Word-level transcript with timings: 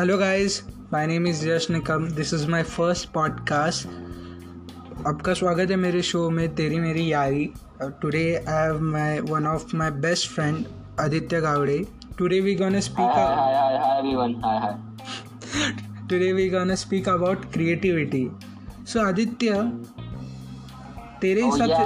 Hello 0.00 0.18
guys 0.18 0.62
my 0.92 1.06
name 1.06 1.26
is 1.26 1.48
Yash 1.48 1.70
Nikam 1.70 2.10
this 2.10 2.34
is 2.34 2.48
my 2.48 2.62
first 2.62 3.12
podcast 3.12 3.86
आपका 5.06 5.34
स्वागत 5.34 5.70
है 5.70 5.76
मेरे 5.76 6.02
शो 6.02 6.30
में 6.30 6.54
Teri 6.54 6.80
Meri 6.80 7.12
Yaari. 7.12 7.52
Today 7.82 8.44
I 8.48 8.54
have 8.54 8.80
my 8.80 9.20
one 9.20 9.46
of 9.46 9.76
my 9.76 9.90
best 9.90 10.30
friend 10.30 10.64
Aditya 11.00 11.40
Gawade 11.40 11.86
today 12.18 12.40
we 12.40 12.54
gonna 12.54 12.80
speak 12.80 13.10
today 16.10 16.32
we 16.32 16.48
gonna 16.48 16.74
speak 16.74 17.08
about 17.08 17.52
creativity 17.52 18.30
so 18.86 19.00
Aditya 19.00 19.72
तेरे 21.20 21.42
हिसाब 21.42 21.68
से 21.68 21.82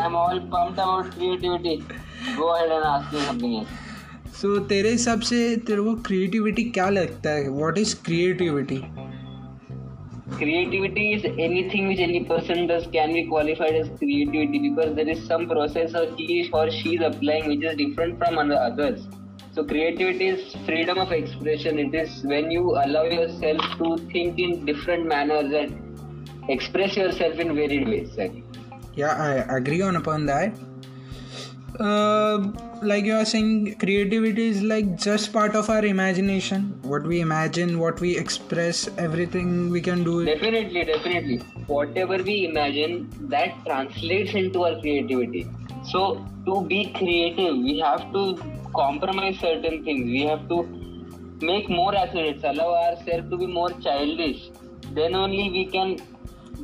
सो 4.34 4.55
so, 4.55 4.69
तेरे 4.69 4.91
हिसाब 4.91 5.20
से 5.20 5.37
तेरे 5.66 5.83
को 5.83 5.95
क्रिएटिविटी 6.06 6.62
क्या 6.77 6.88
लगता 6.91 7.30
है 7.30 7.48
what 7.56 7.79
is 7.79 7.95
creativity 8.05 8.83
Creativity 10.38 11.02
is 11.12 11.24
anything 11.24 11.87
which 11.88 12.01
any 12.05 12.20
person 12.24 12.66
does 12.66 12.87
can 12.95 13.12
be 13.12 13.20
qualified 13.27 13.77
as 13.80 13.91
creativity 13.98 14.59
because 14.59 14.95
there 14.97 15.09
is 15.09 15.20
some 15.27 15.47
process 15.48 15.95
or 15.95 16.07
he 16.16 16.38
or 16.52 16.65
she 16.70 16.95
is 16.97 17.05
applying 17.09 17.47
which 17.47 17.62
is 17.62 17.77
different 17.77 18.19
from 18.19 18.38
others. 18.38 19.07
So 19.55 19.62
creativity 19.62 20.29
is 20.29 20.57
freedom 20.66 20.98
of 20.98 21.12
expression. 21.12 21.79
It 21.79 21.95
is 21.95 22.24
when 22.24 22.51
you 22.51 22.65
allow 22.85 23.05
yourself 23.05 23.60
to 23.79 23.96
think 24.12 24.41
in 24.41 24.66
different 24.66 25.07
manners 25.07 25.52
and 25.52 26.51
express 26.51 26.96
yourself 26.96 27.38
in 27.38 27.55
varied 27.55 27.87
ways. 27.87 28.19
Yeah, 28.96 29.12
I 29.12 29.57
agree 29.57 29.82
on 29.82 29.95
upon 29.95 30.27
that. 30.27 30.59
Uh, 31.80 32.52
like 32.83 33.05
you 33.05 33.14
are 33.14 33.24
saying, 33.24 33.74
creativity 33.78 34.46
is 34.48 34.62
like 34.62 34.96
just 34.96 35.32
part 35.32 35.57
of 35.57 35.68
our 35.71 35.85
imagination. 35.85 36.79
What 36.82 37.02
we 37.04 37.21
imagine, 37.21 37.79
what 37.79 38.01
we 38.01 38.16
express, 38.16 38.88
everything 38.96 39.71
we 39.71 39.80
can 39.80 40.04
do. 40.04 40.24
Definitely, 40.24 40.84
definitely. 40.84 41.38
Whatever 41.66 42.18
we 42.23 42.46
imagine, 42.46 43.09
that 43.29 43.54
translates 43.66 44.34
into 44.34 44.65
our 44.65 44.80
creativity. 44.80 45.49
So, 45.84 46.24
to 46.46 46.65
be 46.65 46.93
creative, 46.93 47.57
we 47.57 47.79
have 47.80 48.12
to 48.12 48.37
compromise 48.77 49.38
certain 49.40 49.82
things. 49.84 50.04
We 50.04 50.23
have 50.27 50.49
to 50.49 50.62
make 51.40 51.68
more 51.68 51.95
athletes, 51.95 52.45
allow 52.45 52.74
ourselves 52.74 53.29
to 53.30 53.37
be 53.37 53.46
more 53.46 53.71
childish. 53.80 54.51
Then 54.93 55.15
only 55.16 55.51
we 55.51 55.65
can 55.66 55.96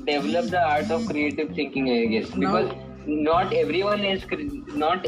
develop 0.04 0.46
the 0.46 0.60
art 0.62 0.90
of 0.90 1.06
creative 1.08 1.52
thinking, 1.54 1.90
I 1.90 2.06
guess. 2.06 2.34
Now- 2.36 2.62
Because 2.62 2.89
not 3.06 3.52
everyone 3.52 4.04
is 4.04 4.24
not 4.74 5.06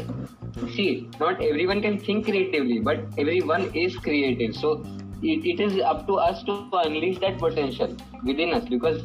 see 0.75 1.09
not 1.19 1.41
everyone 1.41 1.81
can 1.81 1.99
think 1.99 2.25
creatively 2.25 2.79
but 2.79 2.99
everyone 3.17 3.69
is 3.73 3.95
creative 3.97 4.55
so 4.55 4.83
it, 5.21 5.45
it 5.45 5.59
is 5.59 5.81
up 5.81 6.05
to 6.07 6.15
us 6.15 6.43
to 6.43 6.69
unleash 6.73 7.19
that 7.19 7.37
potential 7.37 7.95
within 8.23 8.53
us 8.53 8.65
because 8.65 9.01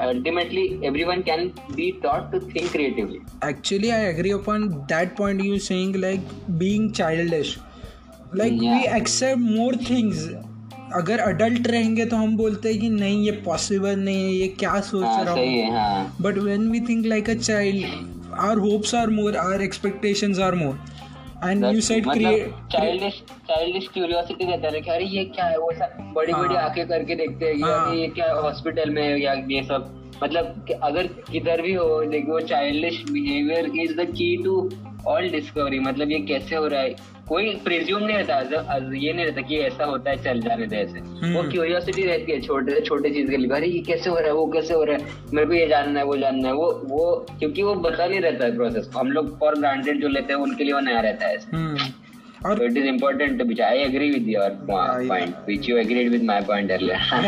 ultimately 0.00 0.80
everyone 0.84 1.22
can 1.22 1.52
be 1.74 1.92
taught 2.02 2.30
to 2.32 2.40
think 2.40 2.70
creatively 2.70 3.20
Actually, 3.42 3.92
I 3.92 3.98
agree 4.12 4.32
upon 4.32 4.84
that 4.88 5.14
point. 5.16 5.40
You 5.42 5.58
saying 5.58 6.00
like 6.00 6.20
being 6.58 6.92
childish. 6.92 7.58
Like 8.32 8.52
we 8.52 8.86
accept 8.86 9.38
more 9.38 9.72
things. 9.74 10.28
अगर 10.96 11.18
adult 11.20 11.66
रहेंगे 11.68 12.04
तो 12.06 12.16
हम 12.16 12.36
बोलते 12.36 12.68
हैं 12.68 12.80
कि 12.80 12.88
नहीं 12.88 13.24
ये 13.24 13.32
possible 13.44 13.98
नहीं 13.98 14.24
है 14.24 14.32
ये 14.32 14.46
क्या 14.58 14.80
सोच 14.80 15.04
हाँ 15.04 15.24
रहा 15.24 15.34
हूँ 15.34 15.40
है 15.40 15.70
हाँ 15.72 16.16
But 16.20 16.38
when 16.38 16.70
we 16.70 16.80
think 16.80 17.06
like 17.06 17.28
a 17.28 17.36
child, 17.36 17.84
our 18.38 18.58
hopes 18.58 18.94
are 18.94 19.08
more, 19.08 19.36
our 19.38 19.60
expectations 19.60 20.38
are 20.38 20.54
more. 20.54 20.78
And 21.42 21.66
you 21.66 21.80
said 21.80 22.04
create. 22.04 22.46
मतलब 22.46 22.68
चाइल्डिश 22.72 23.22
चाइल्डिश 23.48 23.88
क्यूरियोसिटी 23.94 24.44
रहता 24.44 24.68
है 24.68 24.80
कि 24.80 24.90
अरे 24.90 25.04
ये 25.06 25.24
क्या 25.26 25.44
है 25.44 25.58
वो 25.58 25.70
सब 25.72 26.12
बड़ी 26.14 26.32
बड़ी 26.32 26.54
हाँ। 26.54 26.64
आँखें 26.64 26.86
करके 26.88 27.14
देखते 27.14 27.46
हैं 27.46 27.56
कि 27.56 27.62
हाँ। 27.62 27.94
ये 27.94 28.06
क्या 28.16 28.32
हॉस्पिटल 28.34 28.90
में 28.90 29.16
या 29.18 29.32
ये 29.50 29.62
सब 29.62 29.94
मतलब 30.22 30.64
कि 30.68 30.72
अगर 30.82 31.06
किधर 31.30 31.62
भी 31.62 31.74
हो 31.74 32.02
देखो 32.10 32.32
वो 32.32 32.40
childish 32.48 33.02
behaviour 33.10 33.70
is 33.82 33.94
the 33.96 34.06
key 34.12 34.36
to 34.44 34.56
all 35.06 35.28
discovery 35.30 35.78
मतलब 35.80 36.10
ये 36.10 36.18
कैसे 36.28 36.56
हो 36.56 36.66
रहा 36.66 36.80
है 36.80 36.94
कोई 37.28 37.54
प्रिज्यूम 37.64 38.02
नहीं 38.02 38.16
रहता 38.16 38.76
ये 38.94 39.12
नहीं 39.12 39.24
रहता 39.26 39.40
कि 39.40 39.58
ऐसा 39.60 39.84
होता 39.84 40.10
है 40.10 40.16
चल 40.24 40.40
जाने 40.40 40.66
दे 40.66 40.76
ऐसे। 40.76 40.98
हम्म। 40.98 41.32
वो 41.34 41.42
क्यूरियोसिटी 41.50 42.02
रहती 42.02 42.32
है 42.32 42.40
छोटे 42.40 42.74
से 42.74 42.80
छोटे 42.80 43.10
चीज़ 43.10 43.30
के 43.30 43.36
लिए। 43.36 43.50
अरे 43.56 43.66
ये 43.66 43.78
कैसे 43.78 44.10
हो 44.10 44.16
रहा 44.16 44.26
है 44.26 44.34
वो 44.34 44.46
कैसे 44.46 44.74
हो 44.74 44.84
रहा 44.84 44.96
है? 44.96 45.10
मेरे 45.34 45.46
को 45.46 45.54
ये 45.54 45.66
जानना 45.68 45.98
है 46.00 46.04
वो 46.06 46.16
जानना 46.16 46.48
है। 46.48 46.54
वो 46.54 46.70
वो 46.88 47.26
क्योंकि 47.38 47.62
वो 47.62 47.74
बता 47.86 48.06
नहीं 48.06 48.20
रहता 48.20 48.44
है 48.44 48.56
प्रोसेस 48.56 48.90
हम 48.96 49.10
लोग 49.12 49.38
फॉर 49.40 49.58
ग्रांटेड 49.58 50.00
जो 50.02 50.08
लेते 50.08 50.32
हैं 50.32 50.40
उनके 50.40 50.64
लिए 50.64 50.72
वो 50.74 50.80
नया 50.80 51.00
रहता 51.00 51.26
है 51.26 51.36
Or, 52.44 52.56
so 52.56 52.62
it 52.62 52.76
is 52.76 52.86
important 52.86 53.38
to 53.38 53.44
which 53.44 53.60
I 53.60 53.74
agree 53.88 54.12
with 54.12 54.26
your 54.26 54.56
ah, 54.70 54.96
point, 54.98 55.30
yeah. 55.30 55.44
which 55.44 55.66
you 55.66 55.78
agreed 55.78 56.10
with 56.10 56.22
my 56.22 56.40
point 56.40 56.70
earlier. 56.70 56.98
I 57.10 57.20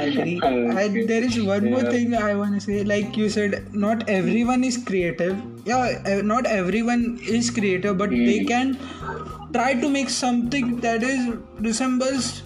agree. 0.00 0.40
And 0.42 1.08
there 1.08 1.24
is 1.24 1.40
one 1.40 1.70
more 1.70 1.82
thing 1.82 2.14
I 2.14 2.34
want 2.34 2.54
to 2.54 2.60
say. 2.60 2.84
Like 2.84 3.16
you 3.16 3.30
said, 3.30 3.74
not 3.74 4.08
everyone 4.08 4.62
is 4.64 4.76
creative. 4.76 5.40
Yeah, 5.64 6.02
eh, 6.04 6.20
not 6.22 6.46
everyone 6.46 7.18
is 7.22 7.50
creative, 7.50 7.96
but 7.96 8.10
mm. 8.10 8.26
they 8.26 8.40
hmm. 8.40 8.46
can 8.46 8.78
try 9.52 9.74
to 9.74 9.88
make 9.88 10.10
something 10.10 10.76
that 10.80 11.02
is 11.02 11.34
resembles 11.60 12.42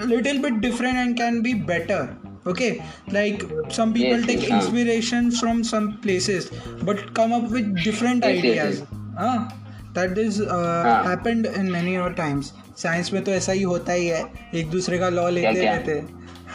a 0.00 0.06
little 0.06 0.40
bit 0.40 0.60
different 0.60 0.96
and 0.96 1.16
can 1.16 1.40
be 1.42 1.54
better 1.54 2.16
okay 2.46 2.82
like 3.08 3.42
some 3.68 3.92
people 3.92 4.18
yes, 4.18 4.26
take 4.26 4.42
yes, 4.42 4.50
inspiration 4.50 5.30
from 5.30 5.62
some 5.62 5.98
places 5.98 6.50
but 6.82 7.14
come 7.14 7.32
up 7.32 7.50
with 7.50 7.66
different 7.84 8.24
ideas 8.24 8.82
yes. 9.18 9.20
Ah, 9.26 9.48
that 9.94 10.18
is 10.18 10.40
uh, 10.40 10.46
हाँ. 10.48 11.04
happened 11.04 11.46
in 11.46 11.70
many 11.70 11.96
more 11.96 12.14
times. 12.14 12.52
Science 12.76 13.12
में 13.12 13.24
तो 13.24 13.30
ऐसा 13.30 13.52
ही 13.52 13.62
होता 13.62 13.92
ही 13.92 14.06
है 14.06 14.24
एक 14.54 14.70
दूसरे 14.70 14.98
का 14.98 15.08
law 15.08 15.28
लेते 15.28 15.60
रहते 15.60 15.92
हैं 15.92 16.08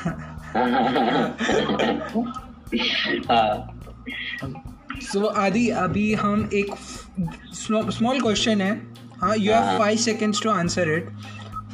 हाँ 3.31 3.79
सो 5.01 5.25
आदि 5.25 5.69
अभी 5.69 6.13
हम 6.13 6.49
एक 6.53 6.75
स्मॉल 7.53 8.21
क्वेश्चन 8.21 8.61
है 8.61 8.81
हाँ 9.21 9.37
यू 9.37 9.53
हैव 9.53 9.63
हाँ। 9.63 9.79
Five 9.79 9.97
seconds 9.97 10.43
to 10.43 10.49
answer 10.49 10.89
it 10.89 11.09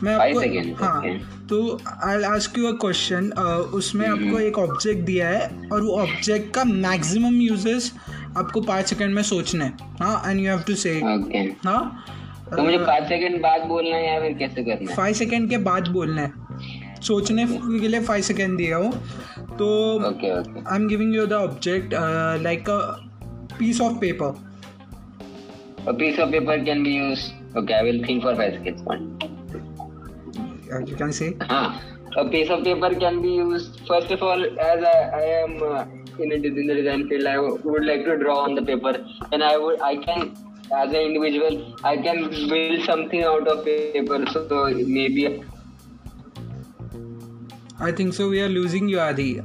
मैं 0.03 0.15
आपको 0.15 0.85
हाँ 0.85 1.03
तो 1.49 1.79
I 2.03 2.23
ask 2.23 2.57
you 2.57 2.67
a 2.67 2.71
question 2.71 3.31
उसमें। 3.73 4.07
आपको 4.07 4.39
एक 4.39 4.59
ऑब्जेक्ट 4.59 5.01
दिया 5.01 5.29
है 5.29 5.69
और 5.71 5.81
वो 5.81 5.97
ऑब्जेक्ट 5.97 6.53
का 6.53 6.63
मैक्सिमम 6.63 7.33
यूजेस 7.33 7.93
आपको 8.37 8.61
पाँच 8.61 8.89
सेकंड 8.89 9.15
में 9.15 9.21
सोचना 9.23 9.65
है 9.65 9.77
हाँ 10.01 10.21
and 10.29 10.39
you 10.39 10.49
have 10.49 10.61
to 10.67 10.75
say 10.83 10.99
हाँ 10.99 12.05
तो 12.55 12.63
मुझे 12.63 12.77
पाँच 12.77 13.07
सेकंड 13.09 13.41
बाद 13.41 13.65
बोलना 13.67 13.95
है 13.95 14.13
या 14.13 14.19
फिर 14.21 14.37
कैसे 14.37 14.63
करना 14.63 14.89
है 14.89 14.95
फाइव 14.95 15.13
सेकंड 15.13 15.49
के 15.49 15.57
बाद 15.69 15.87
बोलना 15.97 16.21
है 16.21 16.47
सोचने 17.07 17.45
के 17.47 17.87
लिए 17.87 17.99
फाइव 18.07 18.21
सेकंड 18.29 18.57
दिया 18.57 18.77
हूँ 18.77 18.91
तो 19.59 19.67
I'm 20.73 20.87
giving 20.87 21.13
you 21.13 21.25
the 21.27 21.39
object 21.39 21.93
uh, 21.93 22.37
like 22.41 22.67
a 22.67 22.79
piece 23.57 23.81
of 23.81 23.99
paper. 24.01 24.33
A 25.87 25.93
piece 25.93 26.19
of 26.19 26.31
paper 26.31 26.57
can 26.63 26.83
be 26.83 26.91
used. 26.91 27.33
Okay, 27.55 27.73
I 27.73 27.83
will 27.83 28.03
think 28.05 28.23
for 28.23 28.35
five 28.35 28.53
seconds. 28.53 28.81
One. 28.83 29.17
Uh, 30.71 30.79
you 30.85 30.95
can 30.95 31.11
say. 31.11 31.35
Ah, 31.49 31.81
a 32.17 32.25
piece 32.29 32.49
of 32.49 32.63
paper 32.63 32.93
can 32.95 33.21
be 33.21 33.29
used. 33.29 33.79
First 33.87 34.11
of 34.11 34.23
all, 34.23 34.45
as 34.67 34.83
I, 34.83 34.97
I 35.19 35.23
am 35.39 35.63
uh, 35.63 35.85
in, 36.19 36.31
a, 36.31 36.35
in 36.35 36.67
the 36.67 36.75
design 36.75 37.07
field, 37.07 37.25
I 37.25 37.39
would 37.39 37.85
like 37.85 38.05
to 38.05 38.17
draw 38.17 38.39
on 38.39 38.55
the 38.55 38.61
paper, 38.61 38.93
and 39.31 39.43
I 39.43 39.57
would 39.57 39.81
I 39.81 39.97
can 39.97 40.35
as 40.71 40.89
an 40.89 40.95
individual 40.95 41.75
I 41.83 41.97
can 41.97 42.29
build 42.49 42.85
something 42.85 43.23
out 43.23 43.47
of 43.47 43.65
paper. 43.65 44.25
So, 44.31 44.69
maybe 44.85 45.43
I 47.79 47.91
think 47.91 48.13
so. 48.13 48.29
We 48.29 48.41
are 48.41 48.49
losing 48.49 48.89
you, 48.89 48.99
Adi. 48.99 49.41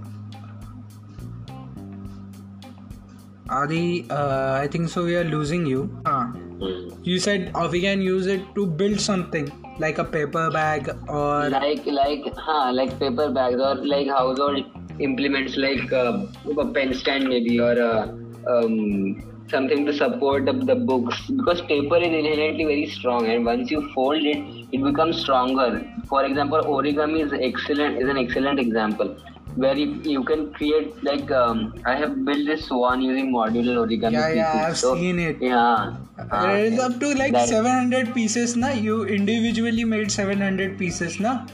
Adi, 3.48 4.06
uh, 4.10 4.58
I 4.60 4.66
think 4.66 4.88
so. 4.88 5.04
We 5.04 5.16
are 5.16 5.24
losing 5.24 5.66
you. 5.66 5.84
Hmm. 6.06 6.88
you 7.02 7.18
said 7.18 7.50
uh, 7.54 7.68
we 7.70 7.80
can 7.80 8.00
use 8.00 8.26
it 8.26 8.42
to 8.54 8.66
build 8.66 9.00
something 9.00 9.50
like 9.78 9.98
a 9.98 10.04
paper 10.04 10.50
bag 10.50 10.88
or 11.08 11.50
like 11.50 11.84
like 11.86 12.28
huh, 12.36 12.72
like 12.72 12.98
paper 12.98 13.28
bags 13.30 13.60
or 13.60 13.74
like 13.74 14.08
household 14.08 14.64
implements 14.98 15.56
like 15.56 15.92
uh, 15.92 16.26
a 16.58 16.66
pen 16.72 16.94
stand 16.94 17.28
maybe 17.28 17.58
or 17.60 17.72
uh, 17.80 18.08
um, 18.48 19.22
something 19.48 19.84
to 19.86 19.92
support 19.92 20.46
the, 20.46 20.52
the 20.52 20.74
books. 20.74 21.16
Because 21.28 21.60
paper 21.62 21.96
is 21.98 22.08
inherently 22.08 22.64
very 22.64 22.86
strong 22.86 23.26
and 23.26 23.44
once 23.44 23.70
you 23.70 23.90
fold 23.94 24.22
it 24.24 24.38
it 24.72 24.82
becomes 24.82 25.20
stronger. 25.20 25.84
For 26.08 26.24
example 26.24 26.60
origami 26.62 27.24
is 27.26 27.32
excellent 27.32 27.98
is 28.02 28.08
an 28.08 28.18
excellent 28.18 28.58
example 28.60 29.16
where 29.56 29.76
you, 29.76 30.00
you 30.02 30.24
can 30.24 30.52
create 30.54 30.92
like 31.04 31.30
um, 31.30 31.72
i 31.86 31.94
have 31.94 32.24
built 32.24 32.44
this 32.44 32.64
swan 32.66 33.00
using 33.00 33.30
modular 33.32 33.76
origami 33.86 34.12
Yeah, 34.14 34.32
yeah. 34.32 34.66
I've 34.68 34.76
So, 34.76 34.94
seen 34.96 35.20
it. 35.20 35.36
yeah. 35.40 35.94
Uh, 36.18 36.56
it's 36.56 36.80
up 36.82 36.98
to 36.98 37.14
like 37.14 37.32
That- 37.32 37.48
700 37.48 38.12
pieces 38.14 38.56
na? 38.56 38.70
You 38.70 39.04
individually 39.04 39.84
made 39.84 40.10
700 40.10 40.76
pieces 40.76 41.20
na 41.20 41.46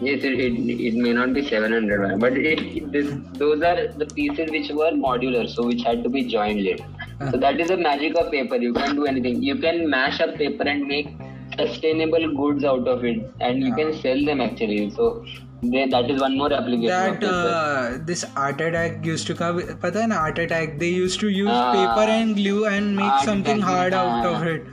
Yes, 0.00 0.24
it, 0.24 0.40
it, 0.40 0.54
it 0.88 0.94
may 0.94 1.12
not 1.12 1.32
be 1.32 1.46
700, 1.46 2.18
but 2.20 2.36
it, 2.36 2.92
this, 2.92 3.14
those 3.34 3.62
are 3.62 3.88
the 3.88 4.06
pieces 4.06 4.50
which 4.50 4.70
were 4.70 4.90
modular, 4.92 5.48
so 5.48 5.66
which 5.66 5.82
had 5.82 6.02
to 6.02 6.08
be 6.08 6.24
joined 6.24 6.62
later. 6.62 6.84
Uh-huh. 6.84 7.30
So 7.30 7.36
that 7.38 7.60
is 7.60 7.68
the 7.68 7.76
magic 7.76 8.16
of 8.16 8.30
paper. 8.30 8.56
You 8.56 8.72
can 8.72 8.96
do 8.96 9.06
anything. 9.06 9.42
You 9.42 9.56
can 9.56 9.88
mash 9.88 10.20
up 10.20 10.34
paper 10.34 10.64
and 10.64 10.86
make 10.86 11.08
sustainable 11.56 12.34
goods 12.34 12.64
out 12.64 12.88
of 12.88 13.04
it, 13.04 13.30
and 13.40 13.62
you 13.62 13.74
can 13.74 13.88
uh-huh. 13.88 14.02
sell 14.02 14.24
them 14.24 14.40
actually. 14.40 14.90
So 14.90 15.24
they, 15.62 15.86
that 15.88 16.10
is 16.10 16.20
one 16.20 16.36
more 16.36 16.52
application. 16.52 16.86
That 16.86 17.24
uh, 17.24 17.98
this 18.04 18.24
art 18.36 18.60
attack 18.60 19.04
used 19.04 19.26
to 19.28 19.34
come. 19.34 19.62
Pata 19.80 20.06
na 20.06 20.16
art 20.16 20.38
attack. 20.38 20.78
They 20.78 20.88
used 20.88 21.20
to 21.20 21.28
use 21.28 21.48
uh, 21.48 21.72
paper 21.72 22.10
and 22.10 22.34
glue 22.34 22.66
and 22.66 22.96
make 22.96 23.22
something 23.24 23.60
hard 23.60 23.94
out 23.94 24.26
uh, 24.26 24.30
of 24.30 24.46
it. 24.46 24.66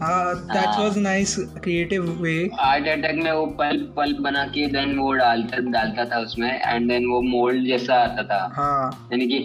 That 0.00 0.66
हाँ. 0.66 0.78
was 0.78 0.96
nice 0.96 1.34
creative 1.62 2.08
way. 2.20 2.48
Art 2.60 2.88
attack 2.88 3.22
में 3.24 3.30
वो 3.32 3.46
pulp 3.60 3.92
pulp 3.96 4.20
बना 4.22 4.44
के 4.54 4.66
then 4.72 4.98
वो 4.98 5.12
डालता 5.12 5.58
डालता 5.70 6.04
था 6.04 6.18
उसमें 6.24 6.50
एंड 6.50 6.88
देन 6.88 7.06
वो 7.06 7.20
मोल्ड 7.22 7.66
जैसा 7.66 7.94
आता 7.94 8.22
था। 8.22 8.40
हाँ। 8.54 9.08
यानी 9.12 9.26
कि 9.26 9.38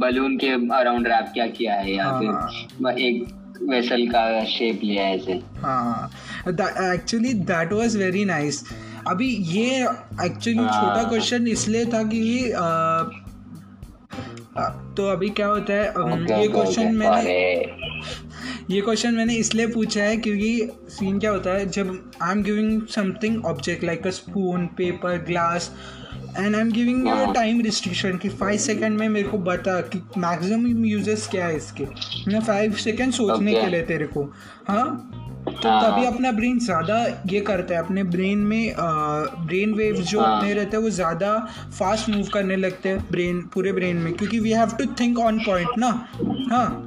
बलून 0.00 0.36
के 0.36 0.50
अराउंड 0.74 1.06
रैप 1.08 1.30
क्या 1.34 1.46
किया 1.46 1.74
है 1.74 1.94
या 1.94 2.04
हाँ, 2.04 2.20
फिर 2.20 2.98
एक 2.98 3.26
वेसल 3.62 4.06
का 4.08 4.44
शेप 4.44 4.80
लिया 4.84 5.04
है 5.04 5.16
ऐसे। 5.16 5.40
हाँ। 5.58 6.10
Actually 6.48 7.32
that 7.50 7.72
was 7.72 7.96
very 7.96 8.24
nice 8.24 8.64
अभी 9.08 9.28
ये 9.28 9.82
एक्चुअली 10.24 10.58
हाँ. 10.58 10.72
छोटा 10.72 11.08
क्वेश्चन 11.08 11.46
इसलिए 11.48 11.84
था 11.92 12.02
कि 12.12 12.52
तो 14.96 15.06
अभी 15.12 15.28
क्या 15.28 15.46
होता 15.46 15.72
है 15.72 15.92
Okay, 15.92 16.38
ये 16.40 16.48
क्वेश्चन 16.48 16.82
okay, 16.82 16.92
मैंने. 16.92 17.34
ये 18.70 18.80
क्वेश्चन 18.80 19.14
मैंने 19.14 19.34
इसलिए 19.34 19.66
पूछा 19.66 20.02
है 20.02 20.16
क्योंकि 20.16 20.70
सीन 20.88 21.18
क्या 21.18 21.30
होता 21.30 21.50
है 21.50 21.68
जब 21.68 22.10
I 22.22 22.32
am 22.32 22.42
giving 22.42 22.86
something 22.86 23.44
object 23.44 23.84
like 23.84 24.06
a 24.06 24.10
spoon 24.10 24.66
paper 24.66 25.18
glass 25.18 25.70
and 26.38 26.54
I 26.54 26.60
am 26.60 26.70
giving 26.70 27.08
you. 27.08 27.32
Time 27.32 27.60
restriction 27.60 28.16
कि 28.16 28.28
फाइव 28.28 28.58
सेकंड 28.58 28.98
में 28.98 29.08
मेरे 29.08 29.28
को 29.28 29.38
बता 29.38 29.80
कि 29.80 30.02
मैक्सिमम 30.18 30.84
यूजेस 30.84 31.28
क्या 31.30 31.46
है 31.46 31.56
इसके 31.56 31.84
मैं 32.30 32.40
फाइव 32.40 32.72
सेकंड 32.72 33.12
सोचने 33.12 33.52
Okay. 33.52 33.64
के 33.64 33.70
लिए 33.70 33.82
तेरे 33.82 34.06
को 34.06 34.32
हाँ 34.68 35.12
तो 35.46 35.68
हाँ. 35.68 35.92
तभी 35.92 36.06
अपना 36.06 36.30
ब्रेन 36.32 36.58
ज़्यादा 36.58 37.22
ये 37.26 37.40
करता 37.40 37.74
है 37.74 37.80
अपने 37.80 38.02
ब्रेन 38.04 38.38
में 38.38 38.74
ब्रेन 38.78 39.74
वेव्स 39.74 40.00
जो 40.00 40.20
हाँ. 40.20 40.38
अपने 40.38 40.54
रहते 40.54 40.76
हैं 40.76 40.82
वो 40.84 40.90
ज़्यादा 40.90 41.48
फास्ट 41.78 42.08
मूव 42.08 42.28
करने 42.28 42.56
लगते 42.56 42.88
हैं 42.88 43.06
ब्रेन 43.10 43.40
पूरे 43.54 43.72
ब्रेन 43.72 43.96
में 43.96 44.12
क्योंकि 44.12 44.38
we 44.38 44.50
have 44.50 44.70
to 44.70 44.84
think 45.00 45.18
on 45.18 45.38
point 45.38 45.68
ना 45.78 46.08
हाँ 46.50 46.85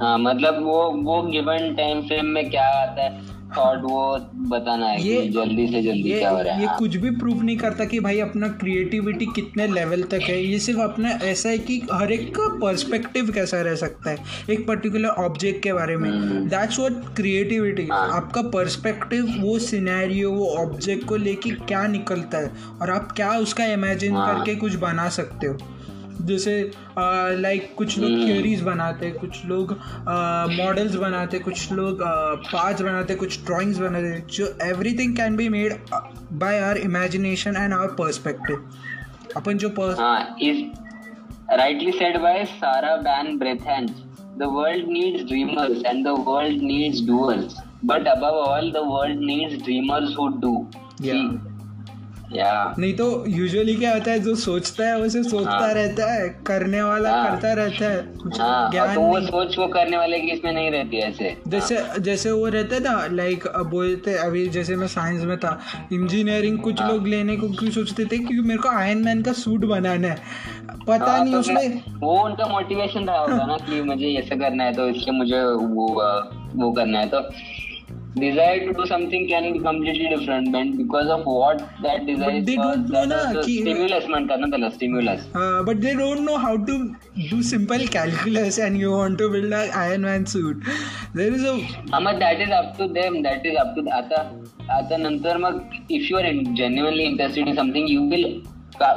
हाँ 0.00 0.18
मतलब 0.18 0.62
वो 0.62 0.82
वो 1.02 1.22
गिवन 1.22 1.74
टाइम 1.74 2.00
फ्रेम 2.02 2.26
में 2.26 2.50
क्या 2.50 2.64
आता 2.82 3.02
है 3.02 3.38
थॉट 3.56 3.78
वो 3.82 4.16
बताना 4.50 4.86
है 4.86 5.02
ये- 5.02 5.22
कि 5.22 5.28
जल्दी 5.28 5.66
से 5.66 5.82
जल्दी 5.82 6.10
ये 6.10 6.18
क्या 6.18 6.30
हो 6.30 6.40
रहा 6.42 6.54
है 6.54 6.60
ये 6.60 6.66
हाँ. 6.66 6.76
कुछ 6.78 6.96
भी 6.96 7.10
प्रूव 7.10 7.42
नहीं 7.42 7.56
करता 7.56 7.84
कि 7.84 8.00
भाई 8.00 8.18
अपना 8.20 8.48
क्रिएटिविटी 8.48 9.26
कितने 9.26 9.66
लेवल 9.66 10.02
तक 10.02 10.20
है 10.22 10.40
ये 10.42 10.58
सिर्फ़ 10.58 10.80
अपना 10.80 11.10
ऐसा 11.22 11.48
है 11.48 11.58
कि 11.58 11.80
हर 11.92 12.12
एक 12.12 12.30
का 12.34 12.46
पर्सपेक्टिव 12.58 13.30
कैसा 13.30 13.60
रह 13.60 13.74
सकता 13.74 14.10
है 14.10 14.16
एक 14.50 14.66
पर्टिकुलर 14.66 15.08
ऑब्जेक्ट 15.08 15.62
के 15.62 15.72
बारे 15.72 15.96
में। 15.96 16.10
That's 16.48 16.78
what 16.78 16.92
creativity. 17.16 17.88
आपका 17.92 18.42
पर्सपेक्टिव 18.42 19.34
वो 19.40 19.58
सिनेरियो 19.58 20.30
वो 20.32 20.46
ऑब्जेक्ट 20.56 21.04
को 21.04 21.16
लेके 21.16 21.50
क्या 21.50 21.86
निकलता 21.86 22.38
है 22.38 22.50
और 22.82 22.90
आप 22.90 23.12
क्या 23.12 23.30
उसका 23.38 23.64
इमेजिन 23.64 24.16
हाँ. 24.16 24.38
करके 24.38 24.54
कुछ 24.56 24.74
बना 24.76 25.08
सकते 25.08 25.46
हो 25.46 25.58
जैसे 26.26 26.54
लाइक 27.40 27.74
कुछ 27.76 27.98
लोग 27.98 28.10
थ्योरीज 28.20 28.60
बनाते 28.62 29.06
हैं 29.06 29.14
कुछ 29.18 29.44
लोग 29.46 29.72
मॉडल्स 30.56 30.94
बनाते 30.96 31.36
हैं 31.36 31.44
कुछ 31.44 31.72
लोग 31.72 32.02
पार्ट्स 32.02 32.82
बनाते 32.82 33.12
हैं 33.12 33.18
कुछ 33.20 33.44
ड्राइंग्स 33.46 33.78
बनाते 33.78 34.06
हैं 34.06 34.26
जो 34.28 34.46
everything 34.62 35.16
can 35.16 35.36
be 35.36 35.48
made 35.48 35.74
by 36.34 36.60
our 36.60 36.78
imagination 36.80 37.56
and 37.56 37.72
our 37.72 37.94
perspective 37.98 38.70
अपन 39.36 39.58
जो 39.58 39.68
purse 39.80 39.98
rightly 41.52 41.92
said 41.92 42.20
by 42.22 42.44
Sarah 42.46 42.96
Ban 43.02 43.36
Breathnach 43.38 43.90
the 44.38 44.50
world 44.52 44.88
needs 44.88 45.24
dreamers 45.28 45.84
and 45.86 46.04
the 46.06 46.14
world 46.26 46.62
needs 46.62 47.06
doers 47.06 47.56
but 47.84 48.08
above 48.08 48.38
all 48.38 48.70
the 48.72 48.82
world 48.86 49.20
needs 49.24 49.62
dreamers 49.62 50.16
who 50.18 50.28
do 50.38 50.54
Yeah. 52.30 52.78
नहीं 52.78 52.92
तो 52.94 53.06
usually 53.28 53.74
क्या 53.76 53.92
होता 53.92 54.10
है 54.10 54.18
जो 54.20 54.34
सोचता 54.34 54.84
है 54.86 54.98
वो 54.98 55.08
सिर्फ़ 55.08 55.28
सोचता 55.28 55.50
हाँ. 55.50 55.72
रहता 55.74 56.12
है 56.12 56.28
करने 56.46 56.82
वाला 56.82 57.12
हाँ. 57.12 57.30
करता 57.30 57.52
रहता 57.52 57.88
है 57.90 58.02
कुछ 58.22 58.40
हाँ 58.40 58.70
ज्ञान 58.70 58.94
तो 58.94 59.00
वो 59.00 59.20
सोच 59.20 59.58
वो 59.58 59.66
करने 59.66 59.96
वाले 59.96 60.20
की 60.20 60.30
इसमें 60.30 60.52
नहीं 60.52 60.70
रहती 60.70 60.96
ऐसे 60.98 61.36
जैसे 61.48 61.82
जैसे 62.00 62.30
वो 62.30 62.46
रहता 62.46 62.74
है 62.74 62.82
ना 62.82 63.06
लाइक 63.12 63.46
बोलते 63.70 64.14
अभी 64.18 64.46
जैसे 64.48 64.76
मैं 64.76 64.86
साइंस 64.88 65.24
में 65.24 65.36
था 65.38 65.58
इंजीनियरिंग 65.92 66.58
कुछ 66.58 66.80
हाँ. 66.80 66.90
लोग 66.92 67.06
लेने 67.06 67.36
को 67.36 67.48
क्यों 67.50 67.70
सोचते 67.70 68.04
थे 68.04 68.18
क्योंकि 68.18 68.48
मेरे 68.48 68.58
को 68.58 68.68
आयरन 68.68 69.04
मैन 69.04 69.22
का 69.22 69.32
सूट 69.40 69.64
बनाना 69.64 70.08
है 70.08 70.78
पता 70.86 71.04
हाँ, 71.04 71.24
नहीं 71.24 71.32
तो 71.32 71.40
उसमें 71.40 71.82
वो 72.00 72.20
उनका 72.24 72.46
मोटिवेशन 72.46 73.04
रहा 73.04 73.18
होगा 73.18 73.46
ना 73.46 73.56
कि 73.66 73.82
मुझे 73.82 74.12
ऐसा 74.18 74.36
करना 74.36 74.64
है 74.64 74.74
तो 74.74 74.88
इसलिए 74.88 75.18
मुझे 75.18 75.42
वो 75.42 75.88
वो 76.54 76.70
करना 76.72 76.98
है 76.98 77.08
तो 77.08 77.18
desire 78.14 78.58
to 78.66 78.72
do 78.72 78.84
something 78.86 79.26
can 79.28 79.44
be 79.52 79.58
completely 79.60 80.08
different 80.08 80.50
but 80.52 80.70
because 80.76 81.08
of 81.08 81.24
what 81.24 81.58
that 81.82 82.06
desire 82.06 82.24
But 82.24 82.34
is 82.38 82.44
they 82.46 82.56
don't 82.56 82.88
know 82.90 83.04
that 83.06 83.26
also 83.26 83.42
कि- 83.44 83.60
stimulus 83.60 84.08
म्हणतात 84.10 84.38
ना 84.38 84.46
त्याला 84.50 84.68
stimulus. 84.76 85.20
But 85.66 85.76
they 85.84 85.94
don't 85.94 86.20
know 86.20 86.36
how 86.44 86.56
to 86.66 86.76
do 87.30 87.40
simple 87.50 87.86
calculus 87.92 88.58
and 88.58 88.80
you 88.80 88.92
want 88.96 89.18
to 89.18 89.28
build 89.30 89.54
a 89.54 89.64
Iron 89.78 90.04
Man 90.04 90.24
suit 90.34 90.64
there 91.16 91.34
is 91.34 91.46
a 91.46 91.56
हा 91.92 92.00
मग 92.00 92.18
that 92.20 92.40
is 92.42 92.52
up 92.52 92.74
to 92.78 92.86
them 93.00 93.22
that 93.22 93.46
is 93.46 93.56
up 93.56 93.74
to 93.76 93.88
आता 93.98 94.22
आता 94.78 94.96
नंतर 95.08 95.38
मग 95.38 95.60
if 95.90 96.10
you 96.10 96.18
are 96.18 96.32
genuinely 96.62 97.04
interested 97.04 97.48
in 97.48 97.56
something 97.56 97.90
you 97.90 98.08
will 98.10 98.40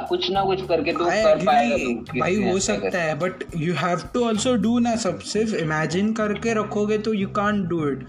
कुछ 0.08 0.30
ना 0.30 0.42
कुछ 0.44 0.60
करके 0.66 0.92
तू 0.92 1.04
कर 1.04 1.44
पाएगा 1.46 2.18
भाई 2.20 2.36
हो 2.42 2.58
सकता 2.66 2.98
है 2.98 3.14
but 3.18 3.42
you 3.56 3.74
have 3.78 4.02
to 4.14 4.24
also 4.26 4.54
do 4.62 4.78
ना 4.78 4.94
सब 5.02 5.18
सिर्फ़ 5.32 5.54
इमेजिन 5.54 6.12
करके 6.20 6.54
रखोगे 6.60 6.98
तो 7.08 7.12
यू 7.14 7.28
कांट 7.38 7.64
डू 7.68 7.88
इट 7.88 8.06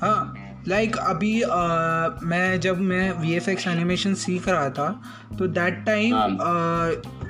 हाँ 0.00 0.34
लाइक 0.68 0.90
like, 0.90 1.06
अभी 1.08 1.40
अ, 1.42 2.18
मैं 2.22 2.60
जब 2.60 2.80
मैं 2.80 3.12
वी 3.20 3.32
एफ़ 3.34 3.50
एक्स 3.50 3.66
एनिमेशन 3.68 4.14
सीख 4.14 4.48
रहा 4.48 4.68
था 4.70 4.88
तो 5.38 5.46
दैट 5.46 5.84
टाइम 5.86 6.14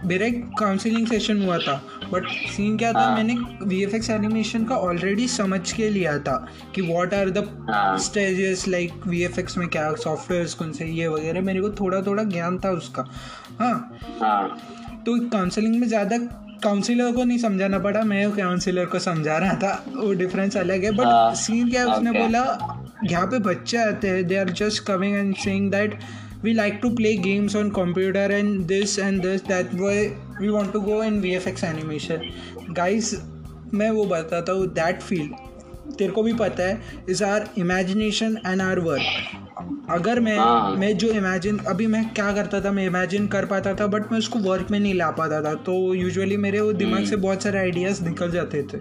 मेरा 0.08 0.26
एक 0.26 0.44
काउंसलिंग 0.58 1.06
सेशन 1.06 1.42
हुआ 1.42 1.58
था। 1.58 1.74
बट 2.12 2.26
सीन 2.56 2.76
क्या 2.78 2.92
था 2.92 3.00
हाँ. 3.00 3.14
मैंने 3.16 3.34
वी 3.62 3.82
एफ़ 3.82 3.94
एक्स 3.96 4.10
एनिमेशन 4.10 4.64
का 4.64 4.76
ऑलरेडी 4.76 5.28
समझ 5.28 5.72
के 5.72 5.88
लिया 5.90 6.18
था 6.18 6.36
कि 6.74 6.82
व्हाट 6.82 7.14
आर 7.14 7.30
द 7.30 7.46
हाँ. 7.70 7.98
Stages 7.98 8.66
like 8.68 9.06
V 9.06 9.22
F 9.22 9.40
X 9.40 9.58
में 9.58 9.68
क्या 9.68 9.92
सॉफ्टवेयर 9.94 10.46
कौन 10.58 10.72
से 10.72 10.86
ये 10.86 11.08
वगैरह 11.08 11.40
मेरे 11.40 11.60
को 11.60 11.70
थोड़ा 11.70 12.02
थोड़ा 12.02 12.22
ज्ञान 12.24 12.58
था 12.58 12.70
उसका। 12.70 13.06
हाँ। 13.60 13.98
हाँ। 14.20 14.48
तो 15.06 15.18
काउंसलिंग 15.28 15.80
में 15.80 15.88
ज़्यादा 15.88 16.16
काउंसिलर 16.62 17.12
को 17.12 17.24
नहीं 17.24 17.38
समझाना 17.38 17.78
पड़ा 17.78 18.02
मैं 18.04 18.30
काउंसिलर 18.32 18.86
को 18.86 18.98
समझा 19.00 19.36
रहा 19.38 19.54
था 19.54 19.72
वो 19.88 20.12
डिफरेंस 20.14 20.56
अलग 20.56 20.84
है 20.84 20.90
बट 20.92 21.06
हाँ, 21.06 21.34
सीन 21.36 21.70
क्या 21.70 21.82
है 21.82 21.94
उसने 21.94 22.12
बोला 22.12 22.42
यहाँ 23.04 23.26
पे 23.26 23.38
बच्चे 23.40 23.76
आते 23.78 24.08
हैं 24.08 24.26
they 24.26 24.36
are 24.36 24.50
just 24.54 24.84
coming 24.86 25.16
and 25.16 25.34
saying 25.38 25.70
that 25.70 25.98
we 26.44 26.52
like 26.52 26.78
to 26.82 26.90
play 26.96 27.14
games 27.18 27.56
on 27.56 27.70
computer 27.72 28.32
and 28.32 28.60
this 28.66 28.98
and 28.98 29.20
this 29.22 29.44
that 29.44 29.74
way 29.74 29.96
we 30.40 30.48
want 30.48 30.72
to 30.72 30.80
go 30.80 31.02
in 31.04 31.20
V 31.20 31.34
F 31.34 31.48
X 31.48 31.64
animation 31.64 32.72
guys 32.72 33.14
मैं 33.74 33.90
वो 33.90 34.04
बताता 34.06 34.52
हूँ 34.52 34.66
दैट 34.74 35.02
फ़ील्ड 35.02 35.48
तेरे 35.90 36.12
को 36.12 36.22
भी 36.22 36.32
पता 36.36 36.62
है 36.62 37.04
is 37.10 37.24
our 37.24 37.48
imagination 37.58 38.38
and 38.46 38.62
our 38.62 38.78
work 38.80 39.49
अगर 39.90 40.20
मैं 40.20 40.36
हाँ। 40.38 40.74
मैं 40.76 40.96
जो 40.98 41.08
इमेजिन 41.08 41.58
अभी 41.68 41.86
मैं 41.86 42.04
क्या 42.14 42.30
करता 42.32 42.60
था 42.60 42.72
मैं 42.72 42.86
इमेजिन 42.86 43.26
कर 43.26 43.46
पाता 43.46 43.74
था 43.74 43.86
बट 43.86 44.12
मैं 44.12 44.18
उसको 44.18 44.38
वर्क 44.38 44.70
में 44.70 44.78
नहीं 44.80 44.94
ला 44.94 45.10
पाता 45.10 45.40
था। 45.42 45.54
तो 45.54 45.72
यूजुअली 45.94 46.36
मेरे 46.36 46.60
वो 46.60 46.72
दिमाग 46.72 47.04
से 47.04 47.16
बहुत 47.16 47.42
सारे 47.42 47.58
आइडियाज़ 47.58 48.02
निकल 48.04 48.30
जाते 48.30 48.62
थे। 48.62 48.78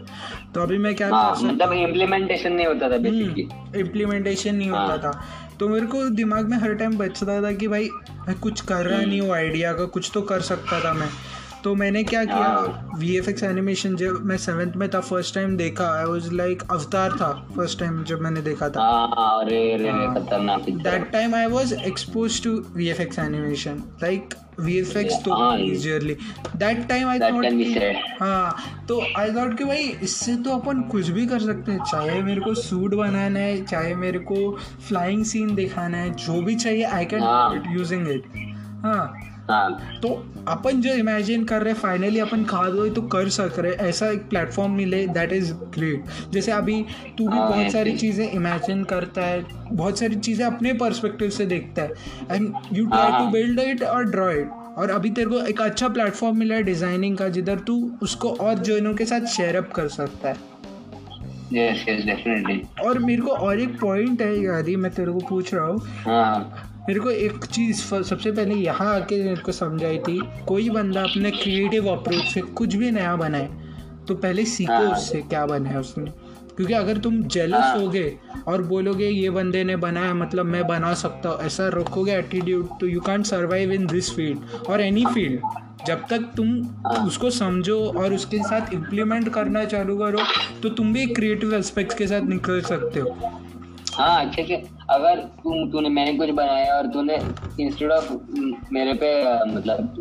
तो 0.54 0.62
अभी 0.62 0.78
मैं 0.78 0.96
क्या 0.96 1.10
हाँ 1.10 1.36
मतलब 1.42 1.74
इम्प्लीमेंटेशन 1.74 2.54
नहीं 2.54 2.68
होता 2.68 2.90
था 2.90 2.98
बेसिकली 2.98 3.48
इम्प्लीमेंटेशन 3.80 4.56
नहीं 4.56 4.70
होता 4.70 4.82
हाँ। 4.82 4.98
था। 4.98 5.22
तो 5.60 5.68
मेरे 5.68 5.86
को 5.86 6.04
दिमाग 6.10 6.50
में 6.50 6.58
हर 6.58 6.74
टाइम 6.74 6.98
बचता 6.98 7.42
था 7.44 7.52
कि 7.52 7.68
भाई 7.68 7.90
मैं 8.28 8.40
कुछ 8.40 8.62
कर 8.62 8.86
रहा 8.86 9.02
नहीं 9.02 9.22
हूँ 9.22 9.32
आइडिया 9.32 9.74
का 9.74 9.86
कुछ 9.86 10.12
तो 10.14 10.22
कर 10.22 10.42
सकता 10.42 10.80
था 10.80 10.94
मैं। 10.94 11.10
तो 11.64 11.76
मैंने 11.76 12.04
क्या 12.04 12.24
किया। 12.26 12.92
वी 12.98 13.18
एफ़ 13.18 13.30
एक्स 13.30 13.44
एनिमेशन 13.44 13.96
जब 13.96 14.26
मैं 14.26 14.38
सेवेंथ 14.38 14.74
में 14.74 14.90
था 14.90 15.00
फ़र्स्ट 15.00 15.36
टाइम 15.36 15.58
देखा 15.58 15.86
आई 16.00 16.04
वॉज़ 16.06 16.32
लाइक 16.34 16.64
अवतार 16.72 17.12
था 17.12 17.32
फ़र्स्ट 17.56 17.80
टाइम 17.80 18.04
जब 18.04 18.22
मैंने 18.22 18.42
देखा 18.42 18.70
था 18.70 18.82
अरे 19.40 19.90
हाँ. 19.90 20.14
खतरनाक 20.16 20.62
picture. 20.66 20.84
that 20.84 21.12
time 21.12 21.34
I 21.34 21.48
was 21.56 21.74
exposed 21.92 22.44
to 22.44 22.54
VFX 22.78 23.20
animation 23.20 23.82
like 24.04 24.36
VFX 24.60 25.20
तो 25.26 25.32
thought 27.32 27.44
can 27.44 27.58
be 27.58 27.64
कि- 27.64 27.78
said. 27.78 27.96
हाँ 28.22 28.86
तो 28.88 29.00
I 29.20 29.28
thought 29.30 29.58
कि 29.58 29.64
भाई 29.64 29.84
इससे 30.04 30.36
तो 30.36 30.58
अपन 30.58 30.82
कुछ 30.82 31.08
भी 31.10 31.26
कर 31.28 31.40
सकते 31.40 31.72
हैं 31.72 31.84
चाहे 31.92 32.22
मेरे 32.24 32.42
को 32.42 32.54
सूट 32.54 32.94
बनाना 32.94 33.40
है 33.40 33.66
चाहे 33.66 33.96
मेरे 33.96 34.20
को 34.20 34.58
फ्लाइंग 34.88 35.24
सीन 35.26 35.56
दिखाना 35.56 35.98
है 35.98 36.10
जो 36.16 36.42
भी 36.42 36.56
चाहिए 36.56 36.84
आई 36.84 37.06
कैन. 37.06 37.64
यूजिंग 37.78 38.08
इट 38.08 38.24
हाँ 38.86 39.29
तो 39.52 40.10
अपन 40.48 40.82
जो 40.82 40.94
इमेजिन 40.94 41.44
कर 41.46 41.62
रहे 41.64 41.74
फाइनली 41.74 42.20
अपन 42.20 42.44
खा 42.46 42.64
दो 42.70 42.88
तो 42.90 43.02
कर 43.14 43.30
सक 43.30 43.60
रहे 43.60 43.72
ऐसा 43.88 44.10
एक 44.12 44.28
प्लेटफॉर्म 44.30 44.72
मिले 44.72 45.06
दैट 45.08 45.34
इज़ 45.34 45.54
ग्रेट 45.76 46.32
जैसे 46.34 46.52
अभी 46.52 46.82
तू 47.18 47.28
भी 47.28 47.38
हाँ, 47.38 47.50
बहुत 47.50 47.72
सारी 47.72 47.96
चीज़ें 47.98 48.32
इमेजिन 48.32 48.84
करता 48.84 49.26
है 49.26 49.44
बहुत 49.72 50.00
सारी 50.00 50.16
चीज़ें 50.18 50.46
अपने 50.46 50.74
पर्सपेक्टिव 50.76 51.30
से 51.30 51.46
देखता 51.46 51.82
है। 51.82 51.90
And 52.32 52.54
you 52.74 52.86
try 52.86 53.12
to. 53.12 53.32
Build 53.32 53.60
it 53.60 53.84
और 53.84 54.06
ड्रॉ 54.12 54.30
इट 54.32 54.50
और 54.78 54.90
अभी 54.92 55.10
तेरे 55.10 55.30
को 55.30 55.40
एक 55.48 55.62
अच्छा 55.62 55.88
प्लेटफॉर्म 55.90 56.38
मिला 56.38 56.56
है 56.56 56.64
डिज़ाइनिंग 56.64 57.18
का 57.18 57.30
जिधर 57.30 57.60
तू 57.68 57.80
उसको 58.04 58.30
और 58.32 58.60
जोनों 58.60 58.94
के 58.94 59.06
साथ 59.06 59.26
शेयर 59.36 59.56
अप 59.58 59.72
कर 59.76 59.88
सकता 59.90 60.30
है। 60.30 60.48
यस 61.54 61.86
यस 61.90 62.04
डेफिनेटली 62.06 62.62
और 62.86 63.00
मेरे 63.00 63.22
को 63.22 63.32
और 63.32 63.60
एक 63.60 63.80
पॉइंट 63.82 64.22
है 64.22 64.36
यादी 64.40 64.76
मैं 64.76 64.92
तेरे 64.94 65.12
को 65.12 65.20
पूछ 65.30 65.54
रहा 65.54 65.66
हूँ। 65.66 65.80
हाँ। 66.06 66.69
मेरे 66.90 67.00
को 67.00 67.10
एक 67.12 67.46
चीज़ 67.46 67.82
सबसे 68.04 68.32
पहले 68.32 68.56
यहाँ 68.56 68.94
आके 68.96 69.18
मेरे 69.24 69.42
को 69.42 69.52
समझाई 69.52 69.98
थी 70.00 70.18
कोई 70.46 70.70
बंदा 70.70 71.02
अपने 71.02 71.32
क्रिएटिव 71.32 71.88
अप्रोच 71.88 72.24
से 72.26 72.42
कुछ 72.58 72.76
भी 72.76 72.90
नया 72.92 73.16
बनाए 73.16 73.50
तो 74.08 74.16
पहले 74.16 74.46
सीखो 74.48 74.74
हाँ। 74.74 74.92
उससे 74.92 75.22
क्या 75.24 75.46
बना 75.46 75.70
है 75.70 75.80
उसने 75.80 76.12
क्योंकि 76.56 76.74
अगर 76.74 76.98
तुम 76.98 77.22
जेलस 77.26 77.56
हाँ। 77.56 77.78
होगे 77.78 78.18
और 78.48 78.62
बोलोगे 78.64 79.08
ये 79.08 79.30
बंदे 79.30 79.64
ने 79.64 79.76
बनाया 79.76 80.14
मतलब 80.16 80.46
मैं 80.46 80.66
बना 80.68 80.94
सकता 81.02 81.30
हूँ 81.30 81.46
ऐसा 81.46 81.68
रखोगे 81.74 82.14
एटीट्यूड 82.14 82.70
तो 82.80 82.88
you 82.88 83.02
can't 83.02 83.26
survive 83.26 83.72
in 83.72 83.86
this 83.88 84.12
field 84.12 84.68
और 84.68 84.82
एनी 84.82 85.06
फ़ील्ड 85.06 85.86
जब 85.88 86.06
तक 86.10 86.32
तुम 86.38 86.48
हाँ। 86.88 87.06
उसको 87.06 87.30
समझो 87.32 87.78
और 87.94 88.14
उसके 88.14 88.40
साथ 88.44 88.74
इम्प्लीमेंट 88.74 89.30
करना 89.34 89.64
चालू 89.66 89.98
करो 89.98 90.26
तो 90.64 90.70
तुम 90.72 90.94
भी 90.94 91.06
क्रिएटिव 91.12 91.54
एस्पेक्ट्स 91.56 91.96
के 91.96 92.08
साथ 92.08 92.28
निकल 92.30 92.62
सकते 92.64 93.00
हो 93.00 93.16
हाँ 94.00 94.26
अच्छे 94.26 94.44
से 94.44 94.56
अगर 94.90 95.20
तुम 95.44 95.70
तूने 95.72 95.90
मैंने 95.90 96.14
कुछ 96.18 96.30
बनाया 96.36 96.76
और 96.76 96.88
तूने 96.92 97.16
इंस्टेड 97.60 97.92
ऑफ़ 97.92 98.12
मेरे 98.74 98.94
पे 99.02 99.10
मतलब 99.48 99.92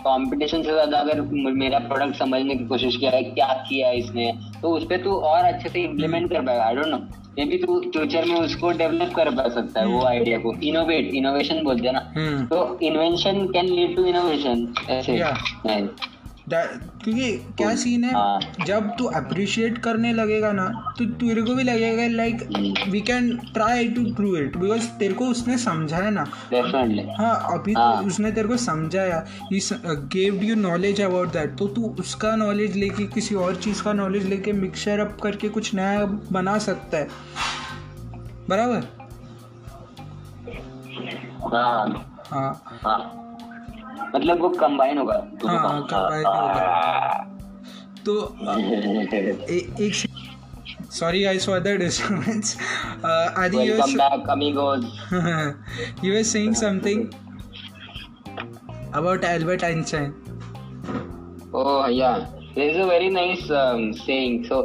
कंपटीशन 0.00 0.62
से 0.62 0.72
ज़्यादा 0.72 0.98
अगर 0.98 1.20
मेरा 1.54 1.78
प्रोडक्ट 1.80 2.16
समझने 2.18 2.54
की 2.54 2.64
कोशिश 2.66 2.96
किया 2.96 3.10
है 3.10 3.22
क्या 3.24 3.46
किया 3.68 3.88
है 3.88 3.98
इसने 3.98 4.32
तो 4.62 4.70
उस 4.76 4.84
पे 4.88 4.96
तू 4.98 5.10
और 5.30 5.44
अच्छे 5.44 5.68
से 5.68 5.80
इम्प्लीमेंट 5.80 6.30
कर 6.32 6.40
पाएगा। 6.40 6.64
I 6.64 6.74
don't 6.74 6.86
know 6.86 6.96
may 7.38 7.44
be 7.46 7.58
तू 7.58 7.80
फ्यूचर 7.82 8.24
में 8.24 8.34
उसको 8.36 8.70
डेवलप 8.78 9.12
कर 9.16 9.30
पा 9.34 9.48
सकता 9.48 9.80
है 9.80 9.86
वो 9.86 10.02
आइडिया 10.06 10.38
को। 10.38 10.52
इनोवेट 10.62 11.14
इनोवेशन 11.14 11.62
बोलते 11.64 11.86
हैं 11.86 11.94
ना। 11.94 12.02
हम्म। 12.16 12.44
तो 12.46 12.78
invention 12.82 13.46
can 13.52 13.66
lead 13.68 13.96
to 13.96 14.04
innovation 14.04 14.66
ऐसे। 14.90 15.18
क्योंकि 16.48 17.32
क्या 17.58 17.74
सीन 17.76 18.04
है? 18.04 18.12
हाँ। 18.12 18.64
जब 18.66 18.88
तू 18.98 19.04
अप्रिशिएट 19.16 19.78
करने 19.78 20.12
लगेगा 20.12 20.50
ना 20.52 20.66
तो 20.98 21.04
तेरे 21.04 21.42
को 21.42 21.54
भी 21.54 21.62
लगेगा 21.62 22.06
like 22.16 22.42
we 22.90 23.00
can 23.00 23.36
try 23.54 23.88
to 23.88 24.04
prove 24.14 24.36
it 24.36 24.56
because 24.56 24.88
तेरे 24.98 25.14
को 25.14 25.26
उसने 25.26 25.58
समझाया 25.58 26.10
ना। 26.10 26.24
हाँ 27.18 27.34
अभी 27.52 27.72
हाँ। 27.72 28.02
तो 28.02 28.06
उसने 28.06 28.32
तेरे 28.32 28.48
को 28.48 28.56
समझाया। 28.56 29.24
Gave 29.52 30.42
you 30.42 30.56
knowledge 30.56 31.00
about 31.00 31.32
that 31.32 31.56
तो 31.58 31.68
तू 31.68 31.94
उसका 32.00 32.34
नॉलेज 32.36 32.76
लेके 32.76 33.06
किसी 33.06 33.34
और 33.34 33.56
चीज़ 33.56 33.82
का 33.82 33.92
नॉलेज 33.92 34.26
लेके 34.26 34.52
मिक्सचर 34.52 35.00
अप 35.00 35.16
करके 35.22 35.48
कुछ 35.48 35.74
नया 35.74 36.04
बना 36.32 36.58
सकता 36.58 36.98
है। 36.98 37.08
बराबर? 38.48 38.88
हाँ। 41.44 42.08
हाँ। 42.26 42.80
हाँ। 42.84 43.21
मतलब 44.14 44.40
वो 44.42 44.48
कंबाइन 44.56 44.98
होगा 44.98 45.14
हाँ, 45.46 45.86
कंबाइन 45.90 46.24
होगा 46.26 47.28
तो 48.06 48.14
एक 49.80 49.94
sorry 50.92 51.22
guys 51.22 51.46
for 51.46 51.58
the 51.60 51.76
disturbance 51.80 52.56
Adi 53.04 53.68
you 53.68 53.76
come 53.76 53.94
back 53.94 54.24
coming 54.26 54.58
on 54.58 54.82
you 56.04 56.16
are 56.16 56.22
saying 56.32 56.54
something 56.54 57.06
about 58.94 59.24
Albert 59.24 59.64
Einstein 59.64 60.12
oh 61.54 61.88
yeah 61.90 62.16
there 62.54 62.70
is 62.70 62.80
a 62.80 62.86
very 62.86 63.08
nice 63.10 63.48
saying 63.98 64.44
so 64.44 64.60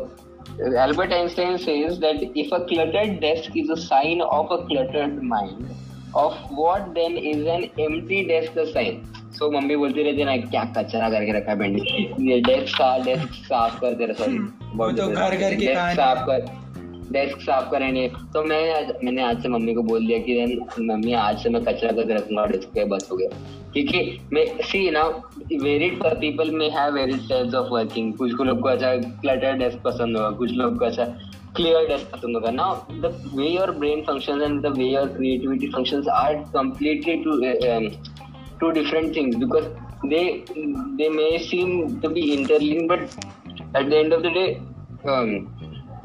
Albert 0.84 1.14
Einstein 1.14 1.58
says 1.58 1.98
that 2.00 2.38
if 2.38 2.54
a 2.56 2.58
cluttered 2.66 3.20
desk 3.22 3.58
is 3.58 3.72
a 3.72 3.76
sign 3.82 4.22
of 4.22 4.54
a 4.54 4.58
cluttered 4.68 5.22
mind 5.26 5.68
of 6.16 6.54
what 6.54 6.88
then 6.94 7.18
is 7.18 7.48
an 7.48 7.64
empty 7.80 8.24
desk 8.26 8.58
a 8.58 8.64
sign 8.66 9.02
So, 9.38 9.52
मम्मी 9.54 9.76
बोलती 9.76 10.04
रहती 10.04 10.20
है 10.20 10.26
ना 10.26 10.38
क्या 10.38 10.64
कचरा 10.78 11.10
करके 11.10 11.32
रखा 11.32 11.52
है 11.52 11.58
बेंडी 11.58 12.32
ये 12.32 12.40
डेस्क 12.42 12.68
साफ़ 12.68 13.04
डेस्क 13.06 13.34
साफ़ 13.46 13.80
कर 13.82 13.94
तेरा 13.94 14.14
सॉरी 14.14 14.38
तो 14.94 15.08
घर 15.08 15.36
घर 15.36 15.56
की 15.56 15.68
साफ़ 15.68 16.24
कर 16.26 16.46
डेस्क 17.12 17.42
साफ़ 17.42 17.70
करें 17.72 17.92
नहीं 17.92 18.08
तो 18.34 18.44
मैं 18.44 18.74
आज 18.74 18.92
मैंने 19.04 19.22
आज 19.24 19.42
से 19.42 19.50
मम्मी 19.50 19.74
को 19.74 19.84
बोल 19.84 20.08
दिया 20.08 20.18
कि 20.20 20.60
मम्मी 20.80 21.14
आज 21.14 21.44
से 21.44 21.50
मैं 21.50 21.64
कचरा 21.64 21.92
करके 21.92 22.14
रखूँगा 22.14 22.46
डेस्क 22.46 22.68
पे 22.68 22.86
बस 22.86 23.08
हो 23.12 23.18
गया. 23.18 23.30
क्योंकि 23.74 24.20
मैं 24.34 24.46
सी 24.62 24.90
ना 24.92 25.04
वेरिड 25.64 26.04
पीपल 26.04 26.52
में 26.52 26.70
have 26.70 26.94
varied 26.94 27.22
styles 27.22 27.56
of 27.56 27.72
working 27.74 28.14
कुछ 28.14 28.34
को 28.34 28.44
लोग 28.44 28.62
को 28.62 28.70
अच्छा 28.70 28.96
क्लटर 28.98 29.54
डेस्क 29.54 29.82
पसंद 29.86 30.18
होगा 30.18 30.30
कुछ 30.38 30.52
लोग 30.52 30.78
को 30.80 30.86
अच्छा 30.86 31.06
क्लियर 31.56 31.88
डेस्क 31.88 32.12
पसंद 32.12 32.36
होगा. 32.36 32.52
ना 32.52 32.88
the 32.92 33.14
way 33.36 33.48
your 33.48 33.72
brain 33.72 34.02
function 34.02 34.42
and 34.42 34.62
the 34.62 34.78
way 34.78 34.86
your 34.86 35.08
creativity 35.08 35.68
functions 35.68 36.08
are 36.08 36.44
completely 36.56 37.24
two 37.24 37.32
two 38.60 38.72
different 38.74 39.14
things 39.14 39.36
because 39.36 39.68
they 40.04 40.46
they 40.98 41.10
may 41.10 41.38
seem 41.40 42.00
to 42.02 42.10
be 42.10 42.34
interlinked, 42.34 42.88
but 42.88 43.02
at 43.76 43.90
the 43.90 43.98
end 43.98 44.14
of 44.14 44.24
the 44.24 44.30
day, 44.30 44.62
um, 45.06 45.50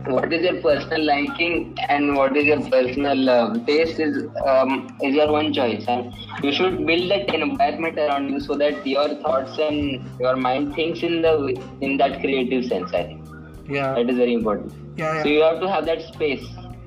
what 0.06 0.32
is 0.32 0.42
your 0.42 0.60
personal 0.62 1.04
liking 1.04 1.76
and 1.88 2.16
what 2.16 2.36
is 2.36 2.44
your 2.44 2.60
personal 2.70 3.64
taste 3.66 4.00
is 4.00 4.26
um, 4.46 4.96
is 5.02 5.14
your 5.14 5.30
one 5.30 5.52
choice 5.52 5.84
and 5.86 6.12
you 6.42 6.52
should 6.52 6.86
build 6.86 7.10
that 7.10 7.32
environment 7.34 7.98
around 7.98 8.28
you 8.28 8.40
so 8.40 8.54
that 8.54 8.84
your 8.86 9.08
thoughts 9.22 9.58
and 9.58 10.04
your 10.18 10.36
mind 10.36 10.74
thinks 10.74 11.02
in 11.02 11.22
the 11.22 11.34
in 11.80 11.96
that 11.98 12.20
creative 12.20 12.64
sense 12.64 12.92
i 12.92 13.04
think 13.04 13.24
yeah 13.68 13.94
that 13.94 14.10
is 14.10 14.16
very 14.16 14.34
important 14.34 14.72
yeah, 14.96 15.14
yeah. 15.14 15.22
so 15.22 15.28
you 15.28 15.42
have 15.42 15.60
to 15.60 15.68
have 15.68 15.86
that 15.86 16.02
space 16.02 16.44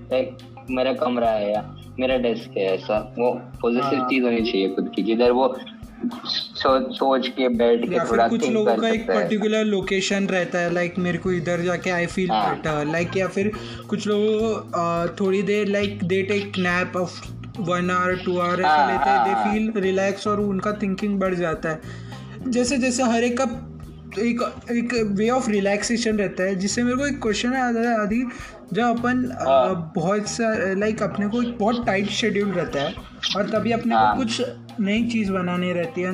like 0.09 0.41
my 0.67 0.83
room 0.83 1.17
yeah. 1.17 1.74
मेरा 1.99 2.17
desk 2.17 2.57
है 2.57 2.65
ऐसा 2.73 2.97
वो 3.17 3.31
positive 3.61 3.99
हाँ। 3.99 4.07
चीज़ 4.09 4.23
होनी 4.23 4.41
चाहिए 4.41 4.69
खुद 4.75 4.91
की 4.95 5.03
जिधर 5.03 5.31
वो 5.31 5.47
सो, 6.05 6.69
सोच 6.93 7.27
के 7.27 7.47
बैठ 7.57 7.85
के 7.89 7.99
थोड़ा 8.09 8.27
कुछ 8.27 8.47
लोगों 8.49 8.75
का 8.77 8.87
एक 8.89 9.07
पर्टिकुलर 9.07 9.63
लोकेशन 9.65 10.27
रहता 10.27 10.59
है 10.59 10.73
लाइक 10.73 10.97
मेरे 10.97 11.17
को 11.17 11.31
इधर 11.31 11.61
जाके 11.61 11.89
आई 11.89 12.05
फील। 12.05 12.29
बेटर 12.29 12.85
लाइक 12.85 13.17
या 13.17 13.27
फिर 13.27 13.51
कुछ 13.89 14.07
लोग 14.07 15.15
थोड़ी 15.19 15.41
देर 15.43 15.67
like 15.67 16.03
they 16.03 16.21
take 16.23 16.57
nap 16.59 16.97
of 16.97 17.21
one 17.59 17.91
hour 17.91 18.15
two 18.25 18.37
hour 18.39 18.59
ऐसा 18.59 18.69
हाँ, 18.69 18.91
लेते 18.91 19.09
हैं 19.09 19.53
दे। 19.53 19.59
फील 19.73 19.81
रिलैक्स 19.83 20.27
और 20.27 20.39
उनका 20.39 20.71
थिंकिंग 20.81 21.19
बढ़ 21.19 21.33
जाता 21.35 21.69
है 21.69 22.51
जैसे 22.51 22.77
जैसे 22.77 23.03
हर 23.03 23.23
एक 23.23 23.37
का 23.41 23.47
एक 24.21 24.41
एक 24.71 24.93
वे 25.17 25.29
ऑफ़ 25.29 25.49
रिलैक्सेशन 25.49 26.17
रहता 26.17 26.43
है 26.43 26.55
जिससे 26.55 26.83
मेरे 26.83 26.97
को 26.97 27.07
एक 27.07 27.21
क्वेश्चन 27.21 27.53
है 27.53 27.87
आदि 28.01 28.23
जब 28.73 28.83
अपन 28.83 29.25
हाँ। 29.41 29.91
बहुत 29.95 30.27
सा 30.27 30.53
लाइक 30.73 31.03
अपने 31.03 31.27
को 31.27 31.41
एक 31.43 31.57
बहुत 31.57 31.85
टाइट 31.85 32.09
शेड्यूल 32.11 32.51
रहता 32.51 32.81
है 32.81 32.93
और 33.37 33.49
तभी 33.49 33.71
अपने 33.71 33.95
हाँ। 33.95 34.15
को 34.15 34.23
कुछ 34.23 34.41
नई 34.79 35.07
चीज़ 35.07 35.31
बनानी 35.31 35.71
रहती 35.73 36.01
है 36.01 36.11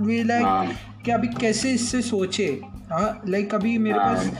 वी 0.00 0.22
लाइक 0.22 0.44
हाँ। 0.44 0.66
कि 1.04 1.10
अभी 1.10 1.28
कैसे 1.40 1.72
इससे 1.72 2.02
सोचे 2.02 2.46
हाँ 2.92 3.22
लाइक 3.28 3.54
अभी 3.54 3.76
मेरे 3.78 3.98
हाँ। 3.98 4.14
पास 4.14 4.30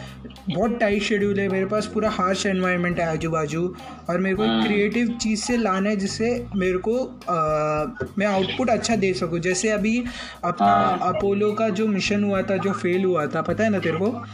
बहुत 0.51 0.79
टाइट 0.81 1.03
शेड्यूल 1.03 1.39
है 1.41 1.49
मेरे 1.49 1.67
पास 1.67 1.87
पूरा 1.87 2.11
हार्श 2.11 2.45
एनवायरनमेंट 2.47 2.99
है 3.01 3.07
आजू 3.07 3.31
बाजू 3.31 3.63
और 4.11 4.19
मेरे 4.19 4.37
को 4.37 4.45
एक 4.45 4.51
हाँ। 4.51 4.67
क्रिएटिव 4.67 5.09
चीज़ 5.23 5.41
से 5.45 5.57
लाना 5.57 5.91
है 5.91 5.97
जिससे 5.97 6.29
मेरे 6.57 6.79
को 6.79 6.97
आ, 7.31 8.09
मैं 8.19 8.27
आउटपुट 8.27 8.71
अच्छा 8.71 8.97
दे 8.97 9.13
सकूँ 9.15 9.39
जैसे 9.39 9.71
अभी 9.71 9.99
अपना 10.45 10.67
हाँ। 10.67 11.13
अपोलो 11.15 11.53
का 11.53 11.69
जो 11.71 11.87
मिशन 11.87 12.25
हुआ 12.25 12.43
था 12.43 12.57
जो 12.57 12.73
फेल 12.73 13.05
हुआ 13.05 13.27
था 13.27 13.43
पता 13.43 13.65
है 13.65 13.71
ना 13.71 13.79
तेरे 13.79 13.99
को 13.99 14.25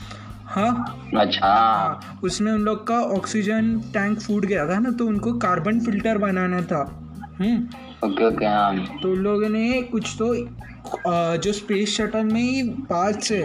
हाँ? 0.55 1.11
अच्छा। 1.17 1.47
हाँ 1.47 2.21
उसमें 2.25 2.53
उन 2.53 2.61
लोग 2.61 2.87
का 2.87 2.99
ऑक्सीजन 3.17 3.79
टैंक 3.93 4.19
फूट 4.21 4.45
गया 4.47 4.67
था 4.69 4.79
ना 4.79 4.91
तो 4.91 5.07
उनको 5.07 5.33
कार्बन 5.39 5.81
फ़िल्टर 5.81 6.19
बनाना 6.19 6.61
था। 6.63 6.83
हम्म। 7.41 8.09
ओके 8.09 8.25
ओके 8.27 8.47
हाँ। 8.47 8.99
तो 9.03 9.13
उन 9.13 9.19
लोगों 9.19 9.49
ने 9.49 9.83
कुछ 9.83 10.15
तो 10.19 10.35
जो 11.43 11.53
स्पेस 11.53 11.97
शटल 11.97 12.25
में 12.25 12.41
ही 12.41 12.63
पास 12.91 13.25
से 13.25 13.39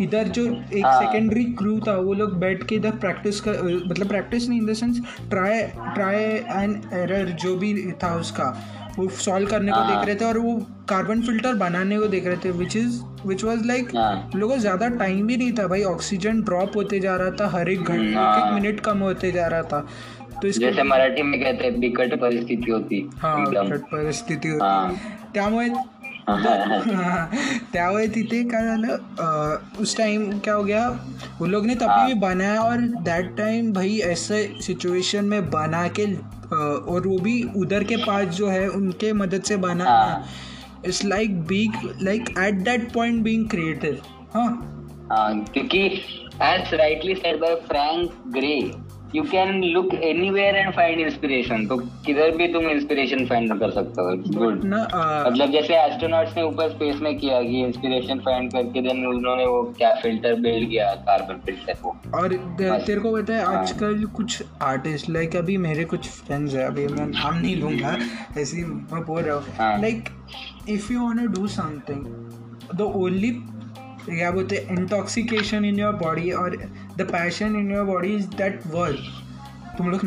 इधर 0.00 0.28
जो 0.28 0.44
एक 0.46 0.84
हाँ। 0.84 1.00
सेकेंडरी 1.00 1.44
क्रू 1.58 1.78
था 1.86 1.96
वो 1.98 2.14
लोग 2.14 2.38
बैठ 2.40 2.62
के 2.68 2.74
इधर 2.74 2.90
प्रैक्टिस 3.04 3.40
कर 3.40 3.62
मतलब 3.88 4.08
प्रैक्टिस 4.08 4.48
नहीं 4.48 4.60
in 4.60 4.66
the 4.66 4.74
sense 4.74 5.00
try 5.30 5.62
try 5.94 6.24
and 6.62 6.92
error 6.92 7.30
जो 7.42 7.56
भी 7.56 7.74
था 8.02 8.14
उसका। 8.16 8.54
वो 8.98 9.08
सॉल्व 9.18 9.48
करने 9.48 9.72
को 9.72 9.78
हाँ। 9.78 9.96
देख 9.96 10.06
रहे 10.06 10.14
थे 10.14 10.24
और 10.24 10.38
वो 10.38 10.54
कार्बन 10.88 11.22
फ़िल्टर 11.22 11.54
बनाने 11.54 11.98
को 11.98 12.06
देख 12.06 12.26
रहे 12.26 12.36
थे 12.36 12.50
which 12.50 12.76
is 12.76 13.00
which 13.26 13.44
was 13.44 13.64
like 13.64 13.94
हाँ 13.96 14.30
लोगों 14.36 14.58
ज़्यादा 14.58 14.88
टाइम 14.96 15.26
भी 15.26 15.36
नहीं 15.36 15.52
था 15.52 15.66
भाई 15.66 15.82
ऑक्सीजन 15.84 16.40
ड्रॉप 16.42 16.76
होते 16.76 17.00
जा 17.00 17.16
रहा 17.16 17.30
था 17.30 17.48
हर 17.48 17.68
एक 17.68 17.80
घंटे 17.80 18.02
एक 18.02 18.10
एक 18.10 18.16
हाँ। 18.16 18.52
मिनट 18.52 18.80
कम 18.80 18.98
होते 18.98 19.32
जा 19.32 19.46
रहा 19.46 19.62
था 19.62 19.86
तो 20.42 20.48
इसके 20.48 20.64
जैसे 20.64 20.82
मराठी 20.82 21.22
में 21.22 21.40
कहते 21.40 21.64
हैं 21.64 21.80
बिकट 21.80 22.14
परिस्थिती 22.20 22.70
होती 22.70 23.08
हा 23.18 23.34
बिकट 23.36 23.82
परिस्थिती 23.86 24.48
हा. 24.62 24.78
होती 24.80 25.32
त्यामुळे 25.32 25.68
त्यामुळे 27.72 28.06
तिथे 28.06 28.42
काय 28.48 28.66
झालं 28.66 29.80
उस 29.80 29.96
टाइम 29.96 30.38
क्या 30.38 30.54
हो 30.54 30.62
गया 30.62 30.88
उन 31.40 31.50
लोग 31.50 31.66
ने 31.66 31.74
तभी 31.74 32.06
भी 32.06 32.20
बनाया 32.20 32.60
और 32.60 32.80
दैट 33.04 33.36
टाइम 33.38 33.72
भाई 33.72 33.98
ऐसे 34.04 34.42
सिचुएशन 34.60 35.24
में 35.24 35.50
बना 35.50 35.86
के 35.88 36.06
और 36.54 37.06
वो 37.08 37.18
भी 37.18 37.42
उधर 37.56 37.84
के 37.84 37.96
पास 37.96 38.26
जो 38.36 38.48
है 38.48 38.68
उनके 38.68 39.12
मदद 39.12 39.42
से 39.42 39.56
बना 39.56 39.84
है। 39.84 40.22
It's 40.86 41.04
like 41.04 41.40
being 41.46 41.72
like 42.02 42.34
at 42.38 42.54
that 42.64 42.92
point 42.92 43.22
being 43.24 43.48
creative 43.50 44.00
हाँ। 44.34 44.48
हाँ, 45.12 45.44
क्योंकि 45.44 45.80
as 46.42 46.74
rightly 46.74 47.14
said 47.14 47.40
by 47.40 47.54
Frank 47.68 48.10
Gray 48.28 48.56
you 49.14 49.22
can 49.22 49.62
look 49.64 49.94
anywhere 49.94 50.56
and 50.56 50.72
find 50.74 51.00
inspiration 51.00 51.66
तो 51.66 51.76
किधर 52.06 52.30
भी 52.36 52.46
तुम 52.52 52.68
इंस्पिरेशन 52.68 53.24
फाइंड 53.26 53.58
कर 53.60 53.70
सकते 53.70 54.02
हो. 54.02 54.16
गुड 54.38 54.64
मतलब 54.64 55.50
जैसे 55.52 55.74
एस्ट्रोनॉट्स 55.76 56.36
ने 56.36 56.42
ऊपर 56.42 56.70
स्पेस 56.70 57.00
में 57.02 57.16
किया 57.18 57.40
कि 57.42 57.60
इंस्पिरेशन 57.64 58.20
फाइंड 58.20 58.50
करके 58.52 58.82
देन 58.82 59.04
उन्होंने 59.06 59.46
वो 59.46 59.62
क्या 59.78 59.92
फ़िल्टर 60.02 60.34
बिल्ड 60.40 60.68
किया 60.70 60.92
कार्बन 61.08 61.40
फ़िल्टर 61.46 61.78
को 61.82 61.94
और 62.18 62.36
तेरे 62.58 63.00
को 63.00 63.12
पता 63.12 63.34
है 63.34 63.44
हाँ। 63.44 63.56
आजकल 63.56 64.04
कुछ 64.16 64.42
आर्टिस्ट 64.62 65.10
लाइक 65.10 65.36
अभी 65.36 65.56
मेरे 65.66 65.84
कुछ 65.94 66.08
फ्रेंड्स 66.10 66.54
है 66.54 66.66
अभी 66.66 66.86
मैं 66.88 67.06
नाम 67.08 67.38
नहीं 67.38 67.56
लूँगा 67.56 67.96
ऐसे 68.38 68.64
मैं 68.64 69.04
बोल 69.04 69.22
रहा 69.22 69.40
हाँ। 69.58 69.72
हूँ. 69.72 69.82
Like 69.82 70.08
if 70.68 70.92
you 70.92 71.02
want 71.02 71.20
to 71.20 71.40
do 71.40 71.48
something 71.54 72.04
the 72.76 72.92
only 72.96 73.30
क्या 74.06 74.30
बोलते 74.30 74.56
हैं 74.56 74.76
इंटॉक्सिकेशन 74.78 75.64
इन 75.64 75.78
योर 75.80 75.92
बॉडी 75.96 76.30
और 76.32 76.56
the 76.98 77.08
passion 77.12 77.56
in 77.56 77.70
your 77.72 77.84
body 77.84 78.14
is 78.16 78.26
that 78.36 78.60
word 78.66 78.96
तुम 79.78 79.90
लोग 79.90 80.04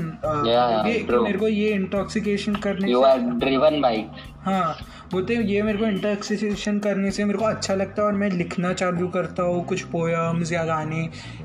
ये 0.48 1.04
मेरे 1.22 1.38
को 1.38 1.48
ये 1.48 1.70
इंटॉक्सिकेशन 1.70 2.56
करने 2.56 2.92
यू 2.92 3.02
आर 3.02 3.20
ड्रिवन 3.20 3.82
बाई 3.82 4.06
हाँ 4.42 4.78
बोलते 5.12 5.36
हैं 5.36 5.44
ये 5.44 5.62
मेरे 5.62 5.78
को 5.78 5.86
इंटॉक्सिकेशन 5.86 6.80
करने 6.80 7.12
से 7.12 7.26
मेरे 7.26 7.40
को 7.40 7.46
अच्छा 7.46 7.76
लगता 7.76 8.02
है 8.02 8.08
और 8.08 8.14
मैं 8.14 8.30
लिखना 8.30 8.74
चालू 8.74 9.08
करता 9.08 9.44
हूँ 9.44 9.66
कुछ 9.66 9.82
पोएम्स 9.82 10.52
या 10.52 10.64
गाने 10.64 11.02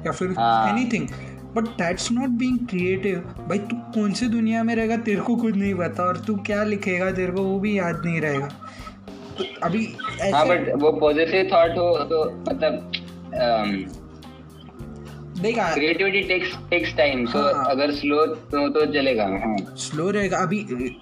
या 0.06 0.12
फिर। 0.12 0.28
Anything 0.70 1.08
but 1.56 1.64
that's 1.78 2.11
not 2.12 2.28
being 2.28 2.58
creative 2.66 3.18
भाई 3.49 3.58
तू 3.58 3.76
कौन 3.94 4.12
सी 4.12 4.28
दुनिया 4.28 4.62
में 4.64 4.75
रहेगा 4.76 4.96
तेरे 4.96 5.20
को 5.20 5.37
खुद 5.37 5.56
नहीं 5.56 5.75
पता 5.75 6.02
और 6.02 6.16
तू 6.16 6.34
क्या 6.46 6.62
लिखेगा 6.64 7.11
तेरे 7.11 7.32
को 7.32 7.42
वो 7.42 7.58
भी 7.61 7.78
याद 7.78 8.02
नहीं 8.04 8.20
रहेगा। 8.20 8.49
तो 9.38 9.44
अभी 9.62 9.84
हाँ 10.34 10.46
बट 10.49 10.70
वो 10.76 10.92
पॉजिटिव 10.92 11.50
थॉट 11.52 11.78
हो 11.78 12.04
तो 12.04 12.25
मतलब 12.50 14.01
देख। 15.42 15.58
क्रिएटिविटी 15.75 16.20
टेक्स 16.22 16.56
टेक्स 16.70 16.94
टाइम 16.96 17.25
तो 17.26 17.42
हाँ। 17.44 17.64
अगर 17.70 17.90
स्लो 17.92 18.25
तो 18.26 18.68
तो 18.68 18.84
चलेगा 18.92 19.25
हाँ। 19.25 19.56
स्लो 19.78 20.11
रहेगा। 20.11 20.38
अभी 20.38 20.58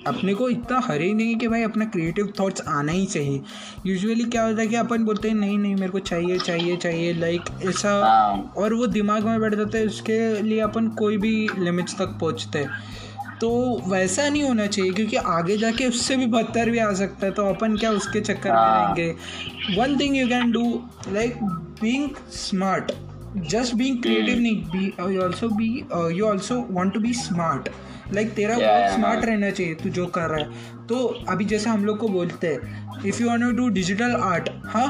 अपने 0.06 0.34
को 0.34 0.48
इतना 0.48 0.80
हरे 0.84 1.12
नहीं 1.12 1.36
कि 1.36 1.48
भाई 1.48 1.62
अपना 1.62 1.84
क्रिएटिव 1.86 2.32
थॉट्स 2.40 2.62
आना 2.68 2.92
ही 2.92 3.06
चाहिए। 3.06 3.40
यूजुअली 3.86 4.24
क्या 4.24 4.42
होता 4.42 4.62
है 4.62 4.66
कि 4.68 4.76
अपन 4.76 5.04
बोलते 5.04 5.28
हैं 5.28 5.34
नहीं 5.34 5.58
नहीं 5.58 5.74
मेरे 5.74 5.92
को 5.92 5.98
चाहिए 5.98 6.38
चाहिए 6.38 6.76
चाहिए। 6.76 7.12
लाइक 7.14 7.50
ऐसा 7.68 7.90
हाँ। 8.04 8.52
और 8.56 8.74
वो 8.74 8.86
दिमाग 8.86 9.26
में 9.26 9.40
बैठ 9.40 9.54
जाता 9.54 9.78
है 9.78 9.84
उसके 9.86 10.18
लिए 10.42 10.60
अपन 10.60 10.88
कोई 10.98 11.16
भी 11.16 11.34
लिमिट्स 11.58 11.98
तक 11.98 12.16
पहुँचते 12.20 12.58
हैं। 12.58 12.98
तो 13.40 13.50
वैसा 13.88 14.28
नहीं 14.28 14.42
होना 14.42 14.66
चाहिए 14.66 14.92
क्योंकि 14.92 15.16
आगे 15.16 15.56
जाके 15.56 15.86
उससे 15.86 16.16
भी 16.16 16.26
बदतर 16.28 16.70
भी 16.70 16.78
आ 16.78 16.92
सकता 16.94 17.26
है 17.26 17.32
तो 17.32 17.44
अपन 17.44 17.76
क्या 17.76 17.90
उसके 17.90 18.20
चक्कर 18.20 18.50
में 18.50 18.56
हाँ। 18.56 18.94
रहेंगे? 18.94 19.80
One 19.80 19.98
thing 20.00 20.16
you 20.16 20.26
can 20.28 20.50
do 20.52 20.64
like 21.12 21.42
being 21.82 22.10
smart 22.30 22.92
just 23.36 23.74
being 23.74 24.00
creative. 24.02 24.38
नहीं 24.40 24.56
be 24.70 25.14
you 25.14 25.20
also 25.22 25.48
be 25.48 25.68
you 26.18 26.26
also 26.26 26.60
want 26.70 26.94
to 26.94 27.00
be 27.00 27.12
smart 27.14 27.68
like 28.14 28.32
तेरा 28.34 28.54
Yeah, 28.56 28.68
बहुत 28.68 28.94
स्मार्ट. 28.94 29.24
रहना 29.24 29.50
चाहिए 29.50 29.74
तू 29.82 29.88
जो 29.98 30.06
कर 30.16 30.28
रहा 30.30 30.38
है 30.40 30.86
तो 30.86 30.96
अभी 31.28 31.44
जैसे 31.44 31.70
हम 31.70 31.84
लोग 31.84 31.98
को 31.98 32.08
बोलते 32.08 32.46
हैं 32.46 33.02
if 33.06 33.22
you 33.22 33.28
want 33.28 33.44
to 33.44 33.50
do 33.56 33.68
digital 33.74 34.14
art 34.22 34.48
हाँ 34.66 34.88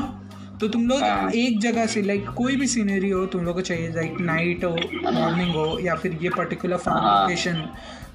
तो 0.60 0.68
तुम 0.68 0.86
लोग 0.88 1.02
हाँ। 1.02 1.30
एक 1.34 1.58
जगह 1.60 1.86
से 1.86 2.02
लाइक 2.02 2.28
कोई 2.36 2.56
भी 2.56 2.66
सीनरी 2.66 3.10
हो 3.10 3.24
तुम 3.34 3.44
लोग 3.44 3.54
को 3.54 3.60
चाहिए 3.68 3.88
लाइक 3.92 4.16
नाइट 4.20 4.64
हो 4.64 4.70
मॉर्निंग 5.12 5.54
हो 5.54 5.78
या 5.84 5.94
फिर 5.94 6.18
ये 6.22 6.28
पर्टिकुलर 6.36 6.76
फार्म। 6.76 7.04
लोकेशन 7.04 7.62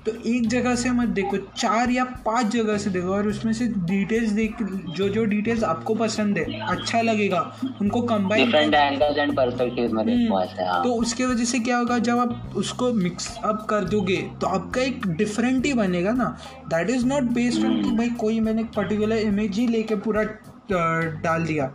तो 0.06 0.12
एक 0.26 0.48
जगह 0.48 0.76
से 0.76 0.90
मत 0.90 1.10
देखो 1.10 1.38
चार 1.58 1.92
या 1.92 2.04
पाँच 2.26 2.46
जगह 2.46 2.78
से 2.78 2.90
देखो 2.90 3.14
और 3.14 3.28
उसमें 3.28 3.52
से 3.54 3.68
डिटेल्स 3.68 4.32
देख 4.32 4.62
जो 4.96 5.08
जो 5.10 5.24
डिटेल्स 5.26 5.64
आपको 5.64 5.96
पसंद 5.96 6.38
है 6.38 6.60
अच्छा 6.68 7.02
लगेगा 7.02 7.40
उनको 7.82 8.02
कंबाइन 8.02 8.46
डिफरेंट 8.46 8.74
एंड 9.18 9.36
पर्सपेक्टिव्स 9.38 9.94
में 9.94 10.06
देखो 10.06 10.42
ऐसे 10.42 10.66
हाँ। 10.66 10.84
तो 10.84 10.94
उसके 10.94 11.26
वजह 11.26 11.46
से 11.46 11.60
क्या 11.60 11.78
होगा 11.78 11.98
जब 12.00 12.20
आप 12.20 12.54
उसको 12.56 12.94
मिक्स 12.94 13.36
अप 13.44 13.66
कर 13.70 13.84
दोगे 13.86 14.18
तो 14.42 14.48
आपका 14.48 14.82
एक 14.82 15.08
डिफरेंट 15.08 15.66
ही 15.66 15.74
बनेगा 15.74 16.12
ना। 16.12 16.36
That 16.68 16.90
is 16.90 17.06
not 17.06 17.32
based 17.34 17.66
on 17.66 17.82
कि 17.84 17.92
भाई 17.92 18.10
कोई 18.20 18.40
मैंने 18.40 18.62
एक 18.62 18.74
पर्टिकुलर 18.76 19.18
इमेज 19.18 19.60
ही 19.60 19.68
लेके 19.68 19.96
पूरा 19.96 20.24
डाल 20.72 21.44
दिया। 21.46 21.66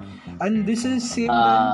And 0.43 0.65
this 0.67 0.85
is 0.87 1.03
same. 1.05 1.29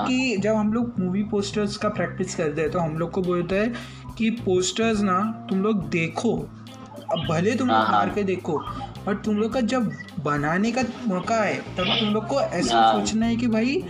कि 0.08 0.36
जब 0.36 0.54
हम 0.54 0.72
लोग 0.72 0.98
मूवी 1.00 1.22
पोस्टर्स 1.22 1.76
का 1.76 1.88
प्रैक्टिस 1.88 2.34
करते 2.34 2.60
हैं 2.60 2.70
तो 2.70 2.78
हम 2.78 2.96
लोग 2.98 3.10
को 3.10 3.22
बोलते 3.22 3.58
हैं 3.58 3.72
कि 4.18 4.30
पोस्टर्स 4.44 5.00
ना 5.00 5.20
तुम 5.50 5.62
लोग 5.62 5.88
देखो 5.88 6.36
अब 6.36 7.26
भले 7.28 7.54
तुम 7.54 7.68
लोग 7.68 7.76
हाँ, 7.76 7.86
हाँ। 7.86 7.92
मार 7.92 8.10
के 8.14 8.22
देखो 8.22 8.58
बट 9.06 9.24
तुम 9.24 9.36
लोग 9.36 9.52
का 9.52 9.60
जब 9.60 9.90
बनाने 10.24 10.72
का 10.72 10.82
मौका 11.06 11.36
है 11.36 11.56
तब 11.76 11.96
तुम 12.00 12.14
लोग 12.14 12.26
को 12.26 12.40
ऐसा 12.40 12.80
हाँ। 12.80 12.92
सोचना 12.92 13.26
है 13.26 13.36
कि 13.36 13.46
भाई 13.46 13.82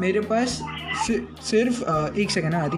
मेरे 0.00 0.20
पास 0.32 0.60
सिर्फ़ 1.08 1.82
एक 2.18 2.30
सेकेंड 2.30 2.54
आदि 2.54 2.76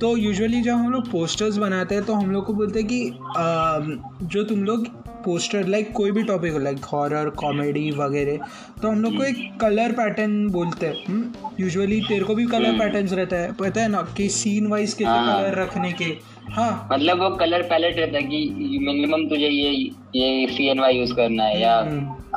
तो 0.00 0.16
यूजुअली 0.16 0.60
जब 0.62 0.72
हम 0.72 0.90
लोग 0.90 1.10
पोस्टर्स 1.10 1.56
बनाते 1.56 1.94
हैं 1.94 2.04
तो 2.04 2.14
हम 2.14 2.30
लोग 2.30 2.44
को 2.46 2.52
बोलते 2.54 2.80
हैं 2.80 2.88
कि 2.88 4.26
जो 4.26 4.44
तुम 4.44 4.64
लोग 4.64 4.86
पोस्टर 5.24 5.66
लाइक 5.66 5.92
कोई 5.92 6.10
भी 6.10 6.22
टॉपिक 6.22 6.52
हो 6.52 6.58
लाइक 6.58 6.84
हॉरर 6.84 7.28
कॉमेडी 7.36 7.90
वगैरह 7.90 8.46
तो 8.82 8.88
हम 8.88 9.00
लोग 9.00 9.16
को 9.16 9.24
एक 9.24 9.38
कलर 9.60 9.92
पैटर्न 9.92 10.48
बोलते 10.50 10.86
हैं। 10.86 11.32
यूजुअली 11.60 12.00
तेरे 12.00 12.24
को 12.24 12.34
भी 12.34 12.46
कलर 12.46 12.78
पैटर्न्स 12.78 13.12
रहता 13.12 13.36
है। 13.36 13.52
पता 13.52 13.80
है 13.80 13.88
ना 13.88 14.02
कि 14.16 14.28
सीन 14.28 14.66
वाइज 14.66 14.92
कैसे 14.94 15.10
हाँ। 15.10 15.42
कलर 15.42 15.58
रखने 15.62 15.92
के। 15.92 16.04
हाँ। 16.52 16.88
मतलब 16.92 17.22
वो 17.22 17.30
कलर 17.36 17.62
पैलेट 17.62 17.98
रहता 17.98 18.16
है 18.16 18.22
कि 18.22 18.78
मिनिमम 18.82 19.28
तुझे 19.28 19.48
ये 19.48 19.70
ये 20.16 20.46
सी 20.46 20.68
एन 20.68 20.80
वाई 20.80 20.98
यूज़ 20.98 21.14
करना 21.14 21.44
है 21.44 21.60
या। 21.60 21.74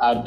आर 0.00 0.22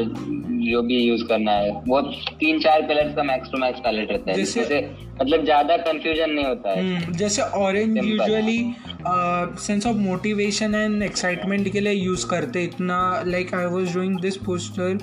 जो 0.65 0.81
भी 0.81 0.99
यूज़ 0.99 1.23
करना 1.23 1.51
है। 1.51 1.71
वो 1.87 2.01
तीन 2.39 2.59
चार 2.59 2.81
कलर्स 2.87 3.15
का 3.15 3.23
मैक्स 3.23 3.51
टू 3.51 3.57
मैक्स 3.57 3.79
पैलेट 3.79 4.11
रहता 4.11 4.31
है 4.31 4.37
जैसे- 4.37 4.63
जिससे 4.63 4.79
से 4.79 5.13
मतलब 5.21 5.43
ज़्यादा 5.43 5.77
कंफ्यूजन 5.77 6.29
नहीं 6.29 6.45
होता 6.45 6.71
है। 6.71 6.83
हम्म, 6.95 7.13
जैसे 7.13 7.41
orange 7.41 7.97
usually 7.97 8.57
sense 9.59 9.85
of 9.87 9.95
motivation 9.97 10.75
and 10.75 11.03
excitement 11.03 11.71
के 11.71 11.79
लिए 11.79 11.93
यूज़ 11.93 12.27
करते 12.27 12.63
इतना 12.63 12.97
like 13.27 13.53
I 13.55 13.65
was 13.65 13.93
doing 13.93 14.19
this 14.19 14.37
poster 14.45 14.97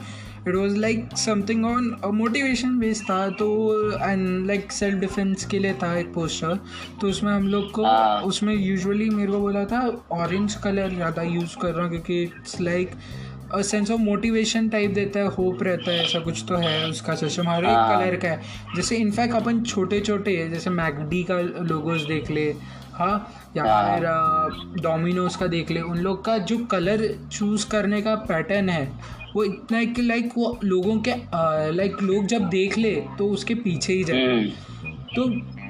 it 0.48 0.54
was 0.54 0.76
like 0.76 1.16
something 1.16 1.64
on 1.66 1.84
motivation 2.14 2.78
based 2.78 3.04
था 3.04 3.28
तो 3.40 3.48
एंड 3.94 4.46
लाइक 4.46 4.72
सेल्फ 4.72 4.98
डिफेंस 5.00 5.44
के 5.44 5.58
लिए 5.58 5.72
था 5.82 5.96
एक 5.98 6.12
पोस्टर 6.14 6.58
तो 7.00 7.08
उसमें 7.08 7.32
हम 7.32 7.46
लोग 7.48 7.70
को 7.70 7.84
हाँ। 7.84 8.20
उसमें 8.22 8.54
यूजुअली 8.54 9.08
मेरे 9.10 9.30
को 9.32 9.38
बोला 9.40 9.64
था 9.64 9.80
ऑरेंज 10.12 10.54
कलर 10.64 10.94
ज़्यादा 10.94 11.22
यूज़ 11.22 11.56
कर 11.62 11.72
रहा 11.72 11.82
हूँ 11.82 11.90
क्योंकि 11.90 12.22
it's 12.22 12.60
like 12.60 12.90
sense 13.54 13.90
of 13.90 14.00
motivation 14.00 14.68
type 14.68 14.90
देता 14.90 15.20
है 15.20 15.28
होप 15.28 15.62
रहता 15.62 15.90
है 15.90 16.04
ऐसा 16.04 16.18
कुछ 16.20 16.44
तो 16.48 16.56
है 16.56 16.90
उसका 16.90 17.14
सिस्टम 17.14 17.48
हर 17.48 17.64
एक 17.64 17.70
हाँ। 17.70 17.98
कलर 17.98 18.16
का 18.16 18.28
है 18.28 18.40
जैसे 18.76 18.96
इनफैक्ट 18.96 19.34
अपन 19.34 19.62
छोटे 19.62 20.00
छोटे 20.00 20.36
जैसे 20.50 20.70
मैकडी 20.70 21.22
का 21.22 21.40
लोगोस 21.64 22.06
देख 22.06 22.30
ले 22.30 22.50
हाँ 22.92 23.14
या 23.56 23.64
हाँ। 23.64 23.98
फिर 23.98 24.80
डोमिनोज 24.82 25.36
का 25.36 25.46
देख 25.46 25.70
ले 25.70 25.80
उन 25.82 25.98
लोग 25.98 26.24
का 26.24 26.36
जो 26.38 26.58
कलर 26.66 27.06
चूज़ 27.32 27.68
करने 27.68 28.00
का 28.02 28.14
पैटर्न 28.24 28.68
है 28.68 28.84
वो 29.34 29.44
इतना 29.44 29.78
है 29.78 29.86
कि 29.86 30.02
लाइक 30.02 30.32
वो 30.36 30.58
लोगों 30.64 30.96
के 31.00 31.14
लाइक 31.72 32.02
लोग 32.02 32.26
जब 32.26 32.48
देख 32.48 32.78
ले 32.78 32.94
तो 33.18 33.28
उसके 33.28 33.54
पीछे 33.54 33.92
ही 33.92 34.04
जाए 34.04 34.26
हम्म। 34.26 34.92
तो 35.16 35.26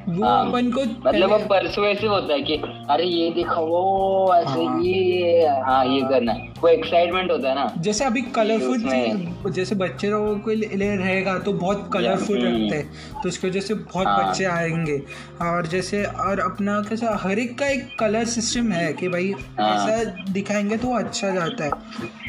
वो 0.09 0.25
हाँ। 0.25 0.47
अपन 0.49 0.71
को 0.71 0.81
मतलब 0.81 1.31
वो 1.31 1.37
पहले- 1.39 1.49
परसुएसिव 1.49 2.11
होता 2.13 2.33
है 2.35 2.41
कि 2.43 2.57
अरे 2.91 3.05
ये 3.05 3.31
देखो 3.31 3.67
वो 3.67 4.35
ऐसे 4.35 4.65
हाँ। 4.65 4.81
ये 4.83 5.47
हाँ 5.67 5.85
ये 5.87 6.01
करना 6.01 6.33
वो 6.63 6.69
एक्साइटमेंट 6.69 7.31
होता 7.31 7.49
है 7.49 7.55
ना 7.55 7.73
जैसे 7.79 8.05
अभी 8.05 8.23
कलरफुल 8.37 9.53
जैसे 9.53 9.75
बच्चे 9.75 10.11
लोगों 10.11 10.35
के 10.39 10.55
लिए 10.55 10.97
रहेगा 10.97 11.39
तो 11.39 11.53
बहुत 11.53 11.91
कलरफुल 11.93 12.47
हम्म। 12.47 12.63
रहते 12.63 12.77
हैं 12.77 13.21
तो 13.23 13.29
उसकी 13.29 13.49
वजह 13.49 13.61
से 13.61 13.75
बहुत 13.75 14.07
हाँ। 14.07 14.29
बच्चे 14.29 14.45
आएँगे 14.45 14.99
और 15.43 15.67
जैसे 15.67 16.05
और 16.05 16.41
अपना 16.41 16.81
कैसा 16.81 17.19
हर 17.23 17.39
एक 17.39 17.59
का 17.59 17.69
एक 17.69 17.97
कलर 18.01 18.25
सिस्टम 18.25 18.73
है 18.73 18.93
कि 18.93 19.09
भाई 19.09 19.33
हाँ। 19.61 19.71
ऐसा 19.75 20.33
दिखाएँगे 20.33 20.77
तो 20.77 20.95
अच्छा 20.99 21.31
जाता 21.31 21.65
है 21.65 21.71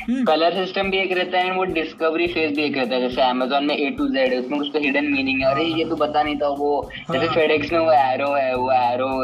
कलर 0.10 0.54
सिस्टम 0.54 0.90
भी 0.92 0.98
एक 0.98 1.12
रहता 1.18 1.38
है 1.38 1.52
वो 1.56 1.64
डिस्कवरी 1.64 2.28
फ़ेज़ 2.28 2.56
भी 2.56 2.64
एक 2.64 2.78
रहता 2.78 2.96
है। 2.96 3.02
जैसे 3.02 3.22
अमेजोन 3.22 3.66
में 3.66 3.76
ए 3.78 3.90
टू 3.90 4.08
जेड 4.08 4.34
उसमें 4.40 4.60
कुछ 4.60 4.70
तो 4.74 4.80
हिडन 4.80 5.06
मीनिंग 5.06 5.40
है। 5.42 5.52
अरे 5.54 5.66
ये 5.66 5.86
तो 5.86 5.96
पता 5.96 6.24
नहीं 6.24 6.36
था 6.36 6.48
वो। 6.48 6.90
जैसे 7.12 7.26
हाँ। 7.26 7.36
फेडेक्स 7.36 7.72
में 7.72 7.80
वो 7.80 7.92
एरो 7.92 8.34
है 8.34 8.56
वो 8.56 8.72
एरो 8.72 9.24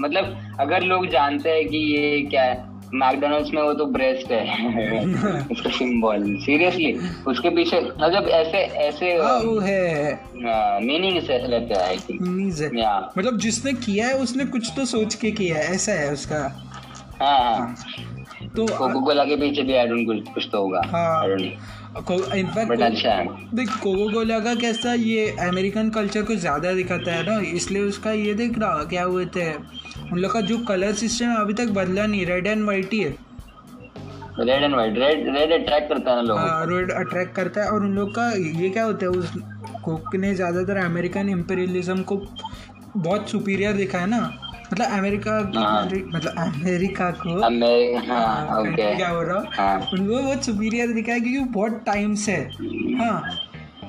मतलब 0.00 0.56
अगर 0.60 0.82
लोग 0.82 1.06
जानते 1.06 1.50
हैं 1.50 1.68
कि 1.68 1.76
ये 1.76 2.20
क्या 2.22 2.42
है 2.42 2.68
मैकडोनल्ड्स 2.94 3.50
में 3.54 3.62
वो 3.62 3.72
तो 3.74 3.84
ब्रेस्ट 3.86 4.32
है। 4.32 5.46
उसका 5.52 5.70
सिंबल 5.70 6.36
सीरियसली 6.36 6.92
उसके 7.26 7.50
पीछे 7.50 7.80
मतलब 7.80 8.28
ऐसे 8.28 8.58
ऐसे 8.58 9.12
हाँ 9.14 9.38
वो 9.38 9.58
है। 9.58 10.12
मीनिंग 10.82 11.16
रहते 11.30 11.74
हैं 11.74 11.82
आई 11.82 11.96
थिंक 11.96 12.22
है 12.62 13.00
मतलब 13.18 13.38
जिसने 13.38 13.72
किया 13.72 14.06
है 14.06 14.14
उसने 14.14 14.44
कुछ 14.44 14.72
तो 14.76 14.84
सोच 14.84 15.14
के 15.14 15.30
किया 15.30 15.56
है 15.56 15.74
ऐसा 15.74 15.92
है 15.92 16.12
उसका। 16.12 16.42
हाँ। 17.22 17.56
हाँ। 17.56 17.76
तो 18.56 18.66
कोको 18.68 19.00
के 19.26 19.36
पीछे 19.36 19.62
भी 19.62 19.74
आई 19.76 19.86
डोंट 19.86 20.34
कुछ 20.34 20.48
तो 20.52 20.58
होगा। 20.58 20.80
हाँ। 20.86 21.26
इनफैक्ट 22.36 22.82
अच्छा 22.82 23.14
देख 23.54 23.70
कोको 23.82 24.08
कोला 24.12 24.38
का 24.40 24.54
कैसा 24.56 24.92
ये 24.94 25.28
अमेरिकन 25.42 25.90
कल्चर 25.90 26.22
को 26.22 26.34
ज़्यादा 26.36 26.72
दिखाता 26.74 27.12
है 27.12 27.22
ना 27.26 27.38
इसलिए 27.48 27.82
उसका 27.84 28.12
ये 28.12 28.34
देख 28.34 28.58
रहा 28.58 28.84
क्या 28.90 29.06
बोलते 29.08 29.42
हैं 29.42 29.56
उन 30.12 30.18
लोग 30.18 30.32
का 30.32 30.40
जो 30.42 30.58
कलर 30.66 30.92
सिस्टम 30.94 31.34
अभी 31.34 31.54
तक 31.54 31.70
बदला 31.74 32.06
नहीं 32.06 32.26
रेड 32.26 32.46
एंड 32.46 32.66
वाइट 32.66 32.92
ही 32.92 33.00
है। 33.00 33.16
Red 34.40 34.62
and 34.62 34.74
white 34.74 34.98
red 34.98 35.28
red 35.36 35.52
attract 35.52 35.88
करता 35.88 36.10
है 36.10 36.16
ना 36.16 36.22
लोगों 36.22 36.68
रेड 36.70 36.92
अट्रैक्ट 36.92 37.34
करता 37.36 37.62
है 37.62 37.70
और 37.70 37.82
उन 37.84 37.94
लोग 37.94 38.14
का 38.14 38.30
ये 38.60 38.68
क्या 38.68 38.84
होता 38.84 39.06
है 39.06 39.10
उस 39.12 39.32
कोक 39.84 40.14
ने 40.16 40.34
ज़्यादातर 40.34 40.76
अमेरिकन 40.84 41.28
इम्पेरियलिज्म 41.28 42.02
को 42.02 42.22
बहुत 42.96 43.28
सुपीरियर 43.30 43.72
दिखा 43.72 43.98
है 43.98 44.06
ना। 44.10 44.18
मतलब 44.72 44.86
अमेरिका 44.98 45.32
हाँ। 45.54 45.84
मतलब 45.84 46.34
अमेरिका 46.38 47.10
को। 47.10 47.38
हाँ 47.40 48.46
हाँ, 48.46 48.62
क्या 48.74 49.12
बोल 49.14 49.24
रहा 49.24 49.74
उनको 49.92 50.22
बहुत 50.22 50.44
सुपीरियर 50.44 50.92
दिखा 50.92 51.12
है 51.12 51.20
क्योंकि 51.20 51.50
बहुत 51.52 51.82
टाइम 51.86 52.14
से 52.14 52.32
हाँ। 53.00 53.22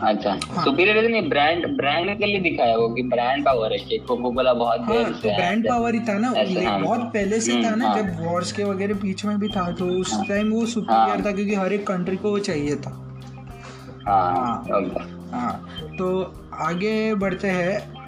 अच्छा। 0.03 0.29
हाँ। 0.29 0.63
सुपीरियर 0.63 1.09
नहीं 1.09 1.29
ब्रांड 1.29 1.65
ब्रांड 1.77 2.17
के 2.19 2.25
लिए 2.25 2.39
दिखाया 2.41 2.77
वो 2.77 2.87
कि 2.89 3.01
ब्रांड 3.03 3.45
पावर 3.45 3.73
है 3.73 3.97
कोको 3.97 4.31
कोला 4.31 4.53
बहुत 4.53 4.79
हाँ 4.81 5.03
तो 5.13 5.29
ब्रांड 5.29 5.67
पावर 5.69 5.93
ही 5.93 5.99
था 5.99 6.17
ना। 6.17 6.33
हाँ। 6.69 6.79
बहुत 6.81 7.01
पहले 7.13 7.39
से 7.39 7.51
था 7.51 7.67
हम्म, 7.67 7.79
ना 7.79 7.87
हाँ। 7.87 7.97
जब 7.97 8.23
वॉर्स 8.25 8.51
के 8.51 8.63
वगैरह 8.63 8.93
बीच 8.93 9.25
में 9.25 9.37
भी 9.39 9.47
था 9.47 9.71
तो 9.71 9.85
उस 9.99 10.13
टाइम 10.29 10.51
वो 10.51 10.65
सुपीरियर। 10.65 11.25
था 11.25 11.31
क्योंकि 11.31 11.55
हर 11.55 11.73
एक 11.73 11.87
कंट्री 11.87 12.17
को 12.17 12.31
वो 12.31 12.39
चाहिए 12.39 12.75
था। 12.75 12.97
हाँ। 14.07 15.53
तो 15.97 16.07
आगे 16.53 17.13
बढ़ते 17.15 17.47
हैं। 17.47 18.00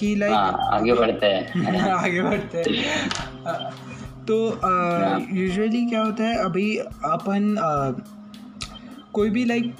कि 0.00 0.14
लाइक 0.14 0.32
हाँ 0.32 0.68
आगे 0.72 0.92
बढ़ते 0.92 1.26
हैं। 1.26 1.90
आगे 1.90 2.22
बढ़ते 2.22 2.58
हैं। 2.58 3.70
तो 4.24 4.36
यूजुअली 5.34 5.86
क्या 5.86 6.02
होता 6.02 6.24
है 6.24 6.36
अभी 6.36 6.76
अपन 7.04 7.56
कोई 9.12 9.30
भी 9.30 9.44
लाइक 9.44 9.74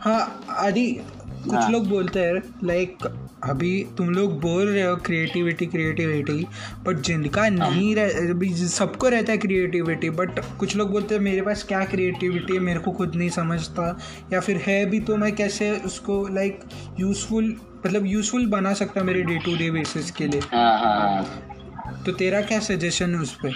हाँ 0.00 0.44
आदि 0.48 1.00
कुछ 1.44 1.54
हाँ। 1.54 1.70
लोग 1.70 1.88
बोलते 1.88 2.20
हैं 2.20 2.42
लाइक 2.64 3.06
अभी 3.44 3.86
तुम 3.98 4.08
लोग 4.10 4.40
बोल 4.40 4.68
रहे 4.68 4.82
हो 4.82 4.96
क्रिएटिविटी 4.96 5.66
क्रिएटिविटी 5.66 6.46
बट 6.84 6.96
जिनका 6.96 7.48
नहीं 7.48 7.94
रह 7.96 8.30
अभी 8.30 8.54
सबको 8.54 9.08
रहता 9.08 9.32
है 9.32 9.38
क्रिएटिविटी 9.38 10.10
बट 10.10 10.40
कुछ 10.58 10.76
लोग 10.76 10.90
बोलते 10.90 11.14
हैं 11.14 11.22
मेरे 11.22 11.42
पास 11.42 11.62
क्या 11.62 11.84
क्रिएटिविटी 11.84 12.54
है 12.54 12.60
मेरे 12.60 12.80
को 12.80 12.92
खुद 12.92 13.14
नहीं 13.14 13.30
समझता 13.30 13.98
या 14.32 14.40
फिर 14.40 14.56
है 14.56 14.84
भी 14.86 15.00
तो 15.00 15.16
मैं 15.16 15.34
कैसे 15.36 15.70
उसको 15.72 16.28
लाइक 16.28 16.60
यूज़फुल 17.00 17.56
मतलब 17.86 18.06
यूज़फुल 18.06 18.46
बना 18.56 18.72
सकता 18.82 19.02
मेरे 19.10 19.22
डे 19.30 19.38
टू 19.44 19.56
डे 19.56 19.70
बेसिस 19.70 20.10
के 20.20 20.26
लिए 20.28 20.40
हाँ 20.52 20.70
हाँ 20.78 20.96
हाँ 21.00 22.02
तो 22.06 22.12
तेरा 22.22 22.40
क्या 22.50 22.58
सजेशन 22.66 23.14
है 23.14 23.20
उस 23.20 23.34
पर 23.44 23.54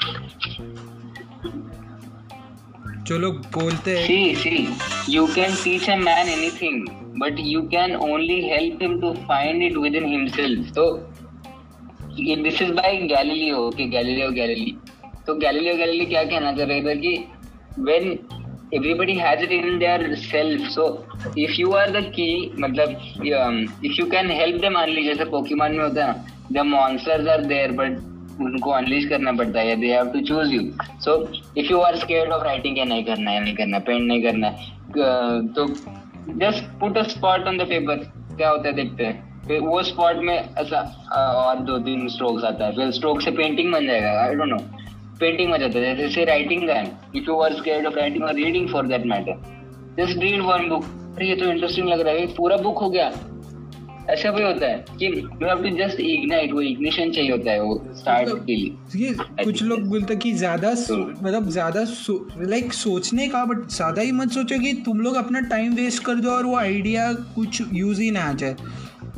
जो 3.08 3.18
लोग 3.18 3.36
बोलते 3.54 3.96
हैं 3.98 4.06
See, 4.06 4.34
see, 4.40 4.58
you 5.12 5.22
can 5.36 5.54
teach 5.62 5.86
a 5.92 5.96
man 6.02 6.28
anything, 6.32 6.76
but 7.22 7.38
you 7.52 7.62
can 7.74 7.94
only 8.08 8.36
help 8.50 8.82
him 8.84 8.92
to 9.04 9.12
find 9.30 9.64
it 9.68 9.78
within 9.84 10.06
himself. 10.12 10.68
So, 10.76 10.84
ये- 12.20 12.38
this 12.44 12.60
is 12.66 12.70
by 12.80 12.92
Galileo, 13.14 13.64
okay, 13.70 13.86
Galileo 13.96 14.28
Galilei. 14.38 14.74
तो 15.26 15.34
Galileo 15.46 15.74
Galilei 15.80 16.06
क्या 16.12 16.22
कहना 16.34 16.52
चाह 16.58 16.66
रहे 16.66 16.82
थे 16.84 16.94
कि 17.00 17.14
when 17.88 18.06
everybody 18.72 19.14
has 19.14 19.42
it 19.42 19.52
in 19.52 19.78
their 19.78 20.16
self, 20.16 20.60
so 20.74 21.04
if 21.36 21.58
you 21.58 21.72
are 21.72 21.90
the 21.90 22.02
key, 22.10 22.54
मतलब 22.60 22.96
um, 23.40 23.56
if 23.82 23.98
you 23.98 24.06
can 24.06 24.28
help 24.28 24.60
them 24.60 24.76
unleash, 24.76 25.22
Pokemon 25.30 25.72
में 25.72 25.84
होता 25.84 26.04
है 26.04 26.12
ना, 26.12 26.24
the 26.50 26.64
monsters 26.64 27.28
are 27.34 27.42
there, 27.52 27.72
but 27.80 27.98
उनको 28.40 28.70
अनलीश 28.70 29.04
करना 29.08 29.32
पड़ता 29.32 29.60
है 29.60 29.76
they 29.76 29.86
have 29.86 30.06
to 30.12 30.20
choose 30.20 30.52
you 30.52 30.60
so 31.04 31.14
if 31.56 31.66
you 31.70 31.78
are 31.78 31.96
scared 31.96 32.32
of 32.32 32.44
writing 32.44 32.74
क्या 32.74 32.84
नहीं 32.84 33.04
करना 33.04 33.30
है 33.30 33.42
नहीं 33.44 33.54
करना 33.54 33.78
पेंट 33.78 34.02
नहीं 34.02 34.22
करना 34.22 34.46
है 34.46 34.68
क- 34.96 35.52
तो 35.56 35.66
just 36.44 36.64
put 36.80 36.98
a 36.98 37.02
spot 37.02 37.46
on 37.46 37.58
the 37.58 37.62
paper 37.62 37.96
क्या 38.36 38.48
होता 38.50 38.68
है 38.68 38.74
देखते 38.74 39.04
हैं। 39.04 39.28
फिर 39.48 39.60
वो 39.60 39.82
स्पॉट 39.82 40.16
में 40.16 40.34
ऐसा 40.34 40.80
और 41.18 41.58
दो 41.70 41.78
तीन 41.78 42.08
स्ट्रोक्स 42.08 42.44
आता 42.44 42.66
है 42.66 42.72
फिर 42.76 42.90
स्ट्रोक 42.90 43.20
से 43.20 43.30
पेंटिंग 43.30 43.72
बन 43.72 43.86
जाएगा 43.86 44.10
आई 44.22 44.34
डोंट 44.34 44.48
नो 44.48 44.79
पेंटिंग 45.20 45.50
बन 45.52 45.58
जाता 45.58 45.78
है 45.78 45.96
जैसे 45.96 46.24
राइटिंग 46.26 46.66
का 46.68 46.74
है 46.74 46.84
if 47.16 47.24
you 47.24 47.40
are 47.40 47.54
scared 47.54 47.86
of 47.86 47.94
writing 47.94 48.24
और 48.24 48.34
reading 48.34 48.68
for 48.68 48.86
that 48.86 49.06
matter 49.06 49.42
just 49.98 50.18
read 50.18 50.40
one 50.42 50.68
book 50.68 50.84
अरे 50.84 51.28
ये 51.28 51.34
तो 51.36 51.50
इंटरेस्टिंग 51.50 51.88
लग 51.88 52.00
रहा 52.00 52.14
है 52.14 52.26
पूरा 52.34 52.56
बुक 52.58 52.78
हो 52.78 52.90
गया। 52.90 53.10
ऐसा 54.10 54.30
भी 54.32 54.42
होता 54.42 54.66
है 54.66 54.84
कि 54.98 55.06
you 55.06 55.46
have 55.46 55.62
to 55.62 55.70
just 55.76 56.00
ignite 56.00 56.52
वो 56.52 56.60
इग्निशन 56.60 57.10
चाहिए 57.10 57.30
होता 57.30 57.50
है 57.50 57.62
वो 57.62 57.74
स्टार्ट 57.96 58.28
के 58.46 58.54
लिए। 58.54 59.00
ये 59.00 59.12
कुछ 59.44 59.62
लोग 59.62 59.82
बोलते 59.88 60.12
हैं 60.12 60.20
कि 60.22 60.32
ज़्यादा 60.34 60.70
मतलब 60.70 61.48
ज़्यादा 61.50 61.84
लाइक 62.40 62.72
सोचने 62.72 63.28
का 63.28 63.44
बट 63.44 63.68
ज़्यादा 63.70 64.02
ही 64.02 64.12
मत 64.12 64.30
सोचो 64.32 64.58
कि 64.58 64.72
तुम 64.86 65.00
लोग 65.00 65.16
अपना 65.16 65.40
टाइम 65.50 65.74
वेस्ट 65.74 66.04
कर 66.04 66.14
दो 66.16 66.30
और 66.30 66.46
वो 66.46 66.56
आइडिया 66.58 67.12
कुछ 67.34 67.62
यूज़ 67.72 68.00
ही 68.02 68.10
ना 68.10 68.22
आ 68.22 68.32
जाए। 68.34 68.56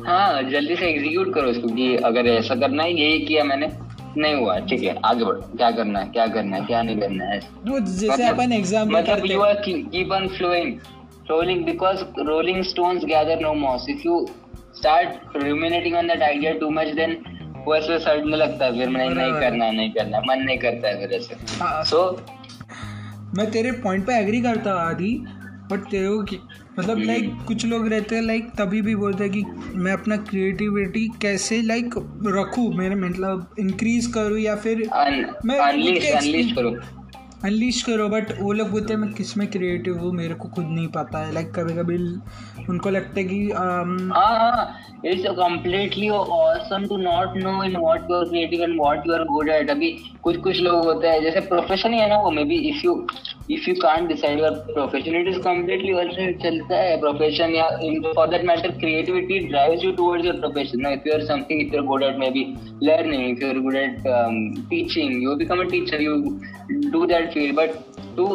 हाँ 0.05 0.43
जल्दी 0.49 0.75
से 0.75 0.85
एग्जीक्यूट 0.87 1.33
करो 1.33 1.49
इसको 1.49 1.67
कि 1.75 1.95
अगर 2.05 2.27
ऐसा 2.29 2.55
करना 2.55 2.83
है 2.83 2.93
यही 2.93 3.19
किया 3.25 3.43
मैंने। 3.43 3.67
नहीं 4.17 4.33
हुआ 4.35 4.57
ठीक 4.69 4.83
है 4.83 4.95
आगे 5.05 5.25
बढ़ो 5.25 5.41
क्या 5.57 5.69
करना 5.71 5.99
है 5.99 6.09
क्या 6.09 6.27
करना 6.27 6.57
है 6.57 6.65
क्या 6.65 6.81
नहीं 6.81 6.97
करना 6.99 7.25
है? 7.25 7.39
वो 7.67 7.79
जैसे 7.79 8.27
अपन 8.27 8.51
एग्ज़ाम 8.53 8.87
में 8.87 8.99
मतलब 8.99 9.25
यू 9.25 9.41
हैं। 9.41 9.49
Are 9.49 9.61
keep 9.65 10.11
on 10.11 10.27
flowing 10.37 10.79
rolling 11.29 11.65
because 11.65 12.03
rolling 12.27 12.63
stones 12.63 13.05
gather 13.05 13.39
no 13.41 13.53
moss 13.59 13.85
if 13.89 14.01
you 14.05 14.25
start 14.77 15.37
ruminating 15.37 15.95
on 15.95 16.07
that 16.07 16.21
idea 16.23 16.53
too 16.59 16.69
much 16.71 16.87
then 16.95 17.17
वो 17.65 17.75
ऐसे 17.75 17.99
सड़ने 17.99 18.37
लगता 18.37 18.65
है 18.65 18.77
फिर 18.79 18.89
नहीं 18.89 19.09
नहीं 19.09 19.33
करना 19.33 19.71
नहीं 19.71 19.91
करना 19.91 20.19
मन 20.27 20.43
नहीं 20.45 20.57
करता 20.57 20.87
है 20.87 20.99
फिर 20.99 21.17
ऐसे। 21.17 21.35
हाँ, 21.59 21.83
सो 21.83 21.99
मैं 23.37 23.49
तेरे 23.51 23.71
पॉइंट 23.83 24.05
पे 24.07 24.13
एग्री 24.13 24.41
करता 24.41 24.73
हूँ 24.73 24.81
आदि। 24.81 25.13
बट 25.71 25.79
तेरे 25.79 26.07
को 26.07 26.23
कि- 26.23 26.39
मतलब। 26.79 26.99
लाइक 26.99 27.37
कुछ 27.47 27.65
लोग 27.65 27.87
रहते 27.87 28.15
हैं 28.15 28.21
लाइक 28.21 28.49
तभी 28.49 28.81
भी 28.81 28.95
बोलते 28.95 29.23
हैं 29.23 29.33
कि 29.33 29.43
मैं 29.75 29.93
अपना 29.93 30.17
क्रिएटिविटी 30.17 31.09
कैसे 31.21 31.61
लाइक 31.61 31.95
रखूँ 32.25 32.73
मेरे 32.73 32.95
मतलब 32.95 33.55
इंक्रीज 33.59 34.05
करूँ 34.05 34.39
या 34.39 34.55
फिर 34.55 34.89
मैं 35.45 35.59
अनलीश 37.45 37.81
करो 37.83 38.07
बट 38.09 38.31
वो 38.39 38.51
लोग 38.53 38.69
बोलते 38.71 38.93
हैं, 38.93 38.99
मैं 38.99 39.11
किसमें 39.13 39.47
क्रिएटिव 39.51 39.97
हूँ? 39.99 40.11
मेरे 40.15 40.33
को 40.41 40.47
खुद 40.49 40.65
नहीं 40.65 40.87
पता 40.89 41.23
है. 41.25 41.33
लाइक 41.33 41.51
कभी 41.55 41.73
कभी 41.77 41.97
उनको 42.69 42.89
लगता 42.89 43.19
है 43.19 43.23
कि 43.31 43.39
it's 45.09 45.25
completely 45.39 46.09
awesome 46.09 46.85
to 46.87 46.97
not 46.97 47.35
know 47.37 47.63
in 47.63 47.75
what 47.77 48.09
you 48.11 48.17
are 48.17 48.23
creative 48.29 48.61
and 48.63 48.79
what 48.79 49.07
you 49.07 49.13
are 49.13 49.23
good 49.31 49.49
at 49.49 49.69
अभी 49.69 49.89
कुछ 50.23 50.37
कुछ 50.43 50.59
लोग 50.61 50.85
होते 50.85 51.07
हैं, 51.07 51.21
जैसे 51.23 51.39
प्रोफेशन 51.49 51.93
ही 51.93 51.99
है 51.99 52.07
ना 52.09 52.19
वो 52.21 52.31
maybe 52.51 52.55
if 52.69 52.85
you 52.85 52.95
if 53.51 53.69
you 53.69 53.75
can't 53.81 54.07
decide 54.07 54.39
your 54.39 54.51
profession 54.71 55.15
it 55.15 55.27
is 55.27 55.39
completely 55.47 56.33
चलता 56.43 56.77
है 56.77 56.95
प्रोफेशन 56.99 57.55
या 57.55 57.67
for 58.15 58.27
that 58.29 58.45
matter 58.45 58.71
creativity 58.79 59.39
drives 59.47 59.83
you 59.83 59.91
towards 59.99 60.25
your 60.25 60.39
profession 60.39 60.81
no 60.81 60.89
if 60.91 61.07
you 61.07 61.13
are 61.13 61.25
something 61.25 61.61
if 61.61 61.75
you 61.75 61.81
are 61.81 61.85
good 61.87 62.03
at 62.03 62.17
maybe 62.37 62.45
learning 62.83 63.29
if 63.29 63.43
you 63.43 63.49
are 63.49 63.59
good 63.67 63.75
at 63.75 64.01
teaching 64.69 65.23
you 65.23 65.35
become 65.43 65.61
a 65.61 65.69
teacher 65.71 66.01
you 66.01 66.15
do 66.91 67.05
that 67.05 67.32
field 67.33 67.55
but 67.55 67.69
तू 68.17 68.27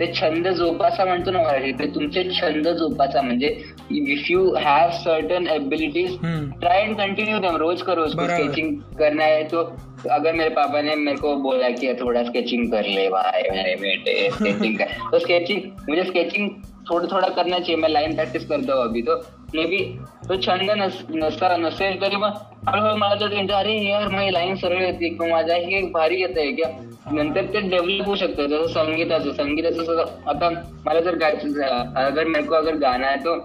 ते 0.00 0.06
छंद 0.12 0.48
जोपासा 0.56 1.04
म्हणतो 1.04 1.30
ना 1.30 1.42
मराठी 1.42 1.72
ते 1.72 1.86
तुमचे 1.94 2.22
छंद 2.30 2.68
जोपासा. 2.78 3.20
म्हणजे 3.22 3.48
if 3.90 4.32
you 4.32 4.42
have 4.56 4.90
certain 4.94 5.46
abilities 5.48 6.16
try 6.60 6.82
and 6.82 6.96
continue 6.98 7.38
दम 7.38 7.56
रोज 7.56 7.82
करो 7.82 8.02
उसको 8.04 8.26
स्केचिंग 8.26 8.76
करना 8.98 9.24
है 9.24 9.42
तो 9.44 9.62
अगर 10.10 10.32
मेरे 10.32 10.50
पापा 10.50 10.80
ने 10.82 10.94
मेरे 10.96 11.16
को 11.18 11.34
बोला 11.42 11.68
कि 11.80 11.94
थोड़ा 12.00 12.22
स्केचिंग 12.24 12.70
कर 12.72 12.86
ले 12.88 13.08
भाई 13.08 13.42
मेरे 13.50 13.74
बेटे 13.80 14.30
स्केचिंग 14.30 14.78
कर. 14.78 14.84
तो 15.12 15.18
स्केचिंग 15.18 15.60
मुझे 15.88 16.04
स्केचिंग 16.04 16.50
थोडं 16.86 17.06
थोड़ा 17.10 17.28
करना 17.28 17.58
चाहिए। 17.58 17.76
मैं 17.76 17.88
लाईन 17.88 18.14
प्रॅक्टिस 18.14 18.46
करतो 18.48 18.80
अभी 18.82 19.02
तो। 19.02 19.16
मे 19.54 19.64
बी 19.66 19.78
तो 20.28 20.36
छंद 20.42 20.70
नस 20.78 21.02
नसता 21.12 21.56
नसेल 21.56 22.00
तरी 22.02 22.16
मग 22.16 22.32
हळूहळू 22.68 22.96
मला 22.96 23.14
तर 23.14 23.30
त्यांचं 23.30 23.52
अरे 23.54 23.74
यार 23.84 24.08
माझी 24.08 24.32
लाईन 24.32 24.54
सरळ 24.56 24.82
येते 24.82 25.08
किंवा 25.08 25.28
माझा 25.28 25.54
हे 25.56 25.80
भारी 25.92 26.20
येत 26.20 26.38
आहे 26.38 26.50
क्या? 26.52 26.68
नंतर 27.12 27.44
ते 27.44 27.60
डेव्हलप 27.68 28.06
होऊ 28.06 28.14
शकतं 28.14 28.46
जसं 28.46 28.66
संगीताचं 28.74 29.32
संगीताचं 29.32 30.04
आता 30.26 30.50
मला 30.84 31.00
जर 31.00 31.16
गायचं 31.16 31.60
अगर 31.96 32.26
मेरे 32.26 32.46
को 32.46 32.54
अगर 32.54 32.76
गाना 32.78 33.06
है 33.06 33.16
तो 33.16 33.36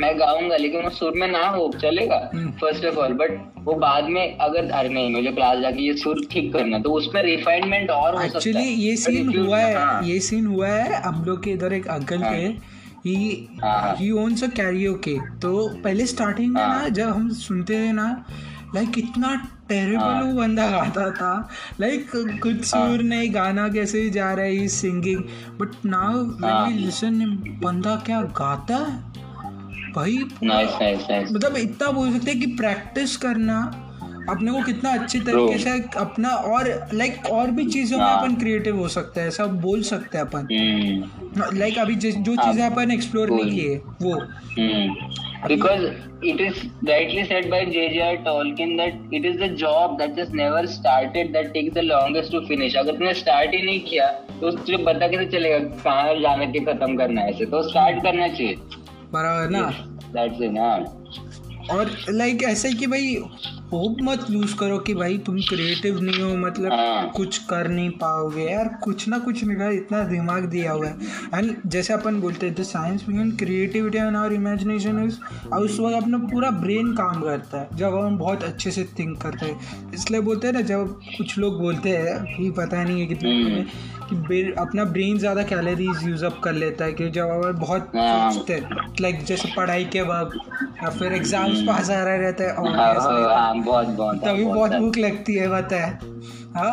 मैं 0.00 0.18
गाऊँगा 0.18 0.56
लेकिन 0.56 0.82
वो 0.82 0.90
सुर 0.90 1.12
में 1.16 1.26
ना 1.28 1.46
हो 1.48 1.70
चलेगा। 1.80 2.18
फ़र्स्ट 2.60 2.84
ऑफ़ 2.86 2.96
ऑल 2.96 3.12
बट 3.14 3.38
वो 3.64 3.74
बाद 3.78 4.04
में 4.08 4.36
अगर 4.38 4.70
अरे 4.70 4.88
नहीं 4.88 5.10
मुझे 5.12 5.32
क्लास 5.32 5.58
जाके 5.58 5.82
ये 5.82 5.94
सुर 5.96 6.24
ठीक 6.32 6.52
करना 6.52 6.78
तो 6.78 6.92
उसमें 6.92 7.22
रिफाइनमेंट 7.22 7.90
और 7.90 8.14
हो 8.14 8.22
सकता 8.22 8.38
एक्चुअली 8.38 8.62
है 8.62 8.72
ये 8.72 8.96
सीन 8.96 9.36
हुआ 9.38 9.58
है 9.58 9.74
हाँ, 9.76 10.02
ये 10.02 10.18
सीन 10.20 10.46
हुआ 10.46 10.68
है 10.68 11.02
हम 11.02 11.24
लोग 11.24 11.42
के 11.44 11.50
इधर 11.50 11.72
एक 11.72 11.88
अंकल 11.88 12.22
हाँ। 12.22 12.32
थे 12.34 12.46
ही 13.06 13.48
हाँ। 13.62 13.94
ही 13.96 14.10
ओन्स 14.22 14.44
अ 14.44 14.46
कैरियोके 14.56 15.16
तो 15.42 15.68
पहले 15.84 16.06
स्टार्टिंग 16.06 16.52
में 16.54 16.60
ना 16.60 16.66
हाँ। 16.68 16.88
जब 16.90 17.08
हम 17.08 17.28
सुनते 17.34 17.74
थे 17.74 17.92
ना 17.92 18.08
लाइक 18.74 18.98
इतना 18.98 19.34
टेरेबल 19.68 19.98
हाँ। 19.98 20.22
वो 20.22 20.32
बंदा 20.32 20.66
गाता 20.70 21.10
था 21.10 21.32
लाइक 21.80 22.10
कुछ 22.42 22.64
सुर 22.64 23.02
नहीं 23.02 23.34
गाना 23.34 23.68
कैसे 23.68 24.08
जा 24.10 24.32
रहा 24.32 24.44
है 24.44 24.66
सिंगिंग 24.68 25.22
बट 25.60 25.84
नाउ 25.86 26.24
हाँ। 26.24 26.62
व्हेन 26.62 26.76
वी 26.76 26.84
लिसन 26.84 27.24
बंदा 27.64 27.96
क्या 28.06 28.20
गाता 28.40 28.76
है 28.76 29.28
भाई 29.94 30.18
नाइस 30.42 30.70
नाइस 30.82 31.06
नाइस 31.10 31.32
मतलब 31.32 31.56
इतना 31.56 31.90
बोल 31.90 32.12
सकते 32.18 32.30
हैं 32.30 32.40
कि 32.40 32.46
प्रैक्टिस 32.46 33.16
करना 33.16 33.86
अपने 34.30 34.52
को 34.52 34.62
कितना 34.62 34.90
अच्छे 34.90 35.20
तरीके 35.20 35.58
से 35.58 35.70
अपना 35.98 36.28
और 36.28 36.88
लाइक 36.94 37.26
और 37.30 37.50
भी 37.50 37.64
चीज़ों 37.66 37.98
में 37.98 38.04
हाँ। 38.04 38.22
अपन 38.22 38.34
क्रिएटिव 38.34 38.76
हो 38.76 38.88
सकते 38.88 39.20
हैं 39.20 39.28
ऐसा 39.28 39.46
बोल 39.46 39.82
सकते 39.82 40.18
हैं 40.18 40.24
अपन। 40.24 40.38
हम्म. 40.38 41.56
लाइक 41.58 41.78
अभी 41.78 41.94
जो 41.94 42.34
हाँ, 42.34 42.52
चीज़ें 42.52 42.66
अपन 42.66 42.90
एक्सप्लोर 42.90 43.30
नहीं 43.30 43.50
किए 43.50 43.80
वो। 44.02 44.20
because 45.48 45.84
it 46.22 46.40
is 46.40 46.56
rightly 46.88 47.22
said 47.28 47.46
by 47.50 47.64
J.J.R. 47.64 48.16
Tolkien 48.24 48.72
that 48.76 49.14
it 49.18 49.24
is 49.24 49.38
the 49.38 49.48
job 49.62 49.98
that 49.98 50.14
just 50.16 50.34
never 50.34 50.66
started 50.66 51.32
that 51.32 51.54
takes 51.54 51.74
the 51.74 51.82
longest 51.82 52.34
to 52.34 52.42
finish. 52.48 52.76
अगर 52.76 52.92
तुमने 52.92 53.14
स्टार्ट 53.14 53.54
ही 53.54 53.62
नहीं 53.62 53.80
किया 53.80 54.06
तो 54.40 54.50
तुझे 54.50 54.76
पता 54.76 55.08
कैसे 55.08 55.26
चलेगा 55.26 55.58
कहाँ 55.58 56.14
जाने 56.20 56.46
के 56.46 56.60
खत्म 56.60 56.96
करना 56.96 57.20
है 57.20 57.30
ऐसे। 57.30 57.44
तो 57.44 57.62
स्टार्ट 57.68 58.02
करना 58.02 58.28
चाहिए। 58.28 58.56
बराबर 59.12 59.50
ना 59.50 59.62
दैट्स 60.14 60.42
हाँ 60.58 61.76
और 61.76 61.90
लाइक 62.08 62.42
ऐसा 62.42 62.68
है 62.68 62.74
कि 62.74 62.86
भाई 62.86 63.14
होप 63.72 63.96
मत 64.02 64.24
लूज 64.30 64.52
करो 64.52 64.78
कि 64.78 64.94
भाई 64.94 65.18
तुम 65.18 65.36
क्रिएटिव 65.48 66.00
नहीं 66.00 66.22
हो 66.22 66.34
मतलब 66.36 66.72
हाँ। 66.72 67.10
कुछ 67.10 67.38
कर 67.44 67.68
नहीं 67.68 67.90
पाओगे 67.98 68.44
यार 68.44 68.68
कुछ 68.82 69.06
ना 69.08 69.18
कुछ 69.18 69.42
निकाल 69.44 69.72
इतना 69.72 70.02
दिमाग 70.04 70.44
दिया 70.46 70.72
हुआ 70.72 70.86
है 70.86 70.94
एंड 71.34 71.54
जैसे 71.66 71.92
अपन 71.92 72.20
बोलते 72.20 72.46
हैं 72.46 72.54
the 72.54 72.62
science 72.62 73.04
begin 73.06 73.30
creativity 73.36 73.98
and 73.98 74.16
our 74.16 74.32
imagination 74.32 75.02
is 75.04 75.18
और 75.52 75.60
उस 75.60 75.78
वक्त 75.80 75.96
अपना 75.96 76.18
पूरा 76.24 76.50
ब्रेन 76.58 76.92
काम 76.94 77.20
करता 77.22 77.60
है 77.60 77.76
जब 77.76 77.94
हम 77.96 78.18
बहुत 78.18 78.44
अच्छे 78.44 78.70
से 78.70 78.84
थिंक 78.98 79.16
करते 79.22 79.46
हैं 79.46 79.92
इसलिए 79.94 80.20
बोलते 80.22 80.46
हैं 80.46 80.54
ना 80.54 80.60
जब 80.68 80.98
कुछ 81.18 81.38
लोग 81.38 81.60
बोलते 81.60 81.96
हैं 81.96 82.18
कि 82.26 82.50
पता 82.56 82.82
नहीं 82.84 83.00
है 83.00 83.06
कितने 83.06 83.34
हम्म। 83.34 83.64
कि 84.10 84.42
अपना 84.58 84.84
ब्रेन 84.86 85.18
ज़्यादा 85.18 85.42
कैलोरीज 85.44 86.02
यूज़ 86.04 86.24
अप 86.24 86.40
कर 86.44 86.52
लेता 86.54 86.84
है 86.84 86.92
कि 86.92 87.08
जब 87.10 87.28
अपन 87.30 87.58
बहुत। 87.60 87.90
सोचते 87.94 88.52
हैं 88.52 88.92
लाइक 89.00 89.22
जैसे 89.24 89.52
पढ़ाई 89.56 89.84
के 89.92 90.02
वक्त 90.04 90.38
या 90.82 90.90
फिर 90.90 91.12
एग्ज़ाम्स 91.12 91.60
पास 91.62 91.90
आ 91.90 92.02
रहा 92.02 92.14
रहता 92.16 92.44
है 92.44 92.54
और 92.54 93.59
बहुत 93.60 93.86
बहुत 93.88 94.20
तभी 94.24 94.44
बहुत 94.44 94.56
बहुत 94.58 94.80
भूख 94.80 94.96
लगती 94.98 95.34
है 95.34 95.48
पता 95.50 95.76
है। 95.76 95.90
हाँ? 96.54 96.70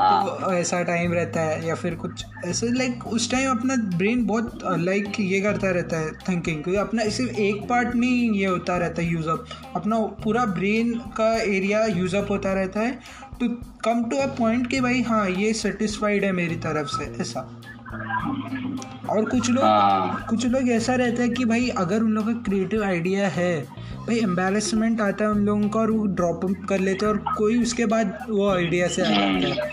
हाँ। 0.00 0.24
तो 0.26 0.52
ऐसा 0.52 0.82
टाइम 0.82 1.12
रहता 1.12 1.40
है 1.40 1.66
या 1.66 1.74
फिर 1.74 1.94
कुछ 1.94 2.24
ऐसे 2.44 2.66
लाइक 2.68 3.06
उस 3.06 3.30
टाइम 3.30 3.50
अपना 3.50 3.76
ब्रेन 3.96 4.24
बहुत 4.26 4.58
लाइक 4.78 5.20
ये 5.20 5.40
करता 5.40 5.70
रहता 5.70 5.98
है 5.98 6.10
थिंकिंग 6.28 6.62
क्योंकि 6.62 6.80
अपना 6.80 7.08
सिर्फ़ 7.08 7.40
एक 7.40 7.66
पार्ट 7.68 7.94
नहीं 7.94 8.30
ये 8.32 8.46
होता 8.46 8.76
रहता 8.76 9.02
है 9.02 9.08
यूज़ 9.12 9.28
अप 9.28 9.46
अपना 9.76 9.98
पूरा 10.24 10.44
ब्रेन 10.44 10.94
का 11.16 11.32
एरिया 11.42 11.84
यूज़ 11.86 12.16
अप 12.16 12.30
होता 12.30 12.52
रहता 12.52 12.80
है 12.80 12.98
to 13.40 13.48
come 13.84 14.04
to 14.04 14.16
a 14.16 14.26
point 14.26 14.70
कि 14.70 14.80
भाई 14.80 15.02
हाँ 15.02 15.28
ये 15.30 15.52
सेटिस्फाइड 15.52 16.24
है 16.24 16.32
मेरी 16.32 16.56
तरफ़ 16.56 16.88
से 16.88 17.22
ऐसा। 17.22 17.48
और 17.86 19.24
कुछ 19.24 19.50
लोग 19.50 19.64
हाँ। 19.64 20.26
कुछ 20.30 20.46
लोग 20.46 20.68
ऐसा 20.68 20.94
रहता 20.94 21.22
है 21.22 21.28
कि 21.28 21.44
भाई 21.44 21.68
अगर 21.78 22.02
उन 22.02 22.12
लोगों 22.12 22.32
का 22.34 22.42
क्रिएटिव 22.42 22.82
आइडिया 22.84 23.28
है 23.28 23.60
भाई 24.06 24.18
एम्बेरसमेंट 24.20 25.00
आता 25.00 25.24
है 25.24 25.30
उन 25.30 25.44
लोगों 25.46 25.68
का 25.68 25.80
और 25.80 25.90
वो 25.90 26.06
ड्रॉप 26.14 26.40
कर 26.68 26.80
लेते 26.80 27.06
हैं 27.06 27.12
और 27.12 27.18
कोई 27.38 27.62
उसके 27.62 27.86
बाद 27.86 28.18
वो 28.30 28.48
आइडिया 28.50 28.88
से 28.88 29.02
आ 29.02 29.10
जाता 29.10 29.64
है। 29.64 29.70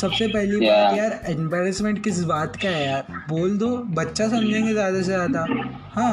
सबसे 0.00 0.26
पहली 0.28 0.56
बात 0.60 0.96
यार 0.98 1.20
एम्बेरसमेंट 1.30 2.02
किस 2.04 2.22
बात 2.24 2.56
का 2.62 2.68
है 2.68 2.86
यार? 2.86 3.04
बोल 3.28 3.56
दो 3.58 3.68
बच्चा 3.96 4.28
समझेंगे 4.28 4.72
ज़्यादा 4.72 4.98
से 4.98 5.04
ज़्यादा। 5.04 5.44
हाँ। 5.94 6.12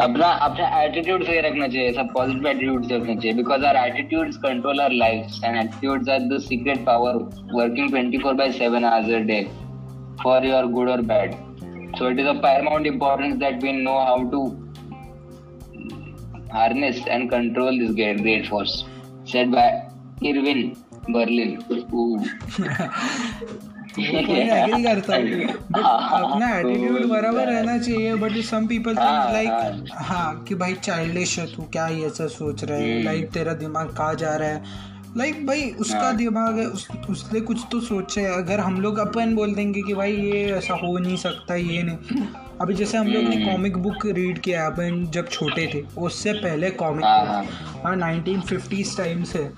अपना 0.00 0.26
अपना 0.26 0.82
एटीट्यूड 0.82 1.24
सही 1.24 1.40
रखना 1.40 1.66
चाहिए 1.68 1.92
सब 1.92 2.12
पॉजिटिव 2.14 2.46
एटीट्यूड 2.48 2.86
से 2.88 2.96
रखना 2.96 3.14
चाहिए 3.14 3.36
because 3.36 3.64
our 3.64 3.76
attitudes 3.78 4.36
control 4.44 4.80
our 4.80 4.92
lifes 4.94 5.40
and 5.44 5.56
attitudes 5.56 6.08
are 6.08 6.20
the 6.28 6.38
secret 6.42 6.84
power 6.86 7.16
working 7.54 7.90
24 7.94 8.38
by 8.38 8.48
7 8.60 8.86
hours 8.90 9.12
a 9.16 9.20
day 9.30 9.42
for 10.22 10.42
your 10.42 10.66
good 10.68 10.88
or 10.88 11.02
bad 11.02 11.36
so 11.98 12.06
it 12.06 12.18
is 12.20 12.26
of 12.26 12.40
paramount 12.42 12.86
importance 12.86 13.38
that 13.40 13.62
we 13.62 13.72
know 13.72 13.98
how 14.00 14.18
to 14.34 14.40
harness 16.50 17.00
and 17.06 17.30
control 17.30 17.78
this 17.78 17.92
great, 17.92 18.22
great 18.22 18.46
force 18.46 18.84
said 19.24 19.50
by 19.50 19.66
Irvin 20.22 20.76
Berlin 21.08 21.52
agree 23.98 24.82
करता 24.82 25.16
हूँ 25.16 25.46
but 25.72 25.78
अपना 25.78 26.48
attitude 26.58 27.06
बराबर 27.10 27.46
रहना 27.46 27.76
चाहिए 27.78 28.14
but 28.16 28.36
some 28.44 28.66
people 28.66 28.96
हाँ, 28.98 29.32
like 29.32 29.88
हाँ 30.08 30.44
कि 30.48 30.54
भाई 30.54 30.74
चाइल्डिश 30.82 31.38
है 31.38 31.46
तू 31.54 31.62
क्या 31.72 31.86
ही 31.86 32.04
ऐसा 32.06 32.26
सोच 32.36 32.64
रहा 32.64 32.78
है 32.78 32.92
हम्म। 32.92 33.04
लाइक 33.04 33.30
तेरा 33.32 33.52
दिमाग 33.64 33.94
कहाँ 33.96 34.14
जा 34.22 34.34
रहा 34.36 34.48
है 34.48 34.88
लाइक 35.16 35.34
like 35.34 35.46
भाई 35.46 35.70
उसका 35.70 35.98
हाँ। 35.98 36.16
दिमाग 36.16 36.58
है 36.58 36.66
उस 36.66 36.88
उसने 37.10 37.40
कुछ 37.40 37.60
तो 37.72 37.80
सोचे 37.80 38.24
अगर 38.24 38.60
हम 38.60 38.80
लोग 38.80 38.98
अपन 38.98 39.34
बोल 39.34 39.54
देंगे 39.54 39.82
कि 39.82 39.94
भाई 39.94 40.12
ये 40.12 40.44
ऐसा 40.52 40.74
हो 40.74 40.98
नहीं 40.98 41.16
सकता 41.16 41.54
ये 41.54 41.82
नहीं 41.82 42.26
अभी 42.60 42.74
जैसे 42.74 42.98
हम 42.98 43.06
लोग 43.06 43.24
ने। 43.24 43.36
कॉमिक 43.36 43.76
बुक 43.76 44.06
रीड 44.06 44.38
किया 44.38 44.66
अपन 44.66 45.06
जब 45.10 45.28
छोटे 45.28 45.66
थे 45.74 45.82
उससे 45.98 46.32
पहले 46.32 46.70
कॉमिक 46.70 47.04
हाँ, 47.04 47.26
हाँ। 47.26 47.44
हाँ 47.84 47.96
नाइनटीन 47.96 48.40
फिफ्टीज 48.40 48.96
टाइम 48.96 49.24
से 49.24 49.50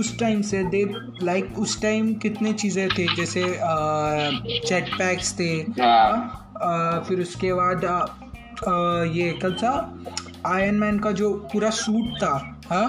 उस 0.00 0.18
टाइम 0.18 0.42
से 0.42 0.64
दे 0.64 0.84
लाइक 1.22 1.58
उस 1.58 1.82
टाइम 1.82 2.14
कितने 2.14 2.52
चीज़ें 2.52 2.88
थे 2.88 3.06
जैसे 3.16 3.44
जेट 4.68 4.88
पैक्स 4.98 5.38
थे 5.40 5.50
हाँ 5.82 6.44
आ, 6.62 6.98
फिर 7.00 7.20
उसके 7.20 7.52
बाद 7.52 7.84
आ, 7.84 7.96
आ, 7.96 9.02
ये 9.04 9.32
कल 9.42 9.54
सा 9.54 9.98
आयरन 10.46 10.74
मैन 10.74 10.98
का 10.98 11.12
जो 11.12 11.32
पूरा 11.52 11.70
सूट 11.70 12.16
था 12.16 12.57
हाँ 12.70 12.86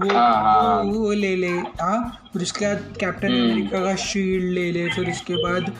वो 0.00 0.08
हाँ, 0.08 0.34
हाँ। 0.34 0.82
वो, 0.82 0.92
वो 0.92 1.12
ले 1.12 1.34
ले 1.36 1.48
हाँ 1.80 2.28
फिर 2.32 2.42
उसके 2.42 2.66
बाद 2.66 2.96
कैप्टन 3.00 3.28
हम्म। 3.28 3.50
अमेरिका 3.50 3.82
का 3.82 3.94
शील्ड 3.96 4.52
ले 4.52 4.70
ले 4.72 4.88
फिर 4.88 5.10
उसके 5.10 5.34
बाद 5.36 5.72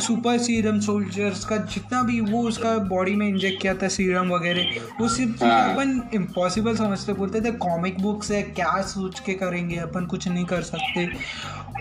सुपर 0.00 0.38
सीरम 0.38 0.78
सोल्जर्स 0.80 1.44
का 1.44 1.56
जितना 1.56 2.02
भी 2.02 2.20
वो 2.22 2.42
उसका 2.48 2.76
बॉडी 2.88 3.14
में 3.16 3.26
इंजेक्ट 3.28 3.60
किया 3.62 3.74
था 3.74 3.88
सीरम 3.88 4.32
वगैरह 4.32 4.80
वो 5.00 5.08
सिर्फ़ 5.08 5.44
हाँ। 5.44 5.72
अपन 5.72 6.00
इम्पॉसिबल 6.14 6.76
समझते 6.76 7.12
बोलते 7.12 7.40
थे 7.40 7.52
कॉमिक 7.58 8.00
बुक्स 8.02 8.30
है 8.30 8.42
क्या 8.50 8.80
सोच 8.84 9.20
के 9.20 9.34
करेंगे 9.34 9.76
अपन 9.78 10.06
कुछ 10.06 10.28
नहीं 10.28 10.44
कर 10.44 10.62
सकते 10.62 11.06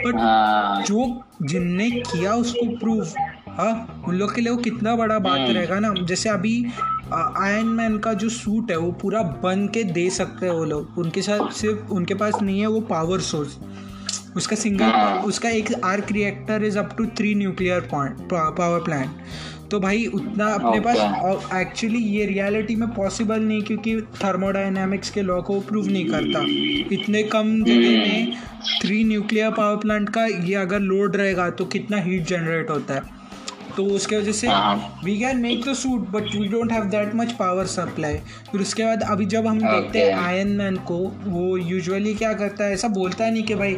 बट 0.05 0.15
हाँ 0.15 0.83
जो 0.83 1.07
जिनने 1.43 1.89
किया 1.91 2.33
उसको 2.35 2.75
प्रूव 2.77 3.03
हाँ 3.49 4.03
उन 4.07 4.15
लोग 4.15 4.35
के 4.35 4.41
लिए 4.41 4.51
वो 4.51 4.57
कितना 4.59 4.95
बड़ा 4.95 5.17
बात 5.19 5.39
हम्म। 5.39 5.51
रहेगा 5.51 5.79
ना 5.79 5.93
जैसे 6.03 6.29
अभी 6.29 6.55
आयरन 7.13 7.67
मैन 7.67 7.97
का 7.97 8.13
जो 8.15 8.29
सूट 8.31 8.71
है 8.71 8.77
वो 8.77 8.91
पूरा 9.01 9.21
बन 9.43 9.67
के 9.73 9.83
दे 9.85 10.09
सकते 10.11 10.45
हैं 10.45 10.53
वो 10.53 10.63
लोग। 10.65 10.97
उनके 10.97 11.21
साथ 11.21 11.51
सिर्फ़ 11.53 11.91
उनके 11.93 12.13
पास 12.15 12.41
नहीं 12.41 12.59
है 12.59 12.67
वो 12.67 12.79
पावर 12.89 13.19
सोर्स 13.21 13.57
उसका 14.37 14.55
सिंगल। 14.55 15.21
उसका 15.27 15.49
एक 15.49 15.73
arc 15.85 16.11
reactor 16.11 16.63
is 16.63 16.77
up 16.79 16.95
to 16.97 17.05
three 17.17 17.33
nuclear 17.35 17.81
point 17.91 18.33
power 18.33 18.79
plant 18.79 19.09
तो 19.71 19.79
भाई 19.79 20.05
उतना 20.05 20.47
अपने 20.47 20.79
पास 20.79 21.53
एक्चुअली 21.55 21.99
ये 21.99 22.25
रियलिटी 22.25 22.75
में 22.75 22.87
पॉसिबल 22.89 23.39
नहीं 23.39 23.61
क्योंकि 23.61 23.95
थर्मोडायनेमिक्स 24.15 25.09
के 25.09 25.21
लॉ 25.21 25.41
को 25.41 25.59
प्रूव 25.59 25.87
नहीं 25.87 26.05
करता। 26.09 26.43
इतने 26.95 27.23
कम 27.23 27.53
जगह 27.63 27.97
में 27.97 28.35
थ्री 28.81 29.03
न्यूक्लियर 29.03 29.51
पावर 29.51 29.77
प्लांट 29.77 30.09
का 30.09 30.25
ये 30.25 30.55
अगर 30.55 30.79
लोड 30.81 31.15
रहेगा 31.15 31.49
तो 31.49 31.65
कितना 31.65 31.97
हीट 31.97 32.27
जनरेट 32.27 32.69
होता 32.69 32.93
है। 32.93 33.01
तो 33.77 33.85
उसके 33.85 34.17
वजह 34.17 34.31
से। 34.31 34.47
We 35.05 35.17
can 35.19 35.37
make 35.37 35.65
the 35.65 35.73
suit 35.73 36.09
but 36.09 36.35
we 36.35 36.47
don't 36.47 36.71
have 36.71 36.83
that 36.89 37.15
much 37.15 37.31
power 37.31 37.65
supply 37.65 38.17
फिर 38.51 38.61
उसके 38.61 38.85
बाद 38.85 39.03
अभी 39.03 39.25
जब 39.25 39.47
हम 39.47 39.59
देखते 39.59 39.99
हैं 39.99 40.13
आयन 40.17 40.55
मैन 40.57 40.75
को 40.87 40.97
वो 41.25 41.57
यूजुअली 41.57 42.13
क्या 42.15 42.33
करता 42.33 42.65
है 42.65 42.73
ऐसा 42.73 42.87
बोलता 42.87 43.29
नहीं 43.29 43.43
कि 43.43 43.55
भाई 43.55 43.77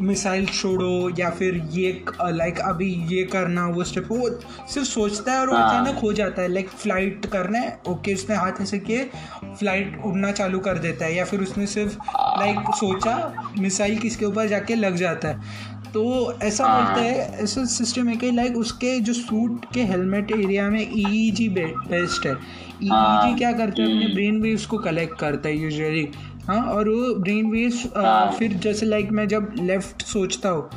मिसाइल 0.00 0.46
छोड़ो 0.46 1.10
या 1.18 1.30
फिर 1.30 1.54
ये 1.70 2.04
लाइक 2.22 2.58
अभी 2.60 2.86
ये 3.08 3.22
करना 3.24 3.66
वो 3.66 3.84
स्टेप 3.84 4.06
वो 4.10 4.28
सिर्फ़ 4.68 4.88
सोचता 4.88 5.32
है 5.32 5.40
और 5.40 5.50
वो 5.50 5.56
हाँ। 5.56 5.68
अचानक 5.68 5.98
हो 5.98 6.12
जाता 6.12 6.42
है 6.42 6.48
लाइक 6.48 6.68
फ़्लाइट 6.68 7.26
करना 7.26 7.58
है 7.58 7.78
ओके 7.88 8.14
उसने 8.14 8.36
हाथ 8.36 8.60
ऐसे 8.62 8.78
किए 8.78 9.04
फ़्लाइट 9.44 10.00
उड़ना 10.04 10.32
चालू 10.32 10.58
कर 10.58 10.78
देता 10.78 11.04
है 11.04 11.14
या 11.16 11.24
फिर 11.24 11.40
उसने 11.40 11.66
सिर्फ़ 11.66 11.96
लाइक 12.38 12.74
सोचा 12.74 13.16
मिसाइल 13.58 13.98
किसके 13.98 14.24
ऊपर 14.24 14.48
जाके 14.48 14.74
लग 14.74 14.96
जाता 14.96 15.28
है 15.28 15.78
तो 15.94 16.32
ऐसा 16.42 16.64
हाँ। 16.64 16.94
बोलते 16.94 17.08
हैं 17.08 17.38
ऐसा 17.38 17.64
सिस्टम 17.64 18.08
है 18.08 18.16
कि 18.16 18.30
लाइक 18.30 18.56
उसके 18.56 18.98
जो 19.00 19.12
सूट 19.12 19.64
के 19.74 19.82
हेलमेट 19.82 20.30
एरिया 20.32 20.68
में 20.70 20.80
ई 20.80 21.30
जी 21.30 21.48
बेस्ट 21.48 22.26
है 22.26 22.36
ई 22.82 22.88
हाँ। 22.88 23.36
क्या 23.38 23.52
करते 23.52 23.82
हैं 23.82 23.96
अपने। 23.96 24.14
ब्रेन 24.14 24.40
वेव्स 24.42 24.66
को 24.66 24.78
कलेक्ट 24.78 25.18
करता 25.18 25.48
है 25.48 25.56
यूजुअली 25.56 26.08
हाँ 26.46 26.60
और 26.66 26.88
वो 26.88 27.14
ब्रेन 27.14 27.50
वेव्स 27.50 27.84
हाँ। 27.96 28.30
फिर 28.38 28.52
जैसे 28.52 28.86
लाइक 28.86 29.10
मैं 29.10 29.26
जब 29.28 29.52
लेफ़्ट 29.60 30.02
सोचता 30.02 30.48
हूँ 30.48 30.70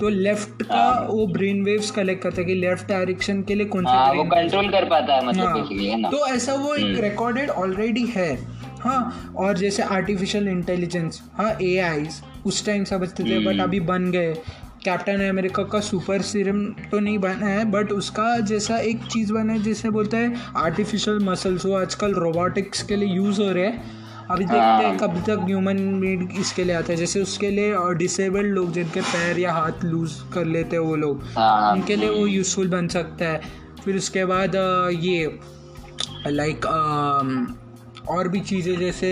तो 0.00 0.08
लेफ़्ट 0.08 0.62
का। 0.62 1.06
वो 1.10 1.26
ब्रेन 1.26 1.62
वेव्स 1.64 1.90
कलेक्ट 1.90 2.22
करता 2.22 2.40
है 2.40 2.46
कि 2.46 2.54
लेफ़्ट 2.54 2.88
डायरेक्शन 2.88 3.42
के 3.42 3.54
लिए 3.54 3.66
कौन 3.66 3.84
सा 3.84 3.90
हाँ 3.90 4.12
वो 4.12 4.24
कंट्रोल 4.24 4.68
कर 4.68 4.84
पाता 4.84 5.14
है 5.14 5.26
मतलब 5.26 5.46
हाँ, 5.46 5.98
ना 5.98 6.10
तो 6.10 6.26
ऐसा 6.26 6.54
वो 6.54 6.74
एक। 6.74 7.00
रिकॉर्डेड 7.00 7.50
ऑलरेडी 7.50 8.04
है 8.06 8.34
हाँ 8.80 9.32
और 9.36 9.56
जैसे 9.58 9.82
आर्टिफिशियल 9.82 10.48
इंटेलिजेंस 10.48 11.22
हाँ 11.34 11.50
ए 11.62 11.76
उस 12.48 12.64
टाइम 12.66 12.84
समझते 12.84 13.24
थे 13.24 13.38
बट 13.38 13.52
हम्म। 13.52 13.62
अभी 13.62 13.80
बन 13.90 14.10
गए। 14.10 14.34
कैप्टन 14.84 15.28
अमेरिका 15.28 15.62
का 15.72 15.80
सुपर 15.80 16.22
सीरम 16.22 16.64
तो 16.90 16.98
नहीं 17.00 17.18
बना 17.18 17.46
है 17.46 17.64
बट 17.70 17.92
उसका 17.92 18.36
जैसा 18.48 18.76
एक 18.80 19.04
चीज़ 19.04 19.32
बना 19.32 19.52
है 19.52 19.62
जिसे 19.62 19.90
बोलते 19.90 20.16
हैं 20.16 20.42
आर्टिफिशियल 20.56 21.18
मसल्स 21.24 21.64
वो 21.66 21.74
आजकल 21.76 22.14
रोबोटिक्स 22.16 22.82
के 22.82 22.96
लिए 22.96 23.14
यूज़ 23.14 23.40
हो 23.42 23.50
रहे 23.52 23.66
हैं। 23.66 23.96
अभी 24.30 24.44
देखते 24.44 24.58
हैं 24.58 24.84
हाँ। 24.84 24.96
कब 24.98 25.22
तक 25.26 25.44
ह्यूमन 25.44 25.76
मेड 26.00 26.28
इसके 26.40 26.64
लिए 26.64 26.74
आता 26.76 26.92
है। 26.92 26.96
जैसे 26.96 27.20
उसके 27.22 27.50
लिए 27.50 27.72
और 27.74 27.94
डिसेबल्ड 27.96 28.54
लोग 28.54 28.72
जिनके 28.72 29.00
पैर 29.02 29.38
या 29.38 29.52
हाथ 29.52 29.84
लूज 29.84 30.14
कर 30.34 30.44
लेते 30.46 30.76
हैं 30.76 30.82
वो 30.82 30.96
लोग 30.96 31.22
हाँ 31.36 31.72
उनके 31.72 31.96
लिए 31.96 32.10
वो 32.10 32.26
यूज़फुल 32.26 32.68
बन 32.68 32.88
सकता 32.88 33.24
है। 33.24 33.40
फिर 33.84 33.96
उसके 33.96 34.24
बाद 34.24 34.54
ये 35.00 35.38
लाइक 36.28 36.66
और 38.08 38.28
भी 38.28 38.40
चीज़ें 38.42 38.76
जैसे 38.78 39.10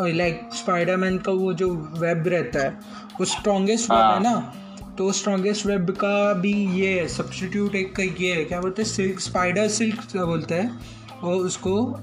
लाइक 0.00 0.48
स्पाइडरमैन 0.54 1.18
का 1.18 1.32
वो 1.32 1.52
जो 1.52 1.70
वेब 1.98 2.24
रहता 2.26 2.62
है 2.62 2.80
वो 3.20 3.24
स्ट्रॉन्गेस्ट 3.24 3.90
वेब 3.90 4.00
हाँ। 4.00 4.14
है। 4.14 4.22
ना? 4.22 4.52
तो 4.98 5.12
स्ट्रॉन्गेस्ट 5.12 5.66
वेब 5.66 5.90
का 5.90 6.32
भी 6.32 6.52
ये 6.80 7.00
है 7.00 7.08
सब्सटीट्यूट 7.08 7.74
एक 7.74 7.96
का 7.96 8.02
ये 8.02 8.34
है 8.34 8.44
क्या 8.44 8.60
बोलते 8.60 8.82
हैं 8.82 8.88
सिल्क 8.88 9.20
स्पाइडर 9.20 9.68
सिल्क 9.68 10.16
बोलते 10.16 10.54
हैं? 10.54 10.80
वो 11.22 11.34
उसको 11.34 11.96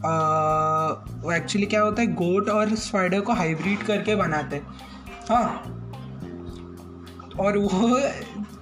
एक्चुअली 1.33 1.67
क्या 1.67 1.81
होता 1.81 2.01
है 2.01 2.07
गोट 2.07 2.49
और 2.49 2.75
स्पाइडर 2.75 3.21
को 3.21 3.33
हाइब्रिड 3.33 3.83
करके 3.83 4.15
बनाते 4.15 4.55
हैं। 4.55 4.67
हाँ। 5.29 5.75
और 7.39 7.57
वो 7.57 7.97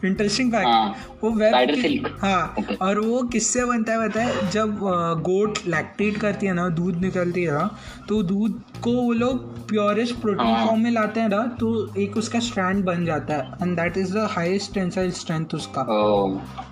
इंटरेस्टिंग 0.06 0.52
फैक्ट 0.52 0.66
हाँ। 0.66 0.96
वो 1.24 1.30
वेब. 1.32 2.18
हाँ 2.22 2.78
और 2.82 3.00
वो 3.00 3.22
किससे 3.24 3.66
बनता 3.66 3.94
है 3.94 4.08
पता 4.10 4.22
है? 4.22 4.50
जब 4.52 4.78
गोट 5.24 5.60
लैक्टेट 5.68 6.18
करती 6.18 6.46
है 6.48 6.54
ना 6.54 6.68
दूध 6.72 7.02
निकलती 7.02 7.44
है 7.44 7.52
ना 7.52 7.70
तो 8.10 8.22
दूध 8.24 8.62
को 8.84 8.92
वो 8.94 9.12
लोग 9.14 9.46
प्योरेस्ट 9.68 10.16
प्रोटीन। 10.16 10.56
फॉर्म 10.66 10.80
में 10.80 10.92
लाते 10.92 11.20
हैं 11.20 11.30
ना 11.30 11.42
तो 11.60 11.70
एक 11.98 12.18
उसका 12.18 12.40
स्ट्रैंड 12.40 12.84
बन 12.86 13.06
जाता 13.06 13.34
है 13.34 13.52
and 13.62 13.76
that 13.80 13.98
is 13.98 14.14
the 14.14 14.28
highest 14.32 14.74
tensile 14.74 15.12
strength 15.12 15.56
उसका। 15.56 15.82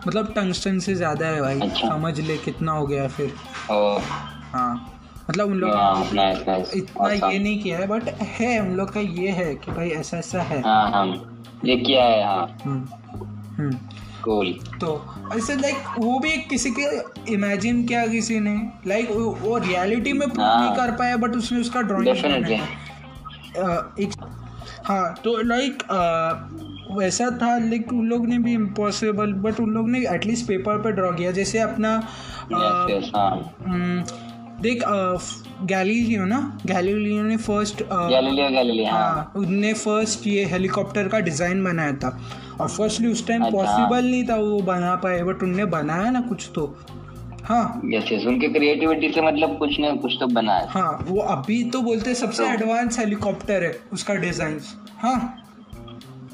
मतलब 0.07 0.31
टंगस्टन 0.35 0.79
से 0.79 0.95
ज़्यादा 0.95 1.27
है 1.27 1.41
भाई 1.41 1.59
अच्छा। 1.59 1.87
समझ 1.87 2.19
ले 2.19 2.37
कितना 2.37 2.71
हो 2.71 2.85
गया 2.87 3.07
फिर। 3.07 3.33
हाँ 3.71 4.91
मतलब 5.29 5.49
उन 5.49 5.57
लोग 5.57 5.69
इतना 6.75 7.11
ये 7.29 7.39
नहीं 7.39 7.59
किया 7.59 7.77
है 7.77 7.87
बट 7.87 8.09
है 8.39 8.59
उन 8.61 8.75
लोग 8.75 8.93
का 8.93 8.99
ये 8.99 9.29
है 9.31 9.53
कि 9.55 9.71
भाई 9.71 9.89
ऐसा 9.91 10.17
ऐसा 10.17 10.41
है। 10.41 10.61
हाँ 10.61 10.89
हाँ। 10.91 11.05
ये 11.65 11.75
क्या 11.77 12.03
है 12.03 12.23
हाँ। 12.25 12.45
हम्म। 13.57 13.77
तो 14.79 15.15
ऐसे 15.37 15.55
लाइक 15.55 15.75
वो 15.99 16.19
भी 16.19 16.29
एक 16.29 16.49
किसी 16.49 16.71
के 16.71 16.83
इमेजिन 17.33 17.85
किया 17.85 18.07
किसी 18.07 18.39
ने। 18.39 18.71
लाइक 18.87 19.11
वो, 19.11 19.57
रियलिटी 19.57 20.13
में 20.13 20.29
प्रूव 20.29 20.45
हाँ। 20.45 20.65
नहीं 20.65 20.75
कर 20.75 20.91
पाया 20.91 21.17
बट 21.17 21.35
उसने 21.35 21.59
उसका 21.61 21.81
ड्राइंग 21.81 22.51
हाँ 24.85 25.13
तो 25.23 25.41
लाइक 25.41 25.83
वैसा 26.91 27.29
था 27.41 27.57
लेकिन 27.57 27.99
उन 27.99 28.05
लोग 28.05 28.27
ने 28.27 28.37
भी 28.37 28.53
इम्पॉसिबल 28.53 29.33
बट 29.33 29.59
उन 29.59 29.69
लोग 29.69 29.89
ने 29.89 29.99
एटलीस्ट 30.07 30.47
पेपर 30.47 30.77
पे 30.77 30.91
ड्रॉ 30.91 31.11
किया। 31.11 31.31
जैसे 31.31 31.59
अपना 31.59 31.95
अ, 32.53 32.87
यस 32.91 33.11
हाँ। 33.15 33.55
हम्म, 33.67 34.03
देख 34.61 34.83
गैलीलियो 35.63 36.25
ना? 36.25 36.39
गैलीलियो 36.65 37.23
ने 37.23 37.37
फ़र्स्ट 37.37 37.83
गैलीलियो 37.83 38.49
गैलीलियो 38.49 38.91
हाँ। 38.91 38.99
हाँ 38.99 39.31
उनने 39.35 39.73
फ़र्स्ट 39.73 40.27
ये 40.27 40.45
हेलीकॉप्टर 40.45 41.07
का 41.07 41.19
डिज़ाइन 41.19 41.63
बनाया 41.63 41.93
था। 41.93 42.19
और 42.61 42.69
फर्स्टली 42.69 43.07
उस 43.07 43.27
टाइम 43.27 43.43
अच्छा। 43.43 43.57
पॉसिबल 43.57 44.05
नहीं 44.05 44.23
था 44.23 44.35
वो 44.35 44.59
बना 44.61 44.95
पाए 44.95 45.23
बट 45.23 45.43
उनने 45.43 45.65
बनाया 45.65 46.09
ना 46.11 46.21
कुछ 46.21 46.49
तो। 46.55 46.65
हाँ। 47.43 47.81
यस 47.85 48.11
यस 48.11 48.25
उनके 48.25 48.47
क्रिएटिविटी 48.47 49.11
से 49.11 49.21
मतलब 49.21 49.57
कुछ 49.57 49.79
ना 49.79 49.91
कुछ 49.95 50.13
तो 50.19 50.27
बना 50.27 50.53
है। 50.53 50.67
हाँ 50.67 51.05
वो 51.07 51.21
अभी 51.21 51.63
तो 51.63 51.81
बोलते 51.81 52.09
हैं 52.09 52.17
सबसे 52.17 52.43
तो- 52.43 52.51
एडवांस 52.53 52.99
हेलीकॉप्टर 52.99 53.63
है 53.63 53.79
उसका 53.93 54.15
डिज़ाइन 54.15 54.59
हाँ। 54.97 55.17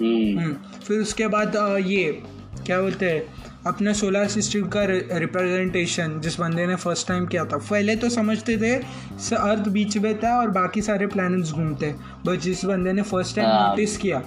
हम्म। 0.01 0.39
हम्म, 0.39 0.53
फिर 0.87 0.99
उसके 0.99 1.27
बाद 1.27 1.55
ये 1.85 2.21
क्या 2.65 2.81
बोलते 2.81 3.09
हैं? 3.09 3.40
अपने 3.67 3.93
सोलर 3.93 4.27
सिस्टम 4.27 4.67
का 4.67 4.83
रिप्रेजेंटेशन 5.19 6.19
जिस 6.19 6.39
बंदे 6.39 6.65
ने 6.67 6.75
फ़र्स्ट 6.75 7.07
टाइम 7.07 7.25
किया 7.25 7.45
था। 7.45 7.57
पहले 7.59 7.95
तो 7.95 8.09
समझते 8.09 8.57
थे 8.57 8.75
अर्थ 9.35 9.67
बीच 9.69 9.97
में 9.97 10.19
था 10.19 10.37
और 10.39 10.49
बाकी 10.51 10.81
सारे 10.81 11.07
प्लैनेट्स 11.07 11.51
घूमते। 11.51 11.95
बट 12.25 12.39
जिस 12.39 12.65
बंदे 12.65 12.93
ने 12.93 13.01
फ़र्स्ट 13.01 13.35
टाइम 13.35 13.49
हाँ। 13.49 13.69
नोटिस 13.69 13.97
किया 13.97 14.21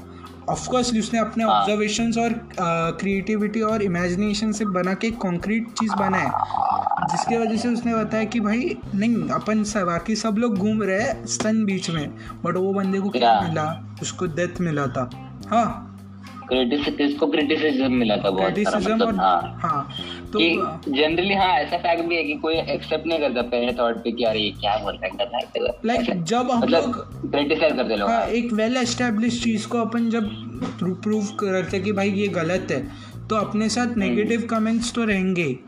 ऑफकोर्स 0.48 0.92
उसने 0.94 1.18
अपने 1.18 1.44
ऑब्जर्वेशन 1.44 2.12
और 2.20 2.32
क्रिएटिविटी 2.98 3.60
और 3.60 3.82
इमेजिनेशन 3.82 4.52
से 4.52 4.64
बना 4.64 4.94
के 4.94 5.10
कॉन्क्रीट 5.10 5.68
चीज़ 5.68 5.94
बनाया। 5.94 7.06
जिसकी 7.10 7.36
वजह 7.36 7.56
से 7.56 7.68
उसने 7.68 7.94
बताया 7.94 8.24
कि 8.24 8.40
भाई 8.40 8.76
नहीं 8.94 9.28
अपन 9.28 9.64
सब 9.64 9.86
बाकी 9.86 10.16
सब 10.16 10.36
लोग 10.38 10.58
घूम 10.58 10.82
रहे 10.82 11.00
हैं 11.00 11.26
स्तन 11.26 11.64
बीच 11.64 11.90
में। 11.90 12.08
बट 12.44 12.56
वो 12.56 12.72
बंदे 12.72 13.00
को 13.00 13.08
क्या? 13.08 13.40
मिला? 13.40 13.96
उसको 14.02 14.26
डेथ 14.26 14.60
मिला 14.60 14.86
था। 14.86 15.10
हाँ। 15.50 15.90
इसको 16.62 17.26
क्रिटिसिज्म 17.26 17.92
मिला 17.92 18.16
था 18.16 18.30
बहुत 18.30 18.52
क्रिटिसिज्म 18.52 18.94
मतलब 18.94 19.08
और 19.08 19.14
हाँ। 19.14 19.58
हाँ 19.62 19.96
तो 20.32 20.40
जनरली 20.92 21.34
हाँ 21.34 21.48
ऐसा 21.48 21.76
फैक्ट 21.76 22.04
भी 22.04 22.16
है 22.16 22.24
कि 22.24 22.34
कोई 22.34 22.54
एक्सेप्ट 22.54 23.06
नहीं 23.06 23.18
करता 23.18 23.42
पहले 23.42 23.72
थॉट 23.72 23.96
पे 23.96 24.12
कि 24.12 24.24
अरे 24.24 24.40
ये 24.40 24.50
क्या 24.50 24.76
बोल 24.76 24.98
रहा 25.04 25.38
है 25.38 25.72
लाइक 25.84 26.24
जब 26.24 26.50
हम 26.50 26.58
मतलब 26.58 26.82
लोग 26.82 27.30
क्रिटिसाइज 27.30 27.76
करते 27.76 27.96
लोग 27.96 28.10
हाँ 28.10 28.26
एक 28.26 28.52
वेल 28.52 28.76
एस्टेब्लिश 28.76 29.42
चीज़ 29.44 29.68
को 29.68 29.78
अपन 29.78 30.10
जब 30.10 30.30
प्रूव 30.82 31.24
करते 31.24 31.80
कि 31.80 31.92
भाई 31.92 32.10
ये 32.10 32.28
गलत 32.28 32.66
है 32.70 33.14
तो 33.28 33.36
अपने 33.36 33.68
साथ 33.68 33.96
नेगेटिव 33.96 34.46
कमेंट्स 34.50 34.92
तो 34.92 35.04
रहेंगे। 35.04 35.58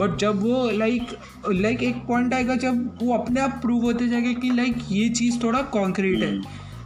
बट 0.00 0.16
जब 0.18 0.42
वो 0.42 0.70
लाइक 0.70 1.02
लाइक 1.48 1.82
एक 1.82 1.96
पॉइंट 1.96 2.34
आएगा 2.34 2.54
जब 2.54 2.98
वो 3.02 3.14
अपने 3.14 3.40
आप 3.40 3.50
प्रूव 3.50 3.82
होते 3.82 4.08
जाएगा 4.08 4.32
कि 4.32 4.50
लाइक 4.50 4.76
ये 4.90 5.08
चीज़ 5.08 5.42
थोड़ा 5.42 5.62
कॉन्क्रीट 5.62 6.22
है। 6.22 6.40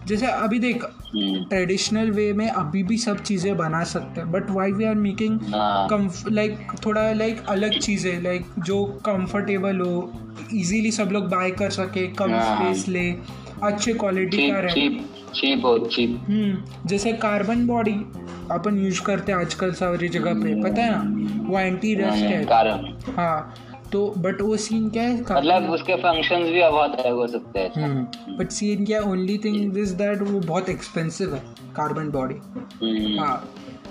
जैसे 0.07 0.27
अभी 0.27 0.59
देख 0.59 0.85
हम्म, 0.85 1.45
ट्रेडिशनल 1.45 2.11
वे 2.11 2.33
में 2.33 2.49
अभी 2.49 2.83
भी 2.83 2.97
सब 2.99 3.23
चीज़ें 3.23 3.57
बना 3.57 3.83
सकते 3.85 4.21
हैं 4.21 4.31
but 4.33 4.51
why 4.51 4.73
we 4.73 4.85
are 4.85 4.95
making 4.95 5.41
हाँ। 5.55 5.89
लाइक 6.31 6.73
थोड़ा 6.87 7.13
लाइक 7.13 7.43
अलग 7.49 7.79
चीज़ें 7.79 8.23
लाइक 8.23 8.47
जो 8.59 8.85
कंफर्टेबल 9.07 9.81
हो 9.81 10.13
इजीली 10.55 10.91
सब 10.91 11.09
लोग 11.13 11.29
बाय 11.29 11.51
कर 11.51 11.71
सके 11.71 12.07
कम 12.07 12.31
हाँ। 12.31 12.57
स्पेस 12.57 12.89
ले 12.89 13.11
अच्छे 13.63 13.93
क्वालिटी 13.95 14.51
का 14.51 14.59
रहे। 14.59 14.89
चीप 15.35 15.63
हो 15.65 15.79
चीप 15.79 16.21
हम्म 16.29 16.89
जैसे 16.89 17.13
कार्बन 17.13 17.67
बॉडी 17.67 17.95
अपन 18.51 18.79
यूज़ 18.79 19.03
करते 19.03 19.33
हैं 19.33 19.39
आजकल 19.39 19.73
सारी 19.73 20.09
जगह 20.09 20.35
पे 20.35 20.55
पता 20.63 20.83
है 20.83 20.91
ना? 20.91 21.49
वो 21.49 21.59
एंटी 21.59 21.95
रस्ट 21.95 22.25
है। 22.25 22.45
हाँ 23.17 23.55
तो 23.93 24.15
बट 24.19 24.41
वो 24.41 24.57
सीन 24.57 24.91
क्या 24.91 25.03
है? 25.03 25.23
मतलब 25.23 25.71
उसके 25.71 25.97
फ़ंक्शंस 25.97 26.49
भी 26.49 26.61
बहुत 26.61 26.95
अलग 26.95 27.15
हो 27.15 27.27
सकते 27.27 27.59
हैं 27.59 28.11
बट 28.39 28.51
सीन 28.51 28.85
क्या 28.85 29.01
ओनली 29.01 29.39
थिंग 29.39 29.79
इज़ 29.79 29.95
दैट 29.95 30.23
वो 30.23 30.41
बहुत 30.41 30.69
एक्सपेंसिव 30.69 31.35
है 31.35 31.43
कार्बन 31.77 32.11
बॉडी 32.11 32.35
हम्म, 32.35 33.21
हाँ 33.21 33.49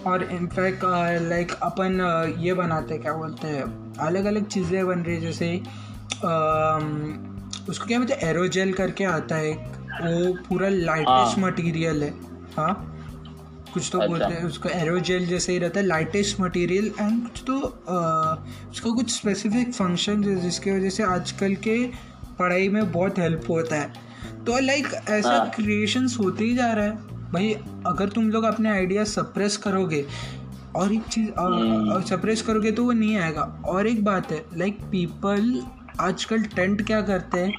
और 0.07 0.23
इनफैक्ट 0.23 0.81
लाइक 1.29 1.51
अपन 1.63 1.97
uh, 1.97 2.43
ये 2.43 2.53
बनाते 2.53 2.93
हैं 2.93 3.03
क्या 3.03 3.13
बोलते 3.13 3.47
हैं 3.47 3.97
अलग 3.97 4.25
अलग 4.25 4.47
चीज़ें 4.47 4.87
बन 4.87 4.99
रही 4.99 5.15
है 5.15 5.21
जैसे 5.21 5.59
um, 5.59 7.69
उसको 7.69 7.85
क्या 7.85 7.99
बोलते 7.99 8.13
हैं 8.13 8.21
एरोजेल 8.21 8.73
करके 8.73 9.03
आता 9.03 9.35
है 9.35 9.75
वो 10.01 10.33
पूरा 10.49 10.69
लाइटेस्ट 10.69 11.07
हाँ। 11.07 11.35
मटेरियल 11.37 12.03
है। 12.03 12.13
हाँ? 12.57 12.94
कुछ 13.75 13.89
तो 13.91 13.99
अच्छा। 13.99 14.07
बोलते 14.07 14.33
हैं 14.33 14.43
उसका 14.45 14.69
एरोजेल 14.71 15.25
जैसे 15.27 15.51
ही 15.51 15.59
रहता 15.59 15.79
है 15.79 15.85
लाइटेस्ट 15.85 16.39
मटेरियल 16.39 16.85
एंड 16.99 17.21
कुछ 17.21 17.43
तो 17.47 17.59
uh, 17.59 18.71
उसका 18.71 18.91
कुछ 18.91 19.11
स्पेसिफिक 19.11 19.73
फ़ंक्शन 19.73 20.23
है 20.23 20.35
जिसकी 20.41 20.71
वजह 20.71 20.89
से 20.89 21.03
आजकल 21.05 21.55
के 21.63 21.77
पढ़ाई 22.39 22.69
में 22.69 22.91
बहुत 22.91 23.19
हेल्प 23.19 23.49
होता 23.49 23.75
है 23.75 24.03
तो 24.45 24.59
लाइक 24.61 24.87
ऐसा 25.09 25.29
हाँ। 25.29 25.49
क्रिएशंस 25.49 26.17
होते 26.19 26.43
ही 26.43 26.55
जा 26.55 26.71
रहा 26.73 26.85
है 26.85 27.13
भाई 27.31 27.53
अगर 27.87 28.09
तुम 28.09 28.29
लोग 28.29 28.43
अपने 28.43 28.69
आइडिया 28.69 29.03
सप्रेस 29.09 29.57
करोगे 29.57 30.05
और 30.75 30.93
एक 30.93 31.03
चीज़ 31.07 31.29
हम्म। 31.31 32.01
सप्रेस 32.05 32.41
करोगे 32.41 32.71
तो 32.71 32.83
वो 32.83 32.91
नहीं 32.93 33.17
आएगा 33.17 33.41
और 33.65 33.87
एक 33.87 34.03
बात 34.03 34.31
है 34.31 34.43
लाइक 34.55 34.79
पीपल 34.91 35.61
आजकल 35.99 36.43
टेंट 36.55 36.85
क्या 36.87 37.01
करते 37.01 37.39
हैं 37.39 37.53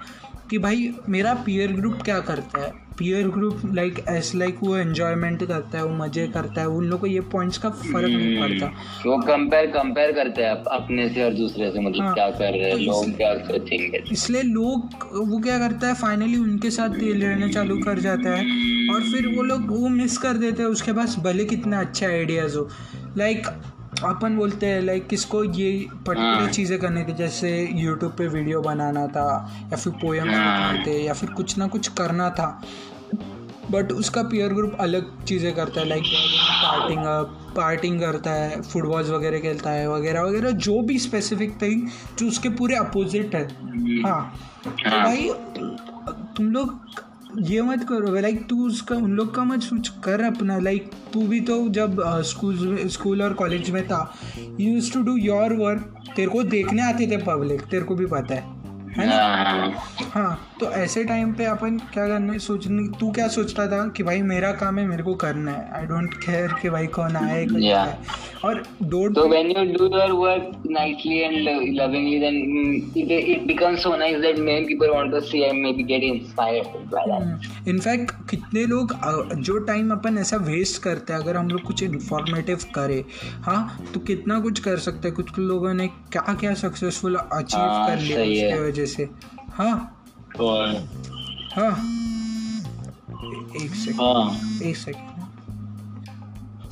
कि 0.51 0.59
भाई 0.59 0.91
मेरा 1.09 1.35
पीयर 1.47 1.73
ग्रुप 1.73 2.03
क्या 2.03 2.19
करता 2.21 2.61
है? 2.61 2.73
Peer 2.99 3.29
group 3.29 3.61
like 3.75 3.99
as 4.09 4.35
like 4.35 4.59
वो 4.63 4.77
एंजॉयमेंट 4.77 5.43
करता 5.45 5.79
है 5.79 5.85
वो 5.85 5.95
मज़े 5.95 6.27
करता 6.29 6.61
है 6.61 6.69
उन 6.69 6.85
लोग 6.85 7.01
को 7.01 7.07
ये 7.07 7.21
पॉइंट्स 7.33 7.59
का 7.59 7.71
फ़र्क 7.71 8.09
नहीं 8.09 8.39
पड़ता। 8.41 8.67
वो 9.07 9.17
कंपेयर 9.23 9.67
कंपेयर 9.71 10.13
करते 10.13 10.43
हैं 10.43 10.51
अपने 10.73 11.09
से 11.09 11.25
और 11.25 11.35
दूसरे 11.35 11.71
से 11.71 11.81
मतलब 11.81 12.05
हाँ, 12.05 12.15
क्या 12.15 12.31
कर 12.31 12.53
रहे 12.53 12.63
हैं 12.63 12.71
तो 12.71 12.79
लोग 12.79 13.17
क्या 13.17 13.35
सोचेंगे? 13.39 14.03
इसलिए 14.13 14.43
लोग 14.43 15.09
वो 15.29 15.39
क्या 15.39 15.59
करता 15.59 15.89
है 15.89 15.95
फाइनली 15.95 16.37
उनके 16.39 16.71
साथ 16.71 16.99
तेल 17.01 17.23
रहना 17.23 17.49
चालू 17.49 17.79
कर 17.79 17.99
जाता 17.99 18.37
है 18.37 18.45
और 18.95 19.03
फिर 19.03 19.27
वो 19.37 19.43
लोग 19.43 19.71
वो 19.71 19.89
मिस 19.89 20.19
कर 20.19 20.37
देते 20.37 20.63
हैं 20.63 20.71
उसके 20.71 20.93
पास 20.93 21.17
भले 21.25 21.45
कितने 21.45 21.77
अच्छे 21.77 22.07
आइडियाज़ 22.07 22.57
हो। 22.57 22.69
लाइक 23.19 23.47
अपन 24.05 24.37
बोलते 24.37 24.67
हैं 24.67 24.81
लाइक 24.83 25.07
किसको 25.07 25.45
ये 25.45 25.71
पर्टिकुलर 26.07 26.41
हाँ। 26.41 26.49
चीज़ें 26.49 26.79
करनी 26.79 27.05
थी 27.05 27.13
जैसे 27.13 27.51
यूट्यूब 27.75 28.13
पे 28.13 28.27
वीडियो 28.29 28.61
बनाना 28.61 29.07
था 29.07 29.29
या 29.73 29.77
फिर 29.77 29.93
पोएम। 29.93 30.25
बनाने 30.25 30.85
थे 30.87 30.99
या 31.03 31.13
फिर 31.13 31.31
कुछ 31.31 31.57
ना 31.59 31.67
कुछ 31.67 31.89
करना 31.89 32.29
था 32.31 32.49
बट 33.71 33.93
उसका 33.93 34.23
पीयर 34.23 34.53
ग्रुप 34.53 34.77
अलग 34.81 35.25
चीज़ें 35.25 35.55
करता 35.55 35.81
है 35.81 35.87
लाइक 35.89 36.03
पार्टिंग 36.63 37.05
पार्टिंग 37.57 38.01
करता 38.01 38.31
है 38.31 38.61
फुटबॉल्स 38.63 39.11
वगैरह 39.11 39.41
खेलता 39.41 39.71
है 39.71 39.89
वगैरह 39.91 40.23
वगैरह 40.23 40.51
जो 40.51 40.81
भी 40.83 40.99
स्पेसिफिक 40.99 41.63
थिंग 41.63 41.89
जो 42.19 42.29
उसके 42.29 42.49
पूरे 42.49 42.77
अपोजिट 42.77 43.35
है 43.35 43.45
हाँ 44.03 44.23
तो। 44.65 44.71
भाई 44.71 45.31
तुम 46.37 46.51
लोग 46.51 46.79
ये 47.39 47.63
मत 47.63 47.83
करो 47.89 48.15
लाइक 48.21 48.47
तू 48.49 48.67
उसका, 48.67 48.97
उन 48.97 49.13
लोग 49.13 49.35
का 49.35 49.45
मत 49.45 49.63
सोच, 49.63 49.89
कर 50.05 50.21
अपना। 50.25 50.59
लाइक 50.59 50.91
तू 51.13 51.27
भी 51.29 51.41
तो 51.41 51.69
जब 51.69 52.03
स्कूल 52.27 52.87
स्कूल 52.89 53.23
और 53.23 53.33
कॉलेज 53.35 53.71
में 53.71 53.83
था 53.89 54.01
use 54.61 54.93
to 54.93 55.03
do 55.03 55.17
your 55.17 55.53
work 55.55 55.95
तेरे 56.17 56.29
को 56.29 56.43
देखने 56.45 56.83
आते 56.83 57.07
थे 57.07 57.17
पब्लिक 57.25 57.63
तेरे 57.63 57.85
को 57.85 57.95
भी 57.95 58.07
पता 58.07 58.35
है। 58.35 58.56
है 58.99 59.07
ना 59.07 59.15
हाँ, 59.15 59.71
हाँ 60.13 60.57
तो 60.61 60.71
ऐसे 60.73 61.03
टाइम 61.05 61.33
पे 61.39 61.45
अपन 61.45 61.77
क्या 61.95 62.07
करना 62.09 62.37
सोचने 62.45 62.87
तू 63.01 63.11
क्या 63.13 63.27
सोचता 63.29 63.67
था 63.69 63.87
कि 63.97 64.03
भाई 64.03 64.23
मेरा 64.31 64.53
काम 64.63 64.79
है 64.79 64.87
मेरे 64.87 65.03
को 65.03 65.15
करना 65.25 65.53
है 65.53 65.71
आई 65.79 65.87
डोंट 65.87 66.15
केयर 66.25 66.53
कि 66.63 66.71
भाई 66.71 66.87
कौन 66.99 67.17
आए 67.17 67.45
कौन 67.47 67.61
Yeah. 67.63 67.85
जाए 67.87 68.25
और 68.45 68.63
don't 68.85 69.15
So 69.19 69.27
when 69.29 69.51
you 69.51 69.65
do 69.75 69.87
your 69.93 70.15
work 70.17 70.47
nicely 70.77 71.19
and 71.27 71.37
lo- 71.45 71.67
lovingly, 71.79 72.19
then 72.25 72.37
mm, 72.55 72.97
it, 73.03 73.13
it 73.35 73.47
becomes 73.47 73.83
so 73.83 73.93
nice 73.97 74.19
that 74.25 74.39
many 74.49 74.67
people 74.67 74.93
want 74.95 75.15
to 75.17 75.23
see 75.23 75.43
and 75.45 75.63
maybe 75.63 75.87
get 75.93 76.07
inspired 76.09 76.73
by 76.95 77.05
that. 77.11 77.47
In fact 77.69 78.11
कितने 78.31 78.65
लोग 78.67 78.93
जो 79.49 79.59
time 79.69 79.91
अपन 79.91 80.19
ऐसा 80.19 80.37
waste 80.49 80.83
करते 80.83 81.13
हैं 81.13 81.21
अगर 81.21 81.37
हम 81.37 81.49
लोग 81.49 81.63
कुछ 81.63 81.83
इन्फॉर्मेटिव 81.83 82.65
करें 82.75 83.03
हाँ 83.47 83.61
तो 83.95 84.01
कितना 84.11 84.39
कुछ 84.41 84.59
कर 84.69 84.77
सकते 84.87 85.09
हैं 85.09 85.17
कुछ 85.17 85.39
लोगों 85.39 85.73
ने 85.75 85.87
क्या 86.13 86.35
क्या 86.41 86.55
सक्सेसफुल 86.63 87.15
अचीव 87.17 87.61
हाँ, 87.61 87.87
कर 87.87 87.99
लिया 87.99 88.19
है। 88.21 88.31
उसके 88.33 88.61
वजह 88.69 88.86
से 88.87 89.09
हाँ 89.59 89.75
हाँ 91.57 91.71
एक 93.63 93.75
सेकंड 93.75 94.01
हाँ 94.01 94.41
एक 94.69 94.77
second 94.77 95.15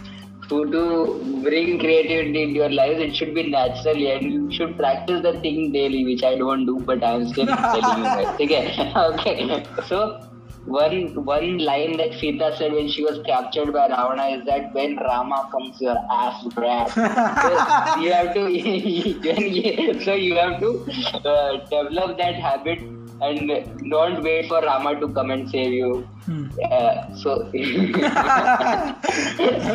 to 0.49 0.71
to 0.71 1.41
bring 1.43 1.79
creativity 1.79 2.43
into 2.43 2.55
your 2.55 2.71
lives, 2.71 3.01
it 3.01 3.17
should 3.17 3.35
be 3.35 3.51
naturally, 3.51 4.11
and 4.11 4.33
you 4.33 4.53
should 4.53 4.77
practice 4.77 5.23
the 5.23 5.41
thing 5.41 5.73
daily, 5.73 6.05
which 6.05 6.23
I 6.23 6.37
don't 6.37 6.67
do, 6.67 6.83
but 6.87 7.05
I'm 7.05 7.29
still 7.29 7.47
telling 7.47 7.99
you 7.99 8.05
guys. 8.05 8.27
Okay, 8.41 8.93
okay. 8.97 9.67
So 9.87 10.21
one 10.65 11.25
one 11.25 11.59
line 11.59 11.97
that 11.99 12.13
Sita 12.15 12.55
said 12.59 12.73
when 12.73 12.89
she 12.89 13.05
was 13.05 13.21
captured 13.27 13.73
by 13.73 13.89
Ravana 13.89 14.39
is 14.39 14.45
that 14.47 14.75
when 14.75 14.97
Rama 14.97 15.49
comes, 15.53 15.81
your 15.81 15.99
ass 16.11 16.45
grabs. 16.55 16.95
so 16.95 17.07
you 18.01 18.13
have 18.13 18.35
to, 18.35 20.05
so 20.05 20.15
you 20.15 20.35
have 20.35 20.61
to 20.61 20.87
uh, 21.25 21.59
develop 21.71 22.19
that 22.19 22.35
habit 22.35 22.81
and 23.21 23.91
don't 23.91 24.23
wait 24.23 24.47
for 24.49 24.61
Rama 24.61 24.99
to 25.01 25.09
come 25.09 25.31
and 25.31 25.49
save 25.51 25.73
you. 25.73 26.09
Hmm. 26.25 26.49
Uh, 26.71 27.15
so, 27.15 27.51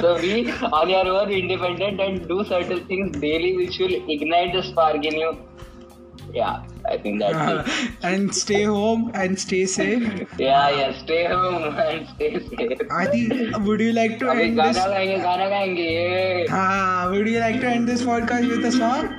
so 0.01 0.17
be 0.21 0.51
on 0.51 0.89
your 0.89 1.07
own 1.07 1.31
independent 1.31 1.99
and 1.99 2.27
do 2.27 2.43
certain 2.43 2.85
things 2.85 3.17
daily 3.19 3.55
which 3.57 3.79
will 3.79 3.93
ignite 4.09 4.53
the 4.53 4.61
spark 4.63 5.03
in 5.05 5.15
you. 5.15 5.37
Yeah, 6.33 6.63
I 6.89 6.97
think 6.97 7.19
that's 7.19 7.35
uh, 7.35 7.63
it. 7.65 7.91
And 8.03 8.33
stay 8.33 8.63
home 8.63 9.11
and 9.13 9.37
stay 9.37 9.65
safe. 9.65 10.03
yeah, 10.37 10.69
yeah, 10.69 11.03
stay 11.03 11.25
home 11.27 11.75
and 11.77 12.07
stay 12.15 12.39
safe. 12.47 12.79
Adi, 12.89 13.51
would 13.59 13.81
you 13.81 13.91
like 13.91 14.17
to 14.19 14.25
Abhi 14.25 14.43
end 14.43 14.59
this? 14.59 14.77
Gaana 14.77 14.95
gaenge, 14.95 15.23
gaana 15.23 15.47
ah, 16.49 17.07
gaenge. 17.09 17.17
Would 17.17 17.27
you 17.27 17.39
like 17.39 17.59
to 17.61 17.67
end 17.67 17.87
this 17.87 18.03
podcast 18.03 18.47
with 18.49 18.63
a 18.65 18.71
song? 18.71 19.09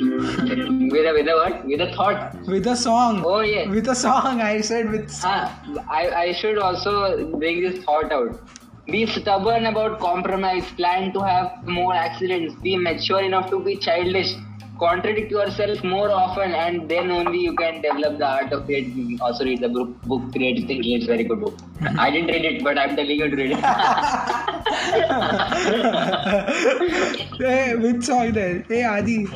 With 0.00 1.06
a 1.06 1.12
with 1.12 1.28
a 1.28 1.34
what? 1.34 1.64
With 1.66 1.80
a 1.80 1.92
thought. 1.94 2.34
With 2.46 2.66
a 2.66 2.76
song. 2.76 3.22
oh 3.24 3.40
yeah 3.40 3.68
With 3.68 3.88
a 3.88 3.94
song, 3.94 4.40
I 4.40 4.60
said 4.60 4.90
with. 4.90 5.10
Ah, 5.24 5.62
I 5.90 6.08
I 6.24 6.32
should 6.32 6.58
also 6.58 7.26
bring 7.36 7.62
this 7.62 7.82
thought 7.84 8.12
out. 8.12 8.38
Be 8.86 9.06
stubborn 9.06 9.66
about 9.66 9.98
compromise. 10.00 10.64
Plan 10.76 11.12
to 11.14 11.20
have 11.20 11.66
more 11.66 11.94
accidents. 11.94 12.54
Be 12.62 12.76
mature 12.76 13.20
enough 13.22 13.50
to 13.50 13.58
be 13.60 13.76
childish. 13.76 14.34
Contradict 14.78 15.30
yourself 15.30 15.82
more 15.82 16.10
often 16.12 16.52
and 16.52 16.86
then 16.88 17.10
only 17.10 17.38
you 17.40 17.54
can 17.56 17.80
develop 17.80 18.18
the 18.18 18.26
art 18.26 18.52
of 18.52 18.66
creating. 18.66 19.18
Also 19.22 19.42
read 19.44 19.60
the 19.62 19.70
book, 19.70 19.88
book 20.02 20.20
creative 20.32 20.66
thinking 20.68 20.96
it's 20.98 21.06
a 21.06 21.08
very 21.08 21.24
good 21.24 21.40
book. 21.40 21.54
I 21.98 22.10
didn't 22.10 22.28
read 22.28 22.44
it 22.44 22.62
but 22.62 22.78
i'm 22.78 22.94
telling 22.94 23.18
you 23.18 23.30
to 23.30 23.36
read 23.36 23.52
it. 23.52 23.58
Hey, 27.38 27.74
which 27.76 28.04
song 28.04 28.32
then? 28.32 28.64
Hey, 28.68 28.84
Adi. 28.84 29.26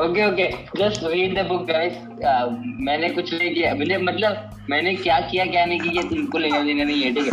Okay 0.00 0.24
okay 0.26 0.44
just 0.78 1.02
read 1.04 1.38
the 1.38 1.46
book 1.46 1.66
guys 1.68 1.96
मैंने 2.88 3.08
कुछ 3.16 3.32
नहीं 3.34 3.54
किया 3.54 3.74
मैंने 3.74 3.96
मतलब 3.98 4.50
मैंने 4.70 4.94
क्या 4.96 5.18
किया 5.30 5.44
क्या 5.46 5.64
नहीं 5.64 5.80
किया 5.80 6.02
तुमको 6.10 6.38
लेना 6.38 6.60
देना 6.62 6.84
नहीं 6.84 7.02
है 7.02 7.14
ठीक 7.14 7.32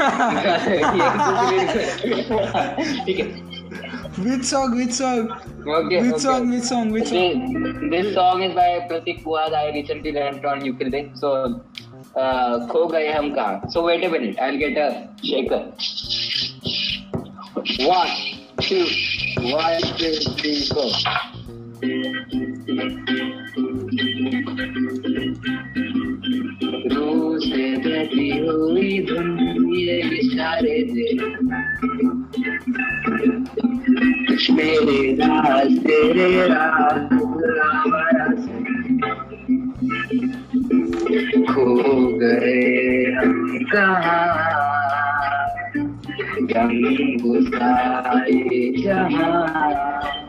है 2.79 3.05
ठीक 3.05 3.19
है 3.19 3.27
Which 4.23 4.43
song? 4.43 4.75
Which 4.75 4.93
song? 4.93 5.27
Okay. 5.73 5.99
Which 6.01 6.13
okay. 6.13 6.19
song? 6.23 6.49
Which 6.49 6.63
song? 6.63 6.89
Which 6.91 7.09
song? 7.09 7.53
This, 7.53 7.75
this 7.91 8.13
song 8.15 8.41
is 8.43 8.53
by 8.55 8.65
Pratik 8.89 9.23
Puad. 9.23 9.53
I 9.53 9.71
recently 9.75 10.11
learned 10.11 10.45
on 10.45 10.65
ukulele. 10.65 11.01
So, 11.21 11.31
uh, 12.15 12.67
खो 12.71 12.85
गए 12.91 13.11
हम 13.13 13.29
कहाँ? 13.35 13.71
So 13.71 13.85
wait 13.85 14.03
a 14.03 14.09
minute. 14.09 14.39
I'll 14.39 14.57
get 14.57 14.77
a 14.77 15.07
shaker. 15.23 15.61
One, 17.87 18.15
two, 18.61 18.85
one, 19.55 19.81
two, 19.97 20.15
three, 20.41 20.65
four. 20.73 20.89
से 27.39 27.67
बहती 27.77 28.29
हुई 28.37 28.99
धुन 29.05 29.29
ये 29.75 29.97
इशारे 30.17 30.77
दे 30.83 31.07
मेरे 34.53 35.13
राज 35.13 35.77
तेरे 35.79 36.47
राज 36.47 37.09
खो 41.47 41.65
गए 42.17 43.11
हम 43.11 43.59
कहाँ 43.73 44.19
गुसाए 47.21 48.71
जहाँ 48.77 50.28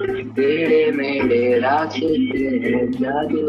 तेरे 0.00 0.92
मेरे 0.92 1.58
रास्ते 1.58 2.86
जादू 2.86 3.40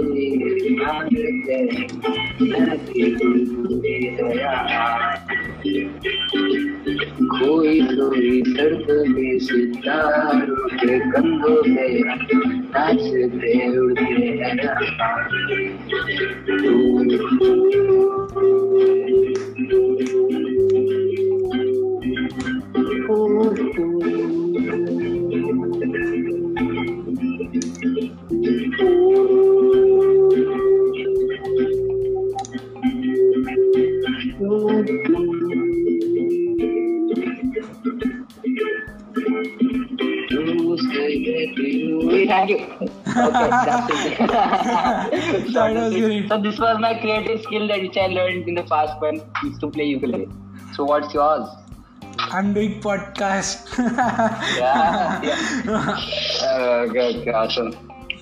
कोई 7.39 7.81
कोई 7.81 8.41
सर्द 8.47 8.87
में 9.07 9.39
सितारों 9.39 10.67
के 10.73 10.99
कंधों 10.99 11.61
में 11.67 12.03
नाचते 12.65 13.53
उड़ते 13.77 14.21
So 46.30 46.40
this 46.40 46.58
was 46.58 46.78
my 46.78 46.94
creative 47.00 47.42
skill 47.42 47.66
that 47.68 47.80
which 47.80 47.96
I 47.96 48.06
learned 48.06 48.48
in 48.48 48.54
the 48.54 48.62
past 48.62 49.00
when 49.00 49.20
I 49.20 49.46
used 49.46 49.60
to 49.60 49.70
play 49.70 49.86
ukulele. 49.86 50.28
So 50.76 50.84
what's 50.84 51.12
yours? 51.12 51.48
I'm 52.18 52.52
doing 52.54 52.80
podcast. 52.80 53.76
Yeah. 54.56 55.20
yeah. 55.22 55.98
Uh, 56.42 56.86
okay, 56.86 57.20
okay, 57.20 57.32
awesome. 57.32 57.74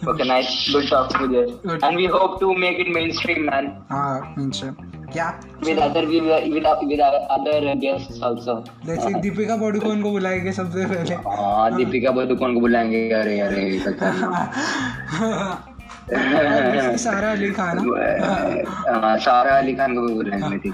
Okay, 0.07 0.25
nice. 0.25 0.71
Good 0.73 0.89
talk 0.89 1.19
with 1.21 1.33
you. 1.33 1.61
Good. 1.63 1.85
And 1.85 1.97
we 1.97 2.07
hope 2.07 2.41
to 2.41 2.55
make 2.55 2.79
it 2.79 2.89
mainstream, 2.89 3.45
man. 3.47 3.69
हाँ 3.91 4.37
mention. 4.37 4.77
Yeah. 5.15 5.41
With 5.61 5.79
other 5.79 6.07
with 6.07 6.25
with, 6.25 6.67
with 6.89 7.01
other 7.37 7.75
guests 7.85 8.21
also. 8.23 8.65
जैसे 8.87 9.13
दीपिका 9.21 9.57
पादुकोण 9.57 10.03
को 10.03 10.11
बुलाएंगे 10.11 10.53
सबसे 10.53 10.87
पहले 10.95 11.15
हाँ 11.29 11.77
दीपिका 11.77 12.11
पादुकोण 12.19 12.55
को 12.55 12.61
बुलाएंगे 12.61 13.09
अरे 13.21 13.39
अरे 13.41 13.71
जैसे 13.79 15.68
सारा 16.10 17.32
अली 17.32 17.50
खान। 17.52 17.78
हाँ। 18.22 19.02
हाँ, 19.02 19.18
सारा 19.20 19.58
अली 19.58 19.74
खान 19.76 19.96
को 19.96 20.02
भी 20.02 20.30
रहे 20.30 20.58
ठीक। 20.58 20.74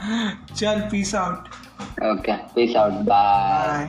चल 0.56 0.80
peace 0.92 1.16
out 1.16 1.48
okay 2.12 2.34
peace 2.56 2.76
out 2.76 2.94
bye 3.10 3.86